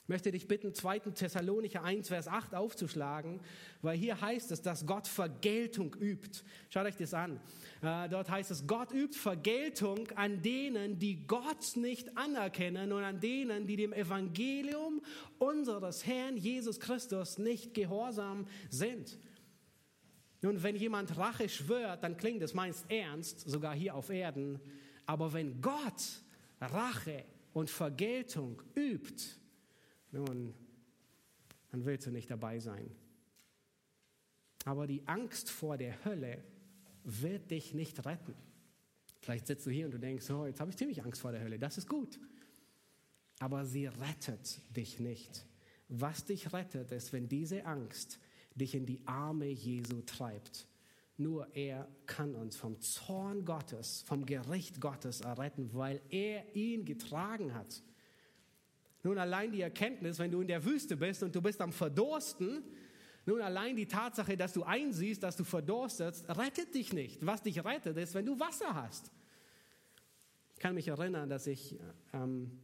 Ich 0.02 0.08
möchte 0.08 0.32
dich 0.32 0.48
bitten, 0.48 0.74
2. 0.74 0.98
Thessalonicher 0.98 1.84
1, 1.84 2.08
Vers 2.08 2.26
8 2.26 2.56
aufzuschlagen, 2.56 3.40
weil 3.82 3.96
hier 3.96 4.20
heißt 4.20 4.50
es, 4.50 4.60
dass 4.60 4.84
Gott 4.84 5.06
Vergeltung 5.06 5.94
übt. 5.94 6.40
Schaut 6.70 6.86
euch 6.86 6.96
das 6.96 7.14
an. 7.14 7.38
Äh, 7.82 8.08
dort 8.08 8.28
heißt 8.28 8.50
es, 8.50 8.66
Gott 8.66 8.92
übt 8.92 9.16
Vergeltung 9.16 10.08
an 10.16 10.42
denen, 10.42 10.98
die 10.98 11.24
Gott 11.28 11.76
nicht 11.76 12.16
anerkennen 12.18 12.92
und 12.92 13.04
an 13.04 13.20
denen, 13.20 13.68
die 13.68 13.76
dem 13.76 13.92
Evangelium 13.92 15.00
unseres 15.38 16.04
Herrn 16.04 16.36
Jesus 16.36 16.80
Christus 16.80 17.38
nicht 17.38 17.72
gehorsam 17.72 18.46
sind. 18.70 19.18
Nun, 20.40 20.64
wenn 20.64 20.74
jemand 20.74 21.16
Rache 21.16 21.48
schwört, 21.48 22.02
dann 22.02 22.16
klingt 22.16 22.42
es 22.42 22.54
meist 22.54 22.90
ernst, 22.90 23.48
sogar 23.48 23.72
hier 23.76 23.94
auf 23.94 24.10
Erden. 24.10 24.58
Aber 25.06 25.32
wenn 25.32 25.60
Gott 25.60 26.02
Rache 26.60 27.24
und 27.52 27.70
Vergeltung 27.70 28.62
übt, 28.74 29.22
nun, 30.10 30.54
dann 31.70 31.84
willst 31.84 32.06
du 32.06 32.10
nicht 32.10 32.30
dabei 32.30 32.58
sein. 32.58 32.90
Aber 34.64 34.86
die 34.86 35.06
Angst 35.06 35.50
vor 35.50 35.76
der 35.76 36.04
Hölle 36.04 36.42
wird 37.04 37.50
dich 37.50 37.74
nicht 37.74 38.04
retten. 38.04 38.34
Vielleicht 39.20 39.46
sitzt 39.46 39.66
du 39.66 39.70
hier 39.70 39.86
und 39.86 39.92
du 39.92 39.98
denkst, 39.98 40.30
oh, 40.30 40.46
jetzt 40.46 40.60
habe 40.60 40.70
ich 40.70 40.76
ziemlich 40.76 41.02
Angst 41.02 41.20
vor 41.20 41.32
der 41.32 41.42
Hölle. 41.42 41.58
Das 41.58 41.78
ist 41.78 41.88
gut. 41.88 42.18
Aber 43.38 43.64
sie 43.64 43.86
rettet 43.86 44.60
dich 44.76 45.00
nicht. 45.00 45.46
Was 45.88 46.24
dich 46.24 46.52
rettet, 46.52 46.92
ist, 46.92 47.12
wenn 47.12 47.28
diese 47.28 47.64
Angst 47.66 48.18
dich 48.54 48.74
in 48.74 48.86
die 48.86 49.00
Arme 49.06 49.46
Jesu 49.46 50.02
treibt. 50.02 50.66
Nur 51.16 51.54
er 51.54 51.88
kann 52.06 52.34
uns 52.34 52.56
vom 52.56 52.80
Zorn 52.80 53.44
Gottes, 53.44 54.02
vom 54.06 54.24
Gericht 54.24 54.80
Gottes 54.80 55.20
erretten, 55.20 55.70
weil 55.72 56.00
er 56.10 56.54
ihn 56.56 56.84
getragen 56.84 57.54
hat. 57.54 57.82
Nun 59.02 59.18
allein 59.18 59.52
die 59.52 59.60
Erkenntnis, 59.60 60.18
wenn 60.18 60.30
du 60.30 60.40
in 60.40 60.48
der 60.48 60.64
Wüste 60.64 60.96
bist 60.96 61.22
und 61.22 61.34
du 61.34 61.42
bist 61.42 61.60
am 61.60 61.72
Verdursten, 61.72 62.64
nun 63.24 63.40
allein 63.40 63.76
die 63.76 63.86
Tatsache, 63.86 64.36
dass 64.36 64.52
du 64.52 64.64
einsiehst, 64.64 65.22
dass 65.22 65.36
du 65.36 65.44
verdurstet, 65.44 66.24
rettet 66.28 66.74
dich 66.74 66.92
nicht. 66.92 67.24
Was 67.24 67.42
dich 67.42 67.64
rettet, 67.64 67.96
ist, 67.96 68.14
wenn 68.14 68.26
du 68.26 68.38
Wasser 68.40 68.74
hast. 68.74 69.12
Ich 70.54 70.60
kann 70.60 70.74
mich 70.74 70.88
erinnern, 70.88 71.28
dass 71.28 71.46
ich 71.46 71.78
ähm, 72.12 72.58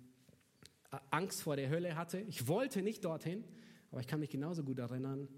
Angst 1.10 1.42
vor 1.42 1.56
der 1.56 1.68
Hölle 1.68 1.96
hatte. 1.96 2.20
Ich 2.20 2.48
wollte 2.48 2.82
nicht 2.82 3.04
dorthin, 3.04 3.44
aber 3.90 4.00
ich 4.00 4.06
kann 4.06 4.20
mich 4.20 4.30
genauso 4.30 4.64
gut 4.64 4.78
erinnern, 4.78 5.28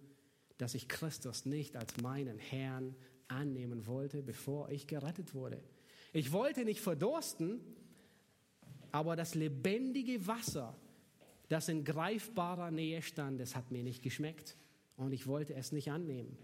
dass 0.61 0.75
ich 0.75 0.89
Christus 0.89 1.47
nicht 1.47 1.77
als 1.77 1.97
meinen 2.03 2.39
Herrn 2.39 2.95
annehmen 3.29 3.87
wollte, 3.87 4.23
bevor 4.23 4.71
ich 4.71 4.87
gerettet 4.87 5.35
wurde. 5.35 5.63
Ich 6.13 6.33
wollte 6.33 6.65
nicht 6.65 6.81
verdursten, 6.81 7.61
aber 8.93 9.17
das 9.17 9.35
lebendige 9.35 10.27
Wasser, 10.27 10.77
das 11.49 11.69
in 11.69 11.85
greifbarer 11.85 12.71
Nähe 12.71 13.03
stand, 13.03 13.41
das 13.41 13.57
hat 13.57 13.71
mir 13.71 13.83
nicht 13.83 14.03
geschmeckt 14.03 14.57
und 14.97 15.13
ich 15.13 15.27
wollte 15.27 15.55
es 15.55 15.73
nicht 15.73 15.91
annehmen. 15.91 16.37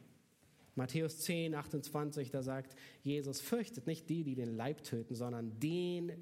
Matthäus 0.77 1.21
10, 1.21 1.55
28, 1.55 2.31
da 2.31 2.43
sagt 2.43 2.77
Jesus, 3.03 3.41
fürchtet 3.41 3.87
nicht 3.87 4.09
die, 4.09 4.25
die 4.25 4.35
den 4.35 4.55
Leib 4.57 4.85
töten, 4.85 5.15
sondern 5.15 5.59
den, 5.59 6.13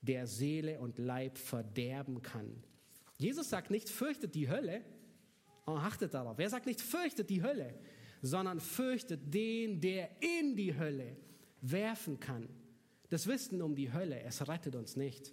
der 0.00 0.26
Seele 0.26 0.80
und 0.80 0.98
Leib 0.98 1.36
verderben 1.36 2.22
kann. 2.22 2.62
Jesus 3.18 3.50
sagt 3.50 3.70
nicht, 3.70 3.88
fürchtet 3.88 4.34
die 4.34 4.48
Hölle, 4.48 4.82
und 5.64 5.76
achtet 5.76 6.14
darauf. 6.14 6.38
Er 6.38 6.50
sagt 6.50 6.66
nicht, 6.66 6.80
fürchtet 6.80 7.30
die 7.30 7.42
Hölle, 7.42 7.74
sondern 8.20 8.60
fürchtet 8.60 9.32
den, 9.32 9.80
der 9.80 10.10
in 10.20 10.56
die 10.56 10.76
Hölle 10.76 11.16
werfen 11.60 12.18
kann. 12.20 12.48
Das 13.10 13.26
Wissen 13.26 13.62
um 13.62 13.74
die 13.74 13.92
Hölle, 13.92 14.20
es 14.22 14.46
rettet 14.48 14.74
uns 14.74 14.96
nicht. 14.96 15.32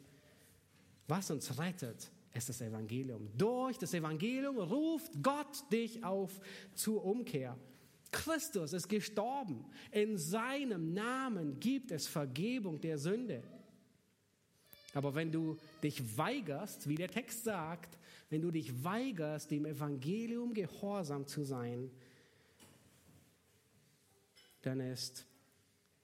Was 1.07 1.31
uns 1.31 1.57
rettet, 1.57 2.11
ist 2.33 2.49
das 2.49 2.61
Evangelium. 2.61 3.29
Durch 3.35 3.77
das 3.77 3.93
Evangelium 3.93 4.57
ruft 4.59 5.11
Gott 5.23 5.71
dich 5.71 6.03
auf 6.03 6.39
zur 6.73 7.03
Umkehr. 7.03 7.57
Christus 8.11 8.73
ist 8.73 8.87
gestorben. 8.87 9.65
In 9.91 10.17
seinem 10.17 10.93
Namen 10.93 11.59
gibt 11.59 11.91
es 11.91 12.07
Vergebung 12.07 12.79
der 12.81 12.97
Sünde. 12.97 13.43
Aber 14.93 15.13
wenn 15.13 15.31
du 15.31 15.57
dich 15.83 16.17
weigerst, 16.17 16.87
wie 16.89 16.95
der 16.95 17.09
Text 17.09 17.43
sagt, 17.43 17.98
wenn 18.29 18.41
du 18.41 18.51
dich 18.51 18.83
weigerst, 18.83 19.49
dem 19.51 19.65
Evangelium 19.65 20.53
gehorsam 20.53 21.25
zu 21.25 21.43
sein, 21.43 21.89
dann 24.61 24.79
ist 24.79 25.25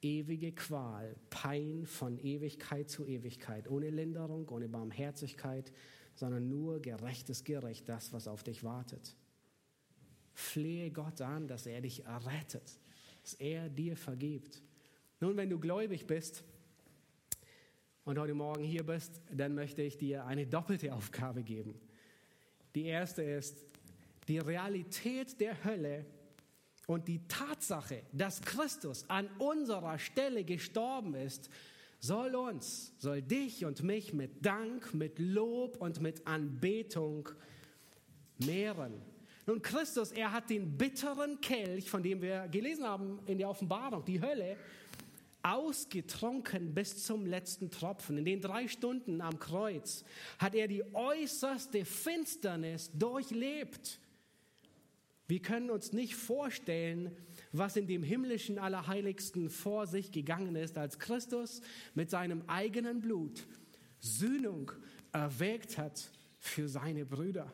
ewige 0.02 0.52
Qual, 0.52 1.16
Pein 1.30 1.86
von 1.86 2.18
Ewigkeit 2.20 2.90
zu 2.90 3.06
Ewigkeit, 3.06 3.70
ohne 3.70 3.90
Linderung, 3.90 4.48
ohne 4.50 4.70
Barmherzigkeit, 4.70 5.72
sondern 6.16 6.50
nur 6.50 6.80
gerechtes 6.80 7.44
Gericht, 7.44 7.90
das, 7.90 8.14
was 8.14 8.28
auf 8.28 8.44
dich 8.44 8.64
wartet. 8.64 9.16
Flehe 10.34 10.92
Gott 10.92 11.22
an, 11.22 11.48
dass 11.48 11.66
er 11.66 11.82
dich 11.82 12.06
errettet, 12.06 12.80
dass 13.22 13.34
er 13.36 13.70
dir 13.70 13.98
vergibt. 13.98 14.62
Nun, 15.20 15.38
wenn 15.38 15.50
du 15.50 15.60
gläubig 15.60 16.08
bist 16.08 16.44
und 18.04 18.20
heute 18.20 18.34
Morgen 18.34 18.64
hier 18.64 18.84
bist, 18.84 19.22
dann 19.32 19.56
möchte 19.56 19.82
ich 19.82 19.98
dir 19.98 20.26
eine 20.26 20.46
doppelte 20.46 20.94
Aufgabe 20.94 21.44
geben. 21.44 21.80
Die 22.76 22.86
erste 22.86 23.24
ist 23.24 23.66
die 24.28 24.40
Realität 24.40 25.40
der 25.40 25.64
Hölle 25.64 26.06
und 26.88 27.08
die 27.08 27.26
Tatsache, 27.28 28.04
dass 28.12 28.42
Christus 28.42 29.06
an 29.10 29.30
unserer 29.40 29.98
Stelle 29.98 30.44
gestorben 30.44 31.16
ist, 31.16 31.50
soll 32.00 32.36
uns, 32.36 32.94
soll 32.98 33.22
dich 33.22 33.66
und 33.66 33.82
mich 33.82 34.14
mit 34.14 34.46
Dank, 34.46 34.94
mit 34.94 35.18
Lob 35.18 35.78
und 35.78 36.02
mit 36.02 36.28
Anbetung 36.28 37.30
mehren. 38.40 39.02
Nun, 39.48 39.62
Christus, 39.62 40.12
er 40.12 40.32
hat 40.32 40.50
den 40.50 40.78
bitteren 40.78 41.40
Kelch, 41.40 41.90
von 41.90 42.04
dem 42.04 42.22
wir 42.22 42.48
gelesen 42.48 42.84
haben 42.84 43.20
in 43.28 43.38
der 43.38 43.50
Offenbarung, 43.50 44.04
die 44.04 44.20
Hölle, 44.22 44.58
ausgetrunken 45.46 46.74
bis 46.74 47.04
zum 47.04 47.26
letzten 47.26 47.70
Tropfen. 47.70 48.18
In 48.18 48.26
den 48.26 48.42
drei 48.42 48.68
Stunden 48.68 49.22
am 49.22 49.38
Kreuz 49.38 50.04
hat 50.40 50.56
er 50.56 50.68
die 50.68 50.84
äußerste 50.96 51.86
Finsternis 51.86 52.92
durchlebt. 52.94 54.00
Wir 55.28 55.42
können 55.42 55.70
uns 55.70 55.94
nicht 55.94 56.16
vorstellen, 56.16 57.16
was 57.52 57.76
in 57.76 57.86
dem 57.86 58.02
himmlischen 58.02 58.58
Allerheiligsten 58.58 59.50
vor 59.50 59.86
sich 59.86 60.12
gegangen 60.12 60.56
ist, 60.56 60.78
als 60.78 60.98
Christus 60.98 61.62
mit 61.94 62.10
seinem 62.10 62.44
eigenen 62.48 63.02
Blut 63.02 63.46
Sühnung 64.00 64.72
erwägt 65.12 65.78
hat 65.78 66.10
für 66.40 66.68
seine 66.68 67.06
Brüder. 67.06 67.52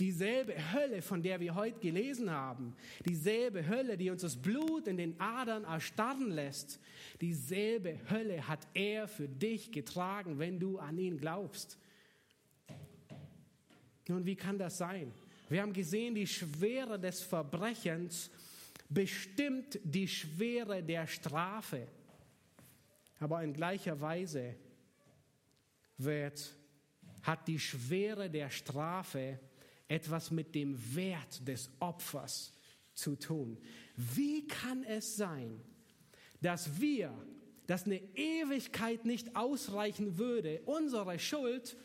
Dieselbe 0.00 0.54
Hölle, 0.72 1.02
von 1.02 1.22
der 1.22 1.38
wir 1.38 1.54
heute 1.54 1.78
gelesen 1.78 2.30
haben, 2.30 2.74
dieselbe 3.04 3.66
Hölle, 3.66 3.96
die 3.96 4.10
uns 4.10 4.22
das 4.22 4.36
Blut 4.36 4.88
in 4.88 4.96
den 4.96 5.20
Adern 5.20 5.64
erstarren 5.64 6.30
lässt, 6.30 6.80
dieselbe 7.20 7.98
Hölle 8.10 8.48
hat 8.48 8.66
er 8.74 9.06
für 9.06 9.28
dich 9.28 9.70
getragen, 9.70 10.38
wenn 10.40 10.58
du 10.58 10.78
an 10.78 10.98
ihn 10.98 11.16
glaubst. 11.16 11.78
Nun, 14.08 14.26
wie 14.26 14.34
kann 14.34 14.58
das 14.58 14.78
sein? 14.78 15.12
Wir 15.48 15.62
haben 15.62 15.72
gesehen, 15.72 16.14
die 16.14 16.26
Schwere 16.26 16.98
des 16.98 17.22
Verbrechens 17.22 18.30
bestimmt 18.88 19.78
die 19.84 20.08
Schwere 20.08 20.82
der 20.82 21.06
Strafe. 21.06 21.86
Aber 23.20 23.42
in 23.42 23.52
gleicher 23.52 24.00
Weise 24.00 24.56
wird, 25.96 26.54
hat 27.22 27.46
die 27.46 27.58
Schwere 27.58 28.28
der 28.28 28.50
Strafe 28.50 29.38
etwas 29.88 30.30
mit 30.30 30.54
dem 30.54 30.76
Wert 30.94 31.46
des 31.46 31.70
Opfers 31.80 32.52
zu 32.94 33.16
tun. 33.16 33.58
Wie 33.96 34.46
kann 34.46 34.84
es 34.84 35.16
sein, 35.16 35.60
dass 36.40 36.80
wir, 36.80 37.12
dass 37.66 37.84
eine 37.84 38.00
Ewigkeit 38.16 39.04
nicht 39.04 39.36
ausreichen 39.36 40.18
würde, 40.18 40.62
unsere 40.66 41.18
Schuld 41.18 41.76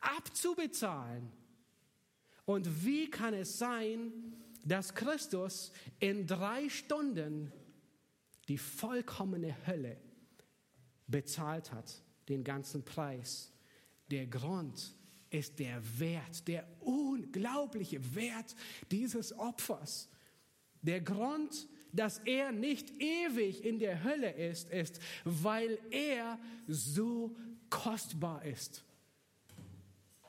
abzubezahlen? 0.00 1.30
Und 2.44 2.84
wie 2.84 3.08
kann 3.08 3.34
es 3.34 3.58
sein, 3.58 4.12
dass 4.64 4.94
Christus 4.94 5.72
in 5.98 6.26
drei 6.26 6.68
Stunden 6.68 7.52
die 8.48 8.58
vollkommene 8.58 9.54
Hölle 9.66 9.96
bezahlt 11.06 11.72
hat, 11.72 12.02
den 12.28 12.44
ganzen 12.44 12.84
Preis? 12.84 13.52
Der 14.10 14.26
Grund 14.26 14.96
ist 15.30 15.58
der 15.58 15.80
Wert, 15.98 16.46
der 16.46 16.66
unglaubliche 16.80 18.14
Wert 18.14 18.54
dieses 18.90 19.36
Opfers. 19.38 20.08
Der 20.82 21.00
Grund, 21.00 21.68
dass 21.92 22.18
er 22.20 22.52
nicht 22.52 22.90
ewig 23.00 23.64
in 23.64 23.78
der 23.78 24.02
Hölle 24.02 24.30
ist, 24.32 24.70
ist, 24.70 25.00
weil 25.24 25.78
er 25.90 26.38
so 26.66 27.36
kostbar 27.68 28.44
ist. 28.44 28.84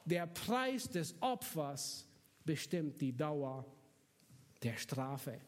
Der 0.05 0.27
Preis 0.27 0.89
des 0.89 1.15
Opfers 1.21 2.07
bestimmt 2.43 2.99
die 3.01 3.15
Dauer 3.15 3.65
der 4.63 4.77
Strafe. 4.77 5.39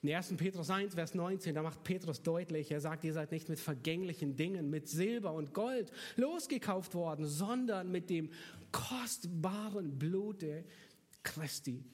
In 0.00 0.14
1. 0.14 0.36
Petrus 0.36 0.70
1, 0.70 0.94
Vers 0.94 1.14
19, 1.14 1.56
da 1.56 1.62
macht 1.62 1.82
Petrus 1.82 2.22
deutlich, 2.22 2.70
er 2.70 2.80
sagt, 2.80 3.02
ihr 3.02 3.12
seid 3.12 3.32
nicht 3.32 3.48
mit 3.48 3.58
vergänglichen 3.58 4.36
Dingen, 4.36 4.70
mit 4.70 4.88
Silber 4.88 5.32
und 5.32 5.52
Gold 5.52 5.90
losgekauft 6.14 6.94
worden, 6.94 7.26
sondern 7.26 7.90
mit 7.90 8.08
dem 8.08 8.30
kostbaren 8.72 9.98
Blute 9.98 10.64
Christi. 11.22 11.84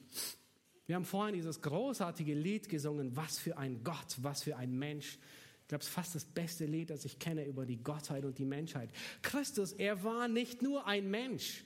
Wir 0.85 0.95
haben 0.95 1.05
vorhin 1.05 1.35
dieses 1.35 1.61
großartige 1.61 2.33
Lied 2.33 2.69
gesungen, 2.69 3.15
was 3.15 3.39
für 3.39 3.57
ein 3.57 3.83
Gott, 3.83 4.17
was 4.21 4.43
für 4.43 4.55
ein 4.55 4.77
Mensch. 4.77 5.17
Ich 5.61 5.67
glaube, 5.67 5.81
es 5.81 5.87
ist 5.87 5.93
fast 5.93 6.13
das 6.13 6.25
beste 6.25 6.65
Lied, 6.65 6.91
das 6.91 7.05
ich 7.05 7.17
kenne 7.17 7.43
über 7.45 7.65
die 7.65 7.81
Gottheit 7.81 8.23
und 8.23 8.37
die 8.37 8.45
Menschheit. 8.45 8.91
Christus, 9.23 9.73
er 9.73 10.03
war 10.03 10.27
nicht 10.27 10.61
nur 10.61 10.85
ein 10.85 11.09
Mensch, 11.09 11.65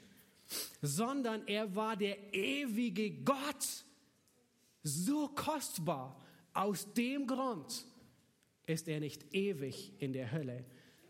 sondern 0.81 1.45
er 1.47 1.75
war 1.75 1.97
der 1.97 2.33
ewige 2.33 3.11
Gott. 3.11 3.85
So 4.83 5.27
kostbar. 5.27 6.21
Aus 6.53 6.93
dem 6.93 7.27
Grund 7.27 7.85
ist 8.65 8.87
er 8.87 8.99
nicht 9.01 9.33
ewig 9.33 9.93
in 9.99 10.13
der 10.13 10.31
Hölle, 10.31 10.65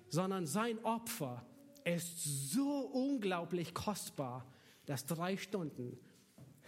sondern 0.10 0.48
sein 0.48 0.84
Opfer 0.84 1.46
ist 1.86 2.52
so 2.52 2.80
unglaublich 2.80 3.74
kostbar, 3.74 4.46
dass 4.86 5.06
drei 5.06 5.38
Stunden 5.38 5.98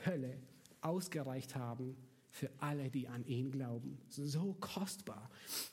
Hölle 0.06 0.38
ausgereicht 0.82 1.56
haben 1.56 1.96
für 2.30 2.50
alle, 2.60 2.90
die 2.90 3.08
an 3.08 3.26
ihn 3.26 3.52
glauben. 3.52 4.00
So 4.10 4.56
kostbar. 4.60 5.30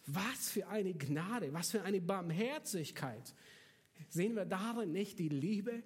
Was 0.07 0.51
für 0.51 0.69
eine 0.69 0.93
Gnade, 0.93 1.53
was 1.53 1.71
für 1.71 1.83
eine 1.83 2.01
Barmherzigkeit. 2.01 3.35
Sehen 4.09 4.35
wir 4.35 4.45
darin 4.45 4.93
nicht 4.93 5.19
die 5.19 5.29
Liebe 5.29 5.83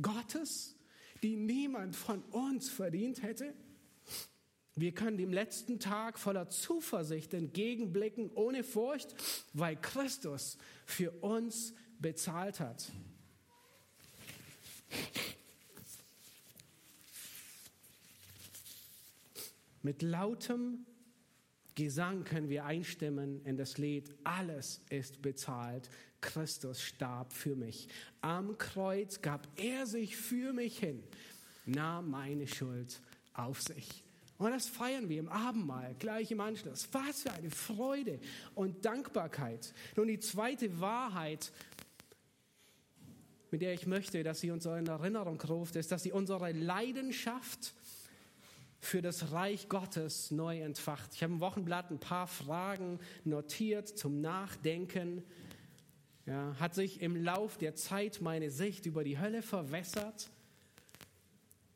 Gottes, 0.00 0.76
die 1.22 1.36
niemand 1.36 1.96
von 1.96 2.22
uns 2.24 2.68
verdient 2.68 3.22
hätte? 3.22 3.52
Wir 4.78 4.92
können 4.92 5.16
dem 5.16 5.32
letzten 5.32 5.80
Tag 5.80 6.18
voller 6.18 6.50
Zuversicht 6.50 7.32
entgegenblicken, 7.32 8.30
ohne 8.34 8.62
Furcht, 8.62 9.14
weil 9.54 9.74
Christus 9.76 10.58
für 10.84 11.10
uns 11.22 11.72
bezahlt 12.00 12.60
hat. 12.60 12.90
Mit 19.82 20.02
lautem 20.02 20.84
Gesang 21.76 22.24
können 22.24 22.48
wir 22.48 22.64
einstimmen 22.64 23.44
in 23.44 23.56
das 23.56 23.78
Lied, 23.78 24.12
alles 24.24 24.80
ist 24.88 25.22
bezahlt, 25.22 25.90
Christus 26.20 26.80
starb 26.80 27.32
für 27.32 27.54
mich. 27.54 27.88
Am 28.20 28.58
Kreuz 28.58 29.20
gab 29.20 29.46
er 29.56 29.86
sich 29.86 30.16
für 30.16 30.52
mich 30.52 30.78
hin, 30.78 31.04
nahm 31.66 32.10
meine 32.10 32.48
Schuld 32.48 33.00
auf 33.34 33.60
sich. 33.62 34.02
Und 34.38 34.50
das 34.50 34.66
feiern 34.66 35.08
wir 35.08 35.18
im 35.18 35.28
Abendmahl, 35.28 35.94
gleich 35.98 36.30
im 36.30 36.40
Anschluss. 36.40 36.88
Was 36.92 37.22
für 37.22 37.32
eine 37.32 37.50
Freude 37.50 38.18
und 38.54 38.84
Dankbarkeit. 38.84 39.72
Nun, 39.96 40.08
die 40.08 40.18
zweite 40.18 40.80
Wahrheit, 40.80 41.52
mit 43.50 43.62
der 43.62 43.74
ich 43.74 43.86
möchte, 43.86 44.22
dass 44.22 44.40
sie 44.40 44.50
uns 44.50 44.66
in 44.66 44.86
Erinnerung 44.86 45.40
ruft, 45.40 45.76
ist, 45.76 45.92
dass 45.92 46.02
sie 46.02 46.12
unsere 46.12 46.52
Leidenschaft 46.52 47.74
für 48.80 49.02
das 49.02 49.32
Reich 49.32 49.68
Gottes 49.68 50.30
neu 50.30 50.60
entfacht. 50.60 51.14
Ich 51.14 51.22
habe 51.22 51.32
im 51.32 51.40
Wochenblatt 51.40 51.90
ein 51.90 51.98
paar 51.98 52.26
Fragen 52.26 53.00
notiert 53.24 53.88
zum 53.88 54.20
Nachdenken. 54.20 55.24
Ja, 56.26 56.56
hat 56.58 56.74
sich 56.74 57.00
im 57.02 57.16
Lauf 57.16 57.56
der 57.56 57.74
Zeit 57.74 58.20
meine 58.20 58.50
Sicht 58.50 58.86
über 58.86 59.04
die 59.04 59.18
Hölle 59.18 59.42
verwässert? 59.42 60.30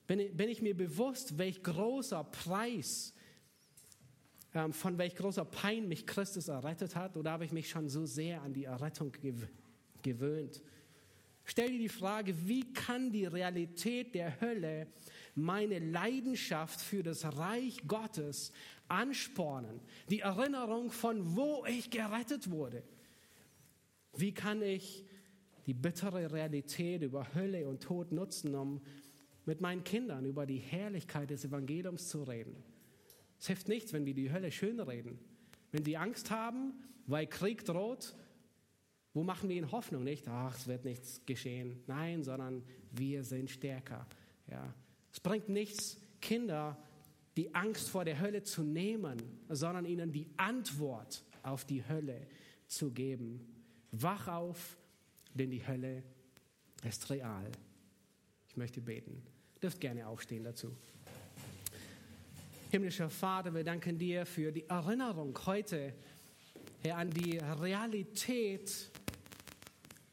Bin, 0.06 0.36
bin 0.36 0.48
ich 0.48 0.60
mir 0.60 0.76
bewusst, 0.76 1.38
welch 1.38 1.62
großer 1.62 2.24
Preis, 2.24 3.14
ähm, 4.54 4.72
von 4.72 4.98
welch 4.98 5.14
großer 5.14 5.44
Pein 5.44 5.88
mich 5.88 6.06
Christus 6.06 6.48
errettet 6.48 6.96
hat? 6.96 7.16
Oder 7.16 7.30
habe 7.30 7.44
ich 7.44 7.52
mich 7.52 7.70
schon 7.70 7.88
so 7.88 8.06
sehr 8.06 8.42
an 8.42 8.52
die 8.52 8.64
Errettung 8.64 9.12
gewöhnt? 10.02 10.62
Stell 11.50 11.72
dir 11.72 11.78
die 11.78 11.88
Frage, 11.88 12.46
wie 12.46 12.72
kann 12.72 13.10
die 13.10 13.26
Realität 13.26 14.14
der 14.14 14.40
Hölle 14.40 14.86
meine 15.34 15.80
Leidenschaft 15.80 16.80
für 16.80 17.02
das 17.02 17.24
Reich 17.36 17.78
Gottes 17.88 18.52
anspornen? 18.86 19.80
Die 20.10 20.20
Erinnerung 20.20 20.92
von 20.92 21.34
wo 21.34 21.64
ich 21.66 21.90
gerettet 21.90 22.52
wurde. 22.52 22.84
Wie 24.16 24.32
kann 24.32 24.62
ich 24.62 25.04
die 25.66 25.74
bittere 25.74 26.30
Realität 26.30 27.02
über 27.02 27.34
Hölle 27.34 27.66
und 27.66 27.82
Tod 27.82 28.12
nutzen, 28.12 28.54
um 28.54 28.80
mit 29.44 29.60
meinen 29.60 29.82
Kindern 29.82 30.26
über 30.26 30.46
die 30.46 30.58
Herrlichkeit 30.58 31.30
des 31.30 31.44
Evangeliums 31.44 32.06
zu 32.06 32.22
reden? 32.22 32.62
Es 33.40 33.48
hilft 33.48 33.66
nichts, 33.66 33.92
wenn 33.92 34.06
wir 34.06 34.14
die 34.14 34.30
Hölle 34.30 34.52
schön 34.52 34.78
reden. 34.78 35.18
Wenn 35.72 35.84
sie 35.84 35.96
Angst 35.96 36.30
haben, 36.30 36.74
weil 37.08 37.26
Krieg 37.26 37.64
droht, 37.64 38.14
wo 39.12 39.22
machen 39.24 39.48
wir 39.48 39.56
ihnen 39.56 39.72
Hoffnung? 39.72 40.04
Nicht, 40.04 40.28
ach, 40.28 40.56
es 40.56 40.66
wird 40.66 40.84
nichts 40.84 41.20
geschehen. 41.26 41.82
Nein, 41.86 42.22
sondern 42.22 42.62
wir 42.92 43.24
sind 43.24 43.50
stärker. 43.50 44.06
Ja. 44.48 44.72
Es 45.12 45.20
bringt 45.20 45.48
nichts, 45.48 45.98
Kinder 46.20 46.76
die 47.36 47.54
Angst 47.54 47.88
vor 47.88 48.04
der 48.04 48.20
Hölle 48.20 48.42
zu 48.42 48.62
nehmen, 48.62 49.16
sondern 49.48 49.84
ihnen 49.84 50.12
die 50.12 50.28
Antwort 50.36 51.22
auf 51.42 51.64
die 51.64 51.86
Hölle 51.88 52.26
zu 52.66 52.90
geben. 52.90 53.46
Wach 53.92 54.28
auf, 54.28 54.76
denn 55.34 55.50
die 55.50 55.66
Hölle 55.66 56.02
ist 56.86 57.08
real. 57.10 57.50
Ich 58.48 58.56
möchte 58.56 58.80
beten. 58.80 59.22
Dürft 59.62 59.80
gerne 59.80 60.06
aufstehen 60.06 60.44
dazu. 60.44 60.76
Himmlischer 62.70 63.10
Vater, 63.10 63.54
wir 63.54 63.64
danken 63.64 63.98
dir 63.98 64.26
für 64.26 64.52
die 64.52 64.68
Erinnerung 64.68 65.38
heute 65.46 65.94
Herr, 66.82 66.98
an 66.98 67.10
die 67.10 67.38
Realität, 67.38 68.89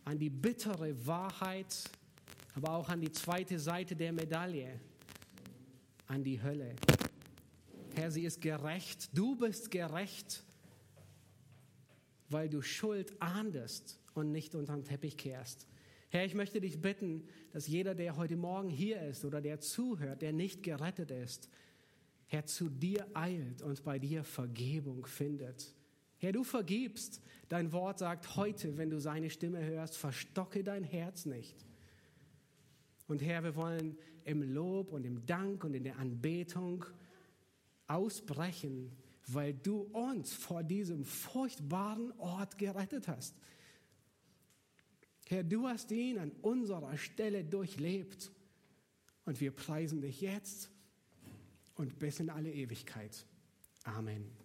an 0.07 0.17
die 0.17 0.29
bittere 0.29 1.05
Wahrheit, 1.05 1.89
aber 2.55 2.71
auch 2.71 2.89
an 2.89 3.01
die 3.01 3.11
zweite 3.11 3.59
Seite 3.59 3.95
der 3.95 4.13
Medaille, 4.13 4.79
an 6.07 6.23
die 6.23 6.41
Hölle. 6.41 6.75
Herr, 7.95 8.11
sie 8.11 8.25
ist 8.25 8.41
gerecht, 8.41 9.09
du 9.13 9.35
bist 9.35 9.69
gerecht 9.71 10.43
weil 12.29 12.49
du 12.49 12.61
Schuld 12.61 13.13
ahndest 13.21 13.99
und 14.13 14.31
nicht 14.31 14.55
unter 14.55 14.73
den 14.75 14.83
Teppich 14.83 15.17
kehrst. 15.17 15.67
Herr, 16.09 16.25
ich 16.25 16.35
möchte 16.35 16.61
dich 16.61 16.81
bitten, 16.81 17.27
dass 17.51 17.67
jeder, 17.67 17.93
der 17.93 18.15
heute 18.17 18.37
Morgen 18.37 18.69
hier 18.69 19.01
ist 19.01 19.25
oder 19.25 19.41
der 19.41 19.59
zuhört, 19.59 20.21
der 20.21 20.33
nicht 20.33 20.63
gerettet 20.63 21.11
ist, 21.11 21.49
Herr, 22.27 22.45
zu 22.45 22.69
dir 22.69 23.07
eilt 23.13 23.61
und 23.61 23.83
bei 23.83 23.99
dir 23.99 24.23
Vergebung 24.23 25.05
findet. 25.05 25.73
Herr, 26.17 26.31
du 26.31 26.43
vergibst. 26.43 27.21
Dein 27.49 27.71
Wort 27.71 27.99
sagt 27.99 28.35
heute, 28.35 28.77
wenn 28.77 28.89
du 28.89 28.99
seine 28.99 29.29
Stimme 29.29 29.63
hörst, 29.63 29.95
verstocke 29.97 30.63
dein 30.63 30.83
Herz 30.83 31.25
nicht. 31.25 31.55
Und 33.07 33.21
Herr, 33.21 33.43
wir 33.43 33.55
wollen 33.55 33.97
im 34.25 34.41
Lob 34.41 34.91
und 34.91 35.05
im 35.05 35.25
Dank 35.25 35.63
und 35.63 35.73
in 35.73 35.83
der 35.83 35.97
Anbetung 35.97 36.85
ausbrechen, 37.87 38.91
weil 39.27 39.53
du 39.53 39.81
uns 39.93 40.33
vor 40.33 40.63
diesem 40.63 41.05
furchtbaren 41.05 42.11
Ort 42.19 42.57
gerettet 42.57 43.07
hast. 43.07 43.35
Herr, 45.27 45.43
du 45.43 45.67
hast 45.67 45.91
ihn 45.91 46.17
an 46.17 46.31
unserer 46.41 46.97
Stelle 46.97 47.43
durchlebt 47.43 48.31
und 49.25 49.39
wir 49.41 49.51
preisen 49.51 50.01
dich 50.01 50.21
jetzt 50.21 50.69
und 51.75 51.99
bis 51.99 52.19
in 52.19 52.29
alle 52.29 52.51
Ewigkeit. 52.51 53.25
Amen. 53.83 54.36